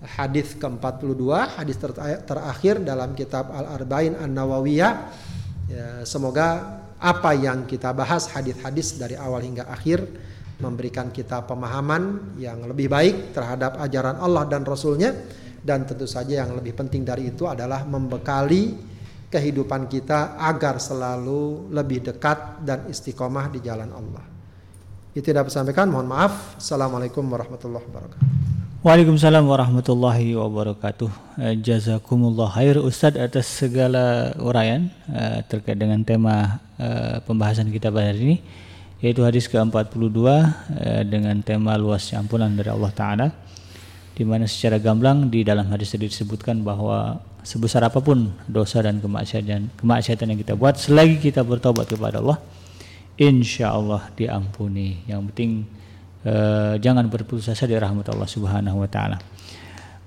hadis 0.00 0.56
ke-42, 0.56 1.28
hadis 1.60 1.76
terakhir 2.24 2.80
dalam 2.80 3.12
kitab 3.12 3.52
Al-Arba'in 3.52 4.16
An-Nawawiyah. 4.16 4.92
Ya, 5.68 5.88
semoga 6.08 6.80
apa 6.96 7.36
yang 7.36 7.68
kita 7.68 7.92
bahas 7.92 8.32
hadis-hadis 8.32 8.96
dari 8.96 9.18
awal 9.18 9.44
hingga 9.44 9.68
akhir 9.68 10.08
memberikan 10.58 11.12
kita 11.12 11.44
pemahaman 11.46 12.34
yang 12.40 12.64
lebih 12.66 12.90
baik 12.90 13.36
terhadap 13.36 13.78
ajaran 13.78 14.18
Allah 14.18 14.48
dan 14.48 14.64
Rasulnya 14.66 15.14
dan 15.68 15.84
tentu 15.84 16.08
saja 16.08 16.40
yang 16.40 16.56
lebih 16.56 16.72
penting 16.72 17.04
dari 17.04 17.28
itu 17.28 17.44
adalah 17.44 17.84
membekali 17.84 18.72
kehidupan 19.28 19.84
kita 19.92 20.40
agar 20.40 20.80
selalu 20.80 21.68
lebih 21.68 22.00
dekat 22.08 22.64
dan 22.64 22.88
istiqomah 22.88 23.52
di 23.52 23.60
jalan 23.60 23.92
Allah. 23.92 24.24
Itu 25.12 25.28
dapat 25.28 25.52
sampaikan. 25.52 25.92
Mohon 25.92 26.08
maaf. 26.08 26.56
Assalamualaikum 26.56 27.20
warahmatullahi 27.28 27.84
wabarakatuh. 27.84 28.18
Waalaikumsalam 28.78 29.44
warahmatullahi 29.44 30.32
wabarakatuh. 30.38 31.10
Eh, 31.44 31.54
jazakumullah 31.60 32.48
khair 32.48 32.80
Ustadz 32.80 33.20
atas 33.20 33.50
segala 33.50 34.32
uraian 34.40 34.88
uh, 35.10 35.42
terkait 35.50 35.76
dengan 35.76 36.00
tema 36.06 36.62
uh, 36.78 37.18
pembahasan 37.26 37.68
kita 37.74 37.92
pada 37.92 38.14
hari 38.14 38.20
ini 38.22 38.36
yaitu 39.02 39.26
hadis 39.26 39.50
ke-42 39.50 40.18
uh, 40.18 40.42
dengan 41.06 41.42
tema 41.42 41.74
luasnya 41.74 42.22
ampunan 42.22 42.54
dari 42.54 42.70
Allah 42.70 42.92
taala 42.94 43.26
di 44.18 44.26
mana 44.26 44.50
secara 44.50 44.82
gamblang 44.82 45.30
di 45.30 45.46
dalam 45.46 45.70
hadis 45.70 45.94
tadi 45.94 46.10
disebutkan 46.10 46.66
bahwa 46.66 47.22
sebesar 47.46 47.86
apa 47.86 48.02
pun 48.02 48.34
dosa 48.50 48.82
dan 48.82 48.98
kemaksiatan 48.98 49.78
kemaksiatan 49.78 50.34
yang 50.34 50.40
kita 50.42 50.58
buat 50.58 50.74
selagi 50.74 51.30
kita 51.30 51.46
bertobat 51.46 51.86
kepada 51.86 52.18
Allah 52.18 52.42
insya 53.14 53.74
Allah 53.74 54.10
diampuni. 54.18 55.06
Yang 55.06 55.20
penting 55.30 55.50
eh, 56.26 56.74
jangan 56.82 57.06
berputus 57.06 57.46
asa 57.46 57.70
di 57.70 57.78
rahmat 57.78 58.10
Allah 58.10 58.26
Subhanahu 58.26 58.82
Wa 58.82 58.90
Taala. 58.90 59.18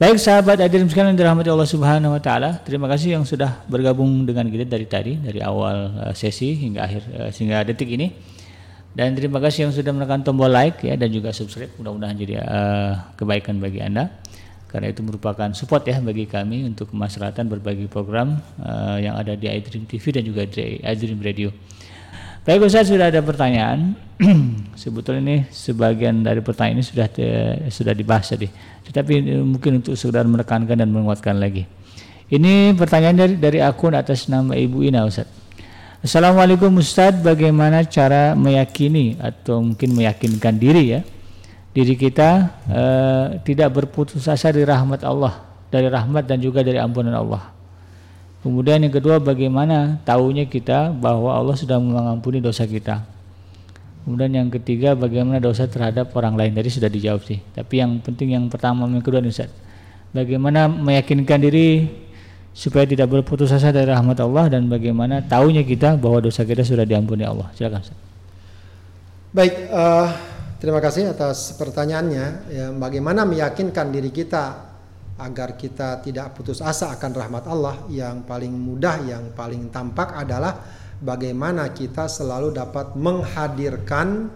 Baik 0.01 0.17
sahabat 0.17 0.57
hadirin 0.57 0.89
sekalian 0.89 1.13
dirahmati 1.13 1.47
Allah 1.47 1.69
Subhanahu 1.69 2.17
Wa 2.17 2.21
Taala 2.25 2.49
terima 2.65 2.89
kasih 2.89 3.15
yang 3.15 3.23
sudah 3.23 3.63
bergabung 3.69 4.25
dengan 4.25 4.49
kita 4.49 4.65
dari 4.65 4.89
tadi 4.89 5.13
dari 5.15 5.39
awal 5.39 6.09
eh, 6.09 6.13
sesi 6.17 6.57
hingga 6.57 6.83
akhir 6.83 7.01
eh, 7.15 7.29
sehingga 7.31 7.63
detik 7.63 7.87
ini 7.95 8.11
dan 8.91 9.15
terima 9.15 9.39
kasih 9.39 9.67
yang 9.67 9.73
sudah 9.73 9.95
menekan 9.95 10.19
tombol 10.19 10.51
like 10.51 10.83
ya 10.83 10.99
dan 10.99 11.07
juga 11.07 11.31
subscribe. 11.31 11.71
Mudah-mudahan 11.79 12.15
jadi 12.19 12.43
uh, 12.43 13.15
kebaikan 13.15 13.63
bagi 13.63 13.79
Anda. 13.79 14.19
Karena 14.67 14.87
itu 14.87 15.03
merupakan 15.03 15.51
support 15.51 15.83
ya 15.83 15.99
bagi 15.99 16.23
kami 16.27 16.63
untuk 16.63 16.95
kemaslahatan 16.95 17.51
berbagi 17.51 17.91
program 17.91 18.39
uh, 18.63 18.95
yang 18.99 19.19
ada 19.19 19.35
di 19.35 19.47
iDream 19.47 19.83
TV 19.83 20.03
dan 20.15 20.23
juga 20.23 20.47
di 20.47 20.79
iDream 20.79 21.19
Radio. 21.19 21.51
Baik 22.41 22.67
Ustaz 22.67 22.87
sudah 22.87 23.11
ada 23.11 23.19
pertanyaan. 23.19 23.95
Sebetulnya 24.81 25.21
ini 25.21 25.37
sebagian 25.51 26.23
dari 26.23 26.39
pertanyaan 26.39 26.79
ini 26.79 26.85
sudah 26.87 27.07
sudah 27.67 27.93
dibahas 27.95 28.31
tadi. 28.31 28.47
Tetapi 28.87 29.43
mungkin 29.43 29.83
untuk 29.83 29.95
sekedar 29.95 30.23
menekankan 30.27 30.79
dan 30.83 30.89
menguatkan 30.91 31.35
lagi. 31.37 31.67
Ini 32.31 32.73
pertanyaan 32.79 33.15
dari 33.27 33.35
dari 33.35 33.59
akun 33.59 33.91
atas 33.91 34.31
nama 34.31 34.55
Ibu 34.55 34.87
Ina 34.87 35.03
Ustaz. 35.03 35.27
Assalamualaikum 36.01 36.81
Ustaz, 36.81 37.13
bagaimana 37.21 37.85
cara 37.85 38.33
meyakini 38.33 39.21
atau 39.21 39.61
mungkin 39.61 39.93
meyakinkan 39.93 40.57
diri 40.57 40.97
ya 40.97 41.05
diri 41.77 41.93
kita 41.93 42.49
uh, 42.65 43.25
tidak 43.45 43.69
berputus 43.69 44.25
asa 44.25 44.49
dari 44.49 44.65
rahmat 44.65 45.05
Allah, 45.05 45.45
dari 45.69 45.85
rahmat 45.85 46.25
dan 46.25 46.41
juga 46.41 46.65
dari 46.65 46.81
ampunan 46.81 47.13
Allah. 47.13 47.53
Kemudian 48.41 48.81
yang 48.81 48.89
kedua 48.89 49.21
bagaimana 49.21 50.01
tahunya 50.01 50.49
kita 50.49 50.89
bahwa 50.89 51.37
Allah 51.37 51.53
sudah 51.53 51.77
mengampuni 51.77 52.41
dosa 52.41 52.65
kita. 52.65 53.05
Kemudian 54.01 54.33
yang 54.33 54.49
ketiga 54.49 54.97
bagaimana 54.97 55.37
dosa 55.37 55.69
terhadap 55.69 56.09
orang 56.17 56.33
lain 56.33 56.57
tadi 56.57 56.73
sudah 56.73 56.89
dijawab 56.89 57.21
sih. 57.29 57.37
Tapi 57.53 57.77
yang 57.77 58.01
penting 58.01 58.33
yang 58.33 58.49
pertama 58.49 58.89
yang 58.89 59.05
kedua 59.05 59.21
nih 59.21 59.29
Ustaz. 59.29 59.53
Bagaimana 60.17 60.65
meyakinkan 60.65 61.45
diri 61.45 61.85
supaya 62.51 62.83
tidak 62.83 63.07
berputus 63.07 63.51
asa 63.55 63.71
dari 63.71 63.87
rahmat 63.87 64.19
Allah 64.19 64.51
dan 64.51 64.67
bagaimana 64.67 65.23
tahunya 65.23 65.63
kita 65.63 65.95
bahwa 65.95 66.19
dosa 66.19 66.43
kita 66.43 66.67
sudah 66.67 66.83
diampuni 66.83 67.23
Allah. 67.23 67.47
Silakan 67.55 67.79
Ustaz. 67.79 67.99
Baik, 69.31 69.71
uh, 69.71 70.11
terima 70.59 70.83
kasih 70.83 71.15
atas 71.15 71.55
pertanyaannya. 71.55 72.25
Ya, 72.51 72.65
bagaimana 72.75 73.23
meyakinkan 73.23 73.95
diri 73.95 74.11
kita 74.11 74.67
agar 75.15 75.55
kita 75.55 76.03
tidak 76.03 76.35
putus 76.35 76.59
asa 76.59 76.91
akan 76.91 77.11
rahmat 77.15 77.43
Allah 77.47 77.75
yang 77.87 78.27
paling 78.27 78.51
mudah 78.51 78.99
yang 79.05 79.31
paling 79.31 79.71
tampak 79.71 80.11
adalah 80.17 80.59
bagaimana 80.99 81.71
kita 81.71 82.11
selalu 82.11 82.51
dapat 82.51 82.97
menghadirkan 82.99 84.27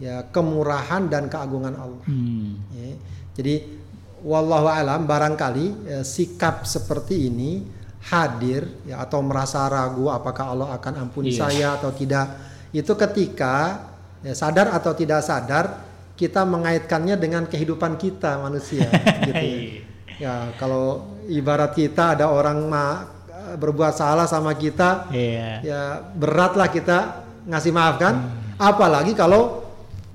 ya 0.00 0.24
kemurahan 0.32 1.12
dan 1.12 1.28
keagungan 1.28 1.76
Allah. 1.76 2.04
Hmm. 2.08 2.56
Ya, 2.72 2.96
jadi 3.36 3.81
wallahu 4.22 4.70
alam 4.70 5.04
barangkali 5.04 5.66
ya, 5.90 6.00
sikap 6.06 6.64
seperti 6.64 7.28
ini 7.28 7.62
hadir 8.02 8.66
ya 8.82 9.02
atau 9.02 9.22
merasa 9.22 9.66
ragu 9.70 10.10
apakah 10.10 10.54
Allah 10.54 10.68
akan 10.74 11.06
ampuni 11.06 11.34
iya. 11.34 11.38
saya 11.46 11.68
atau 11.78 11.94
tidak 11.94 12.26
itu 12.74 12.90
ketika 12.98 13.86
ya, 14.22 14.34
sadar 14.34 14.74
atau 14.74 14.90
tidak 14.94 15.22
sadar 15.22 15.86
kita 16.18 16.42
mengaitkannya 16.46 17.18
dengan 17.18 17.46
kehidupan 17.46 17.98
kita 17.98 18.38
manusia 18.42 18.86
gitu 19.28 19.42
ya. 19.42 19.42
Iya. 19.42 19.82
Ya, 20.20 20.34
kalau 20.54 21.18
ibarat 21.26 21.74
kita 21.74 22.14
ada 22.14 22.30
orang 22.30 22.62
ma 22.70 23.10
berbuat 23.58 23.96
salah 23.96 24.28
sama 24.30 24.54
kita, 24.54 25.10
yeah. 25.10 25.58
ya 25.64 25.80
beratlah 26.14 26.70
kita 26.70 27.26
ngasih 27.48 27.72
maaf 27.74 27.98
kan. 27.98 28.14
Hmm. 28.22 28.60
Apalagi 28.60 29.18
kalau 29.18 29.66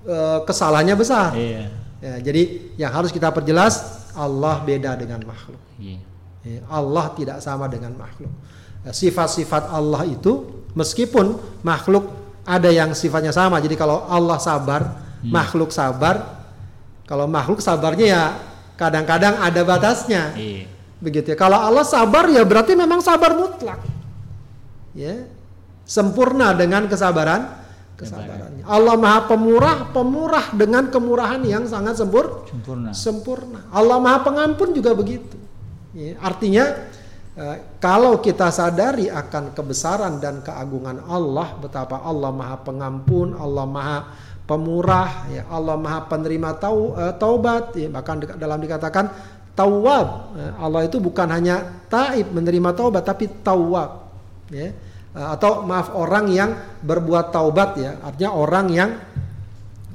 uh, 0.08 0.40
kesalahannya 0.48 0.96
besar. 0.96 1.36
Yeah. 1.36 1.68
Ya, 1.98 2.14
jadi 2.22 2.72
yang 2.78 2.94
harus 2.94 3.10
kita 3.10 3.34
perjelas 3.34 3.97
Allah 4.18 4.66
beda 4.66 4.98
dengan 4.98 5.22
makhluk. 5.24 5.62
Yeah. 5.78 6.02
Ya, 6.42 6.64
Allah 6.66 7.14
tidak 7.14 7.38
sama 7.46 7.70
dengan 7.70 7.94
makhluk. 7.94 8.34
Ya, 8.82 8.92
sifat-sifat 8.92 9.70
Allah 9.70 10.10
itu 10.10 10.66
meskipun 10.74 11.38
makhluk 11.62 12.10
ada 12.48 12.72
yang 12.72 12.96
sifatnya 12.98 13.36
sama. 13.36 13.60
Jadi 13.60 13.76
kalau 13.78 14.08
Allah 14.08 14.40
sabar, 14.42 14.82
hmm. 15.22 15.30
makhluk 15.30 15.70
sabar. 15.70 16.40
Kalau 17.08 17.24
makhluk 17.28 17.64
sabarnya 17.64 18.08
ya 18.08 18.24
kadang-kadang 18.76 19.40
ada 19.40 19.62
batasnya. 19.64 20.36
Iya. 20.36 20.68
Begitu 20.98 21.36
ya. 21.36 21.38
Kalau 21.38 21.60
Allah 21.60 21.86
sabar 21.86 22.28
ya 22.28 22.44
berarti 22.44 22.74
memang 22.74 23.00
sabar 23.04 23.36
mutlak. 23.38 23.80
Ya. 24.98 25.28
Sempurna 25.88 26.52
dengan 26.52 26.88
kesabaran 26.92 27.48
kesabarannya. 27.98 28.64
Allah 28.64 28.96
Maha 28.96 29.20
Pemurah, 29.26 29.78
pemurah 29.90 30.46
dengan 30.54 30.88
kemurahan 30.94 31.42
yang 31.42 31.66
sangat 31.66 31.98
sempur, 31.98 32.46
sempurna. 32.46 32.90
Sempurna. 32.94 33.60
Allah 33.74 33.98
Maha 33.98 34.22
Pengampun 34.22 34.72
juga 34.72 34.94
begitu. 34.94 35.36
Ya. 35.98 36.14
Artinya 36.22 36.88
eh, 37.34 37.58
kalau 37.82 38.22
kita 38.22 38.54
sadari 38.54 39.10
akan 39.10 39.58
kebesaran 39.58 40.22
dan 40.22 40.46
keagungan 40.46 41.02
Allah, 41.10 41.58
betapa 41.58 42.06
Allah 42.06 42.30
Maha 42.30 42.62
Pengampun, 42.62 43.34
Allah 43.34 43.66
Maha 43.66 44.00
pemurah 44.48 45.28
ya 45.28 45.44
Allah 45.52 45.76
Maha 45.76 46.08
penerima 46.08 46.56
tau, 46.56 46.96
uh, 46.96 47.12
taubat 47.20 47.76
ya 47.76 47.92
bahkan 47.92 48.24
dalam 48.40 48.64
dikatakan 48.64 49.12
tawab 49.52 50.32
ya, 50.40 50.50
Allah 50.56 50.88
itu 50.88 51.04
bukan 51.04 51.28
hanya 51.28 51.84
taib 51.92 52.32
menerima 52.32 52.72
taubat 52.72 53.04
tapi 53.04 53.28
tawab 53.44 54.08
ya 54.48 54.72
atau 55.18 55.66
maaf 55.66 55.98
orang 55.98 56.30
yang 56.30 56.54
berbuat 56.86 57.34
taubat 57.34 57.70
ya. 57.82 57.98
Artinya 58.06 58.32
orang 58.38 58.66
yang 58.70 58.90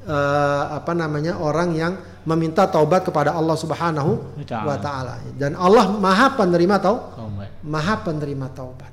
uh, 0.06 0.64
apa 0.82 0.92
namanya 0.98 1.38
orang 1.38 1.70
yang 1.78 1.92
meminta 2.26 2.66
taubat 2.66 3.06
kepada 3.06 3.34
Allah 3.34 3.54
Subhanahu 3.54 4.42
wa 4.50 4.76
taala. 4.78 5.22
Dan 5.38 5.54
Allah 5.54 5.94
Maha 5.94 6.34
penerima 6.34 6.76
tau 6.82 6.96
Maha 7.62 7.94
penerima 8.02 8.50
taubat. 8.50 8.90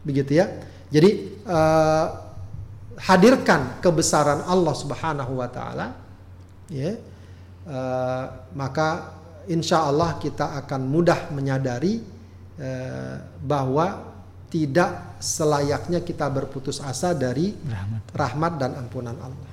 Begitu 0.00 0.40
ya. 0.40 0.48
Jadi 0.88 1.40
uh, 1.44 2.06
hadirkan 2.96 3.80
kebesaran 3.84 4.48
Allah 4.48 4.72
Subhanahu 4.72 5.32
wa 5.36 5.48
taala 5.52 5.92
ya. 6.72 6.96
Uh, 7.66 8.24
maka 8.54 9.18
insya 9.50 9.84
Allah 9.84 10.16
kita 10.22 10.54
akan 10.64 10.86
mudah 10.86 11.34
menyadari 11.34 11.98
uh, 12.62 13.18
bahwa 13.42 14.15
tidak 14.46 15.18
selayaknya 15.18 16.00
kita 16.06 16.30
berputus 16.30 16.78
asa 16.78 17.12
dari 17.12 17.50
rahmat. 17.52 18.02
rahmat 18.14 18.52
dan 18.58 18.70
ampunan 18.78 19.16
Allah. 19.18 19.50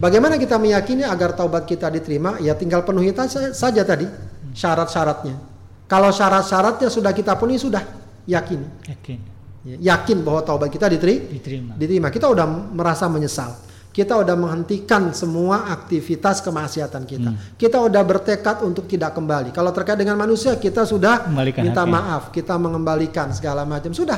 Bagaimana 0.00 0.40
kita 0.40 0.56
meyakini 0.56 1.04
agar 1.04 1.36
taubat 1.36 1.68
kita 1.68 1.92
diterima? 1.92 2.40
Ya 2.40 2.56
tinggal 2.56 2.80
penuhi 2.82 3.12
saja 3.52 3.82
tadi 3.84 4.08
syarat-syaratnya. 4.56 5.36
Kalau 5.84 6.08
syarat-syaratnya 6.08 6.88
sudah 6.88 7.12
kita 7.12 7.36
penuhi 7.36 7.60
sudah 7.60 7.84
yakin. 8.24 8.60
Yakin. 8.88 9.18
Ya, 9.62 9.94
yakin 9.94 10.26
bahwa 10.26 10.42
taubat 10.42 10.74
kita 10.74 10.90
diteri, 10.90 11.38
diterima. 11.38 11.78
diterima. 11.78 12.08
Kita 12.10 12.26
udah 12.26 12.46
merasa 12.48 13.06
menyesal. 13.06 13.54
Kita 13.92 14.16
udah 14.16 14.32
menghentikan 14.40 15.12
semua 15.12 15.68
aktivitas 15.68 16.40
kemaksiatan 16.40 17.04
kita. 17.04 17.28
Hmm. 17.28 17.52
Kita 17.60 17.76
udah 17.76 18.00
bertekad 18.00 18.64
untuk 18.64 18.88
tidak 18.88 19.12
kembali. 19.12 19.52
Kalau 19.52 19.68
terkait 19.68 20.00
dengan 20.00 20.16
manusia, 20.16 20.56
kita 20.56 20.88
sudah 20.88 21.28
Kembalikan 21.28 21.60
minta 21.60 21.84
hati. 21.84 21.92
maaf, 21.92 22.22
kita 22.32 22.56
mengembalikan 22.56 23.28
segala 23.36 23.68
macam. 23.68 23.92
Sudah. 23.92 24.16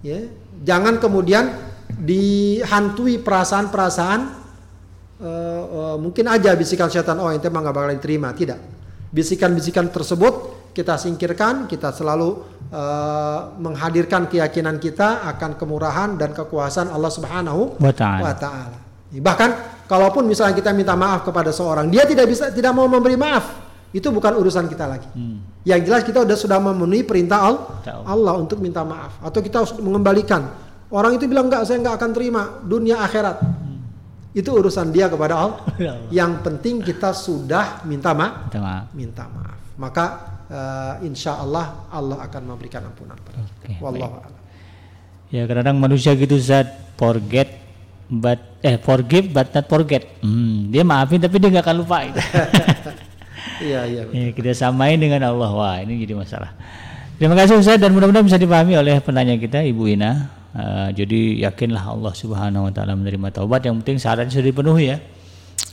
Ya. 0.00 0.32
Jangan 0.64 0.96
kemudian 0.96 1.52
dihantui 1.92 3.20
perasaan-perasaan 3.20 4.20
uh, 5.20 5.62
uh, 5.68 5.96
mungkin 6.00 6.32
aja 6.32 6.56
bisikan 6.56 6.88
setan, 6.88 7.20
oh 7.20 7.28
ente 7.28 7.52
mah 7.52 7.60
gak 7.68 7.76
bakal 7.76 7.92
diterima. 7.92 8.32
Tidak. 8.32 8.58
Bisikan-bisikan 9.12 9.92
tersebut 9.92 10.64
kita 10.72 10.96
singkirkan, 10.96 11.68
kita 11.68 11.92
selalu 11.92 12.48
uh, 12.72 13.52
menghadirkan 13.60 14.24
keyakinan 14.24 14.80
kita 14.80 15.20
akan 15.36 15.60
kemurahan 15.60 16.16
dan 16.16 16.32
kekuasaan 16.32 16.88
Allah 16.88 17.12
Subhanahu 17.12 17.76
wa 17.76 17.92
taala. 17.92 18.91
Bahkan 19.12 19.50
kalaupun 19.84 20.24
misalnya 20.24 20.56
kita 20.56 20.72
minta 20.72 20.96
maaf 20.96 21.28
kepada 21.28 21.52
seorang, 21.52 21.92
dia 21.92 22.08
tidak 22.08 22.24
bisa 22.32 22.48
tidak 22.48 22.72
mau 22.72 22.88
memberi 22.88 23.12
maaf, 23.20 23.44
itu 23.92 24.08
bukan 24.08 24.32
urusan 24.40 24.64
kita 24.72 24.88
lagi. 24.88 25.08
Hmm. 25.12 25.44
Yang 25.68 25.80
jelas 25.84 26.02
kita 26.08 26.18
sudah 26.24 26.38
sudah 26.40 26.58
memenuhi 26.64 27.04
perintah 27.04 27.44
Allah, 27.44 27.62
Allah 28.08 28.34
untuk 28.40 28.56
minta 28.64 28.80
maaf 28.82 29.20
atau 29.20 29.44
kita 29.44 29.62
harus 29.62 29.76
mengembalikan. 29.76 30.48
Orang 30.88 31.16
itu 31.16 31.28
bilang 31.28 31.52
enggak, 31.52 31.68
saya 31.68 31.80
enggak 31.80 32.00
akan 32.00 32.10
terima 32.16 32.42
dunia 32.64 33.04
akhirat. 33.04 33.36
Hmm. 33.44 33.84
Itu 34.32 34.56
urusan 34.56 34.88
dia 34.96 35.12
kepada 35.12 35.34
Allah. 35.44 35.60
Yang 36.08 36.32
penting 36.40 36.80
kita 36.80 37.12
sudah 37.12 37.84
minta, 37.84 38.16
ma 38.16 38.48
minta 38.48 38.60
maaf. 38.64 38.84
Minta 38.96 39.24
maaf. 39.28 39.58
Maka 39.76 40.04
uh, 40.48 40.94
insya 41.04 41.36
Allah 41.36 41.88
Allah 41.92 42.16
akan 42.24 42.42
memberikan 42.48 42.84
ampunan 42.88 43.16
pada 43.20 43.44
okay, 43.60 43.76
Wallahu 43.76 44.14
a'lam. 44.24 44.40
Ya 45.32 45.48
kadang-kadang 45.48 45.80
manusia 45.80 46.12
gitu 46.12 46.36
zat 46.36 46.68
forget 47.00 47.61
but 48.12 48.60
eh 48.60 48.76
forgive 48.76 49.32
but 49.32 49.48
not 49.56 49.64
forget. 49.64 50.04
Hmm, 50.20 50.68
dia 50.68 50.84
maafin 50.84 51.16
tapi 51.16 51.40
dia 51.40 51.48
nggak 51.48 51.64
akan 51.64 51.76
lupa. 51.80 51.98
Iya 53.62 53.86
iya. 53.86 54.02
Ya, 54.10 54.34
kita 54.34 54.58
samain 54.58 54.98
dengan 54.98 55.22
Allah. 55.22 55.50
Wah 55.54 55.78
ini 55.78 56.02
jadi 56.02 56.18
masalah. 56.18 56.50
Terima 57.14 57.38
kasih 57.38 57.62
Ustaz 57.62 57.78
dan 57.78 57.94
mudah-mudahan 57.94 58.26
bisa 58.26 58.34
dipahami 58.34 58.74
oleh 58.74 58.98
penanya 58.98 59.38
kita 59.38 59.62
Ibu 59.62 59.86
Ina. 59.86 60.10
Uh, 60.50 60.90
jadi 60.90 61.46
yakinlah 61.46 61.80
Allah 61.80 62.10
Subhanahu 62.10 62.66
wa 62.66 62.72
taala 62.74 62.98
menerima 62.98 63.30
taubat 63.30 63.62
yang 63.62 63.78
penting 63.78 64.02
syaratnya 64.02 64.34
sudah 64.34 64.50
dipenuhi 64.50 64.90
ya. 64.90 64.98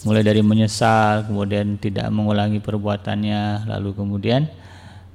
Mulai 0.06 0.22
dari 0.22 0.46
menyesal, 0.46 1.26
kemudian 1.26 1.82
tidak 1.82 2.08
mengulangi 2.14 2.62
perbuatannya, 2.62 3.68
lalu 3.68 3.92
kemudian 3.92 4.48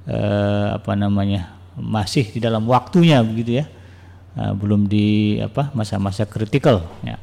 eh, 0.05 0.67
apa 0.77 0.93
namanya 0.93 1.57
masih 1.73 2.29
di 2.29 2.37
dalam 2.37 2.69
waktunya 2.69 3.25
begitu 3.25 3.63
ya 3.63 3.65
eh, 4.35 4.53
belum 4.55 4.87
di 4.87 5.39
apa 5.39 5.71
masa-masa 5.71 6.27
kritikal 6.27 6.83
ya. 7.01 7.17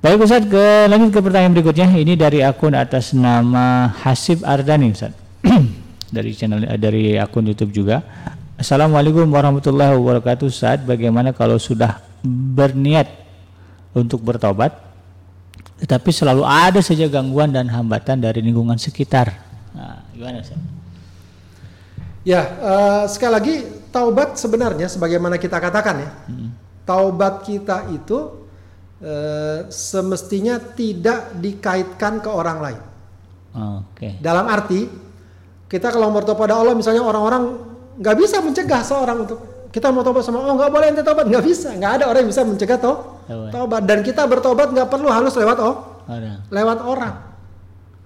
Baik 0.00 0.24
Ustaz 0.24 0.48
ke 0.48 0.88
lanjut 0.88 1.12
ke 1.12 1.20
pertanyaan 1.20 1.52
berikutnya. 1.52 1.92
Ini 1.92 2.16
dari 2.16 2.40
akun 2.40 2.72
atas 2.72 3.12
nama 3.12 3.92
Hasib 4.00 4.40
Ardani 4.48 4.96
Ustaz. 4.96 5.12
Dari 6.10 6.34
channel 6.34 6.66
eh, 6.66 6.74
dari 6.74 7.14
akun 7.14 7.46
YouTube 7.46 7.70
juga. 7.70 8.02
Assalamualaikum 8.58 9.30
warahmatullahi 9.30 9.94
wabarakatuh 9.94 10.50
Ustaz. 10.50 10.82
Bagaimana 10.82 11.30
kalau 11.30 11.54
sudah 11.54 12.02
berniat 12.26 13.06
untuk 13.94 14.18
bertobat 14.24 14.90
tetapi 15.80 16.12
selalu 16.12 16.44
ada 16.44 16.84
saja 16.84 17.08
gangguan 17.08 17.48
dan 17.48 17.64
hambatan 17.72 18.20
dari 18.20 18.44
lingkungan 18.44 18.76
sekitar? 18.76 19.32
Nah, 19.72 20.04
gimana 20.12 20.44
Ustaz? 20.44 20.60
Ya, 22.20 22.52
uh, 22.60 23.04
sekali 23.08 23.32
lagi 23.32 23.56
taubat 23.90 24.38
sebenarnya 24.38 24.86
sebagaimana 24.86 25.36
kita 25.36 25.58
katakan 25.58 25.96
ya, 26.00 26.10
hmm. 26.30 26.48
taubat 26.86 27.42
kita 27.44 27.90
itu 27.90 28.48
uh, 29.02 29.66
semestinya 29.68 30.56
tidak 30.58 31.34
dikaitkan 31.38 32.22
ke 32.22 32.30
orang 32.30 32.58
lain. 32.58 32.82
Oke. 33.50 33.94
Okay. 33.98 34.12
Dalam 34.22 34.46
arti 34.46 34.86
kita 35.70 35.90
kalau 35.90 36.10
bertobat 36.14 36.50
pada 36.50 36.54
Allah, 36.58 36.74
misalnya 36.74 37.02
orang-orang 37.02 37.70
nggak 38.00 38.16
bisa 38.16 38.40
mencegah 38.40 38.80
seorang 38.80 39.28
untuk 39.28 39.38
kita 39.70 39.92
mau 39.94 40.02
tobat 40.02 40.26
sama 40.26 40.42
oh 40.42 40.54
nggak 40.58 40.70
boleh 40.70 40.86
ente 40.90 41.02
tobat 41.06 41.30
nggak 41.30 41.44
bisa 41.46 41.70
nggak 41.78 42.02
ada 42.02 42.04
orang 42.10 42.26
yang 42.26 42.30
bisa 42.34 42.42
mencegah 42.42 42.78
toh 42.78 43.22
tobat 43.54 43.82
dan 43.86 44.02
kita 44.02 44.26
bertobat 44.26 44.74
nggak 44.74 44.88
perlu 44.90 45.08
harus 45.12 45.30
lewat 45.38 45.58
oh 45.62 45.74
lewat 46.50 46.78
orang 46.82 47.14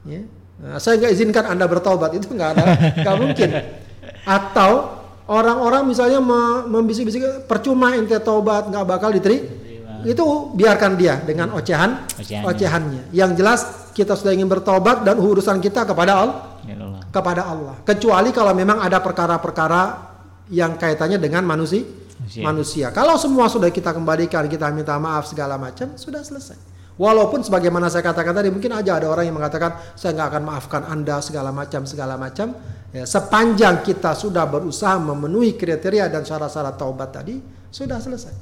ya 0.05 0.21
nah, 0.61 0.77
saya 0.77 1.01
nggak 1.01 1.13
izinkan 1.17 1.45
anda 1.49 1.65
bertobat 1.65 2.13
itu 2.13 2.29
nggak 2.29 2.51
ada 2.53 2.65
nggak 3.01 3.17
mungkin 3.17 3.51
atau 4.37 5.04
orang-orang 5.29 5.89
misalnya 5.89 6.21
membisik-bisik 6.69 7.49
percuma 7.49 7.97
ente 7.97 8.17
tobat 8.21 8.69
nggak 8.69 8.85
bakal 8.85 9.11
diterima. 9.13 9.63
Itu 10.05 10.53
biarkan 10.53 11.01
dia 11.01 11.17
dengan 11.25 11.57
ocehan 11.57 12.05
ocehannya. 12.21 12.45
ocehannya. 12.45 13.03
Yang 13.09 13.31
jelas 13.41 13.61
kita 13.97 14.13
sudah 14.13 14.37
ingin 14.37 14.45
bertobat 14.45 15.01
dan 15.01 15.17
urusan 15.17 15.65
kita 15.65 15.89
kepada 15.89 16.13
Allah, 16.21 16.39
ya 16.69 16.77
Allah. 16.77 17.01
kepada 17.09 17.43
Allah. 17.49 17.75
Kecuali 17.89 18.29
kalau 18.29 18.53
memang 18.53 18.85
ada 18.85 19.01
perkara-perkara 19.01 20.13
yang 20.53 20.77
kaitannya 20.77 21.17
dengan 21.17 21.49
manusia. 21.49 21.89
Manusia. 22.21 22.43
manusia. 22.45 22.87
Kalau 22.93 23.17
semua 23.17 23.49
sudah 23.49 23.73
kita 23.73 23.97
kembalikan 23.97 24.45
kita 24.45 24.69
minta 24.77 24.95
maaf 25.01 25.25
segala 25.25 25.57
macam 25.57 25.97
sudah 25.97 26.21
selesai 26.21 26.74
Walaupun 26.95 27.43
sebagaimana 27.43 27.91
saya 27.91 28.07
katakan 28.07 28.31
tadi 28.31 28.55
mungkin 28.55 28.71
aja 28.71 29.03
ada 29.03 29.11
orang 29.11 29.27
yang 29.27 29.35
mengatakan 29.35 29.99
saya 29.99 30.15
nggak 30.15 30.29
akan 30.31 30.43
maafkan 30.47 30.83
anda 30.87 31.19
segala 31.19 31.51
macam 31.51 31.83
segala 31.91 32.15
macam. 32.15 32.55
Ya, 32.95 33.03
sepanjang 33.03 33.83
kita 33.83 34.15
sudah 34.15 34.47
berusaha 34.47 34.95
memenuhi 35.03 35.59
kriteria 35.59 36.07
dan 36.07 36.23
syarat-syarat 36.23 36.79
taubat 36.79 37.11
tadi 37.11 37.43
sudah 37.75 37.99
selesai. 37.99 38.35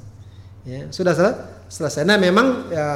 Ya, 0.69 0.85
sudah 0.93 1.17
selesai. 1.65 2.05
Nah 2.05 2.21
memang 2.21 2.69
ya, 2.69 2.87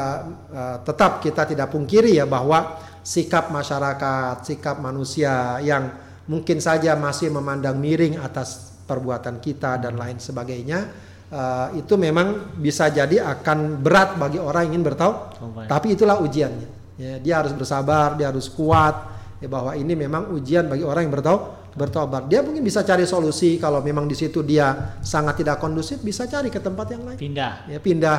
uh, 0.53 0.77
tetap 0.85 1.25
kita 1.25 1.49
tidak 1.49 1.73
pungkiri 1.73 2.13
ya 2.13 2.29
bahwa 2.29 2.77
sikap 3.01 3.49
masyarakat, 3.49 4.45
sikap 4.45 4.77
manusia 4.77 5.57
yang 5.65 5.89
mungkin 6.29 6.61
saja 6.61 6.93
masih 6.93 7.33
memandang 7.33 7.81
miring 7.81 8.21
atas 8.21 8.77
perbuatan 8.85 9.41
kita 9.41 9.81
dan 9.81 9.97
lain 9.97 10.21
sebagainya 10.21 10.85
uh, 11.31 11.67
itu 11.75 11.93
memang 11.99 12.55
bisa 12.55 12.87
jadi 12.87 13.23
akan 13.23 13.81
berat 13.83 14.15
bagi 14.15 14.39
orang 14.39 14.67
yang 14.67 14.79
ingin 14.79 14.85
bertaubat. 14.93 15.67
Tapi 15.67 15.95
itulah 15.95 16.19
ujiannya. 16.23 16.69
Ya, 16.97 17.13
dia 17.21 17.35
harus 17.45 17.53
bersabar, 17.53 18.17
dia 18.17 18.33
harus 18.33 18.49
kuat 18.49 18.95
ya, 19.37 19.45
bahwa 19.45 19.77
ini 19.77 19.93
memang 19.93 20.33
ujian 20.33 20.65
bagi 20.65 20.83
orang 20.83 21.07
yang 21.07 21.13
bertaubat. 21.13 21.55
Bertobat. 21.77 22.25
Dia 22.25 22.41
mungkin 22.41 22.65
bisa 22.65 22.81
cari 22.81 23.05
solusi 23.05 23.61
kalau 23.61 23.85
memang 23.85 24.09
di 24.09 24.17
situ 24.17 24.41
dia 24.41 24.97
sangat 25.05 25.45
tidak 25.45 25.61
kondusif, 25.61 26.01
bisa 26.01 26.25
cari 26.25 26.49
ke 26.49 26.57
tempat 26.57 26.89
yang 26.89 27.05
lain. 27.05 27.21
Pindah. 27.21 27.69
Ya, 27.69 27.77
pindah. 27.77 28.17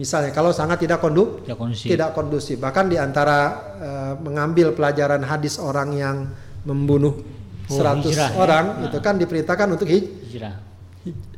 Misalnya 0.00 0.32
kalau 0.32 0.56
sangat 0.56 0.80
tidak 0.80 1.04
kondu, 1.04 1.44
tidak 1.44 1.60
kondusif. 1.60 1.86
Tidak 1.92 2.10
kondusif. 2.16 2.56
Bahkan 2.56 2.88
di 2.88 2.96
antara 2.96 3.38
uh, 3.76 4.14
mengambil 4.24 4.72
pelajaran 4.72 5.20
hadis 5.20 5.60
orang 5.60 5.92
yang 5.92 6.16
membunuh 6.64 7.20
oh, 7.68 7.76
100 7.76 8.08
hijrah, 8.08 8.30
ya. 8.32 8.36
orang 8.40 8.64
ya? 8.80 8.84
itu 8.88 8.98
kan 9.04 9.14
diperintahkan 9.20 9.68
untuk 9.68 9.84
hijrah 9.86 10.73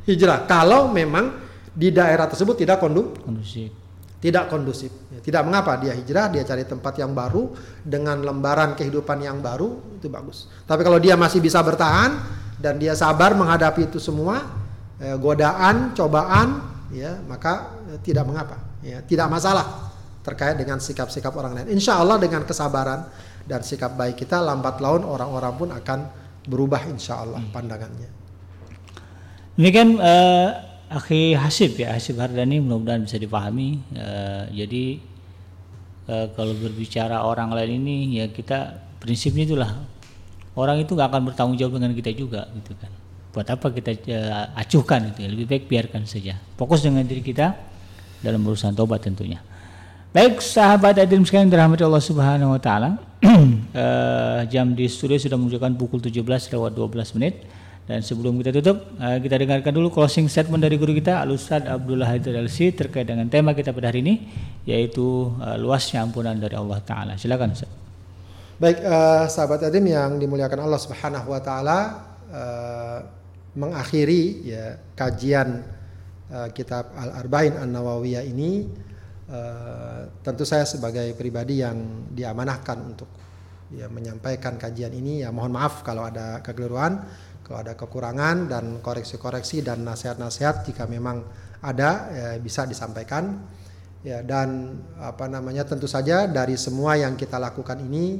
hijrah 0.07 0.47
kalau 0.47 0.91
memang 0.91 1.47
di 1.77 1.93
daerah 1.93 2.25
tersebut 2.25 2.57
tidak 2.57 2.81
kondu 2.81 3.13
kondusif. 3.21 3.69
Tidak 4.17 4.49
kondusif. 4.49 4.89
Ya, 5.13 5.21
tidak 5.21 5.45
mengapa 5.45 5.77
dia 5.77 5.93
hijrah, 5.93 6.33
dia 6.33 6.41
cari 6.41 6.65
tempat 6.65 6.97
yang 6.97 7.13
baru 7.13 7.53
dengan 7.85 8.17
lembaran 8.25 8.73
kehidupan 8.73 9.21
yang 9.21 9.45
baru 9.45 9.77
itu 9.93 10.09
bagus. 10.09 10.49
Tapi 10.65 10.81
kalau 10.81 10.97
dia 10.97 11.13
masih 11.13 11.37
bisa 11.37 11.61
bertahan 11.61 12.17
dan 12.57 12.81
dia 12.81 12.97
sabar 12.97 13.37
menghadapi 13.37 13.93
itu 13.93 14.01
semua 14.01 14.41
eh, 14.97 15.13
godaan, 15.21 15.93
cobaan, 15.93 16.65
ya 16.89 17.21
maka 17.29 17.77
eh, 17.93 18.01
tidak 18.01 18.25
mengapa. 18.25 18.57
Ya, 18.81 19.05
tidak 19.05 19.29
masalah 19.29 19.93
terkait 20.25 20.57
dengan 20.57 20.81
sikap-sikap 20.81 21.29
orang 21.37 21.61
lain. 21.61 21.77
Insya 21.77 22.01
Allah 22.01 22.17
dengan 22.17 22.41
kesabaran 22.41 23.05
dan 23.45 23.61
sikap 23.61 23.93
baik 23.93 24.17
kita 24.17 24.41
lambat 24.41 24.81
laun 24.81 25.05
orang-orang 25.05 25.53
pun 25.53 25.69
akan 25.69 25.99
berubah 26.49 26.89
insya 26.89 27.21
Allah 27.21 27.37
hmm. 27.37 27.53
pandangannya. 27.53 28.16
Demikian 29.57 29.97
uh, 29.97 30.53
Akhi 30.93 31.33
Hasib 31.33 31.81
ya 31.81 31.97
Hasib 31.97 32.21
Hardani 32.21 32.61
mudah-mudahan 32.61 33.09
bisa 33.09 33.17
dipahami. 33.17 33.81
Uh, 33.89 34.45
jadi 34.53 35.01
uh, 36.05 36.29
kalau 36.37 36.53
berbicara 36.53 37.25
orang 37.25 37.49
lain 37.57 37.81
ini 37.81 38.21
ya 38.21 38.29
kita 38.29 38.77
prinsipnya 39.01 39.49
itulah 39.49 39.71
orang 40.53 40.77
itu 40.85 40.93
nggak 40.93 41.09
akan 41.09 41.21
bertanggung 41.33 41.57
jawab 41.57 41.81
dengan 41.81 41.91
kita 41.97 42.13
juga 42.13 42.45
gitu 42.53 42.77
kan. 42.77 42.93
Buat 43.33 43.49
apa 43.49 43.73
kita 43.73 43.97
uh, 44.13 44.61
acuhkan 44.61 45.09
itu 45.09 45.25
ya 45.25 45.29
lebih 45.33 45.49
baik 45.49 45.65
biarkan 45.65 46.05
saja. 46.05 46.37
Fokus 46.53 46.85
dengan 46.85 47.01
diri 47.01 47.25
kita 47.25 47.57
dalam 48.21 48.45
urusan 48.45 48.77
tobat 48.77 49.01
tentunya. 49.01 49.41
Baik 50.13 50.37
sahabat 50.37 51.01
Adil 51.01 51.25
sekalian 51.25 51.49
dirahmati 51.49 51.81
Allah 51.81 52.05
Subhanahu 52.05 52.53
wa 52.53 52.61
taala. 52.61 53.01
uh, 53.25 54.45
jam 54.53 54.69
di 54.77 54.85
studio 54.85 55.17
sudah 55.17 55.33
menunjukkan 55.33 55.73
pukul 55.81 55.97
17 55.97 56.21
lewat 56.53 56.71
12 56.77 57.17
menit. 57.17 57.56
Dan 57.87 58.03
sebelum 58.03 58.35
kita 58.43 58.51
tutup, 58.59 58.83
uh, 58.99 59.15
kita 59.15 59.39
dengarkan 59.39 59.71
dulu 59.71 59.87
closing 59.87 60.27
statement 60.27 60.59
dari 60.59 60.75
guru 60.75 60.91
kita 60.91 61.23
Al 61.23 61.31
Ustaz 61.31 61.63
Abdullah 61.63 62.11
Haidar 62.11 62.35
LC 62.35 62.75
terkait 62.75 63.07
dengan 63.07 63.31
tema 63.31 63.55
kita 63.55 63.71
pada 63.71 63.87
hari 63.87 64.03
ini 64.03 64.27
yaitu 64.67 65.31
uh, 65.39 65.55
luasnya 65.55 66.03
ampunan 66.03 66.35
dari 66.35 66.59
Allah 66.59 66.83
taala. 66.83 67.15
Silakan 67.15 67.55
Ustaz. 67.55 67.71
Baik, 68.59 68.83
uh, 68.83 69.23
sahabat 69.31 69.71
Adim 69.71 69.87
yang 69.87 70.19
dimuliakan 70.19 70.67
Allah 70.67 70.81
Subhanahu 70.83 71.31
wa 71.31 71.39
taala 71.39 71.79
uh, 72.27 72.99
mengakhiri 73.55 74.23
ya 74.43 74.75
kajian 74.91 75.63
uh, 76.27 76.51
kitab 76.51 76.91
Al-Arba'in 76.91 77.55
An-Nawawiyah 77.55 78.27
ini 78.27 78.67
uh, 79.31 80.11
tentu 80.27 80.43
saya 80.43 80.67
sebagai 80.67 81.15
pribadi 81.15 81.63
yang 81.63 82.11
diamanahkan 82.11 82.77
untuk 82.83 83.09
ya 83.71 83.91
menyampaikan 83.91 84.55
kajian 84.55 84.91
ini 84.95 85.23
ya 85.23 85.31
mohon 85.31 85.51
maaf 85.51 85.83
kalau 85.83 86.07
ada 86.07 86.39
kekeliruan 86.39 87.03
kalau 87.47 87.63
ada 87.63 87.79
kekurangan 87.79 88.51
dan 88.51 88.83
koreksi-koreksi 88.83 89.63
dan 89.63 89.87
nasihat-nasihat 89.87 90.67
jika 90.67 90.83
memang 90.83 91.23
ada 91.63 92.11
ya, 92.11 92.29
bisa 92.43 92.67
disampaikan. 92.67 93.39
Ya 94.03 94.19
dan 94.19 94.77
apa 94.99 95.31
namanya 95.31 95.63
tentu 95.63 95.87
saja 95.87 96.27
dari 96.27 96.59
semua 96.59 96.99
yang 96.99 97.15
kita 97.15 97.39
lakukan 97.39 97.79
ini 97.79 98.19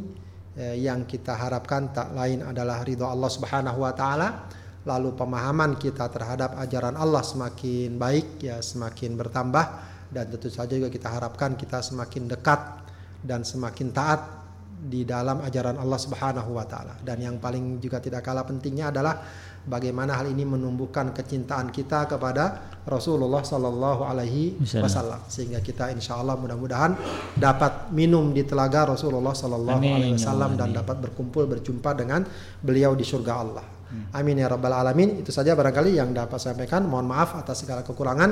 ya, 0.55 0.71
yang 0.73 1.03
kita 1.03 1.36
harapkan 1.36 1.91
tak 1.91 2.15
lain 2.15 2.39
adalah 2.39 2.88
ridho 2.88 3.03
Allah 3.03 3.28
Subhanahu 3.28 3.84
wa 3.84 3.91
taala. 3.91 4.47
Lalu 4.88 5.19
pemahaman 5.19 5.75
kita 5.75 6.07
terhadap 6.07 6.55
ajaran 6.63 6.95
Allah 6.95 7.19
semakin 7.19 7.99
baik 7.99 8.39
ya 8.39 8.63
semakin 8.63 9.19
bertambah. 9.19 9.65
Dan 10.07 10.32
tentu 10.32 10.47
saja 10.47 10.71
juga 10.71 10.88
kita 10.88 11.11
harapkan 11.11 11.59
kita 11.59 11.84
semakin 11.84 12.32
dekat 12.32 12.88
dan 13.28 13.43
semakin 13.43 13.91
taat 13.91 14.36
di 14.78 15.01
dalam 15.01 15.41
ajaran 15.41 15.82
Allah 15.82 15.97
Subhanahu 15.97 16.53
wa 16.53 16.65
taala. 16.69 17.01
Dan 17.01 17.17
yang 17.25 17.41
paling 17.41 17.82
juga 17.82 17.97
tidak 17.97 18.21
kalah 18.21 18.45
pentingnya 18.45 18.93
adalah 18.93 19.17
bagaimana 19.65 20.15
hal 20.15 20.30
ini 20.30 20.45
menumbuhkan 20.45 21.11
kecintaan 21.11 21.73
kita 21.73 22.05
kepada 22.05 22.78
Rasulullah 22.88 23.41
Sallallahu 23.43 24.05
Alaihi 24.05 24.55
Wasallam 24.61 25.25
sehingga 25.28 25.59
kita 25.59 25.91
insya 25.91 26.15
Allah 26.21 26.39
mudah-mudahan 26.39 26.95
dapat 27.36 27.91
minum 27.91 28.32
di 28.32 28.47
telaga 28.47 28.88
Rasulullah 28.93 29.36
Sallallahu 29.36 29.82
Alaihi 29.82 30.15
ya 30.15 30.17
Wasallam 30.21 30.55
dan 30.55 30.71
dapat 30.71 31.03
berkumpul 31.03 31.49
berjumpa 31.49 31.91
dengan 31.97 32.23
beliau 32.63 32.95
di 32.95 33.03
surga 33.03 33.34
Allah. 33.34 33.65
Hmm. 33.88 34.11
Amin 34.13 34.36
ya 34.39 34.51
rabbal 34.51 34.75
alamin. 34.75 35.23
Itu 35.23 35.32
saja 35.32 35.55
barangkali 35.55 35.95
yang 35.95 36.11
dapat 36.11 36.38
saya 36.39 36.55
sampaikan. 36.55 36.84
Mohon 36.88 37.07
maaf 37.07 37.39
atas 37.39 37.63
segala 37.63 37.88
kekurangan. 37.88 38.30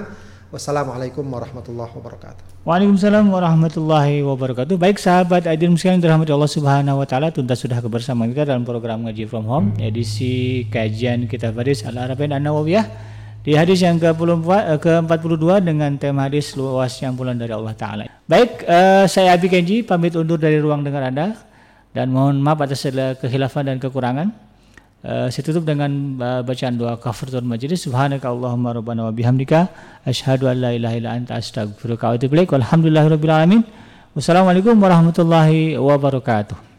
Wassalamualaikum 0.54 1.26
warahmatullahi 1.26 1.90
wabarakatuh. 1.90 2.66
Waalaikumsalam 2.70 3.26
warahmatullahi 3.34 4.22
wabarakatuh. 4.22 4.78
Baik 4.78 5.02
sahabat 5.02 5.50
Aidil 5.50 5.74
sekalian 5.74 5.98
dirahmati 5.98 6.30
Allah 6.30 6.52
Subhanahu 6.52 7.02
wa 7.02 7.08
taala, 7.10 7.34
tuntas 7.34 7.66
sudah 7.66 7.82
kebersamaan 7.82 8.30
kita 8.30 8.54
dalam 8.54 8.62
program 8.62 9.10
Ngaji 9.10 9.26
from 9.26 9.50
Home 9.50 9.74
edisi 9.82 10.70
kajian 10.70 11.26
kitab 11.26 11.58
hadis 11.58 11.82
Al-Arabin 11.82 12.30
An-Nawawiyah 12.30 12.86
di 13.42 13.58
hadis 13.58 13.82
yang 13.82 13.98
ke-42 13.98 14.78
ke 14.82 15.56
dengan 15.66 15.98
tema 15.98 16.30
hadis 16.30 16.54
luasnya 16.54 17.10
bulan 17.10 17.42
dari 17.42 17.54
Allah 17.54 17.74
taala. 17.74 18.06
Baik, 18.30 18.70
uh, 18.70 19.10
saya 19.10 19.34
Abi 19.34 19.50
Kenji 19.50 19.82
pamit 19.82 20.14
undur 20.14 20.38
dari 20.38 20.62
ruang 20.62 20.86
dengar 20.86 21.10
Anda 21.10 21.42
dan 21.90 22.14
mohon 22.14 22.38
maaf 22.38 22.62
atas 22.62 22.86
segala 22.86 23.18
kehilafan 23.18 23.66
dan 23.66 23.78
kekurangan. 23.82 24.45
Uh, 25.06 25.30
saya 25.30 25.46
tutup 25.46 25.70
dengan 25.70 25.92
uh, 26.18 26.42
bacaan 26.42 26.82
doa 26.82 26.98
kafaratul 26.98 27.46
majlis. 27.46 27.86
Subhanaka 27.86 28.26
allahumma 28.34 28.74
rabbana 28.74 29.06
wa 29.06 29.14
bihamdika 29.14 29.70
asyhadu 30.02 30.50
an 30.50 30.58
la 30.66 30.74
ilaha 30.74 30.96
illa 30.98 31.10
anta 31.14 31.38
astaghfiruka 31.38 32.10
wa 32.10 32.14
atubu 32.18 32.34
ilaik. 32.34 32.50
Walhamdulillahirabbil 32.50 33.34
alamin. 33.38 33.62
Wassalamualaikum 34.18 34.74
warahmatullahi 34.82 35.78
wabarakatuh 35.78 36.75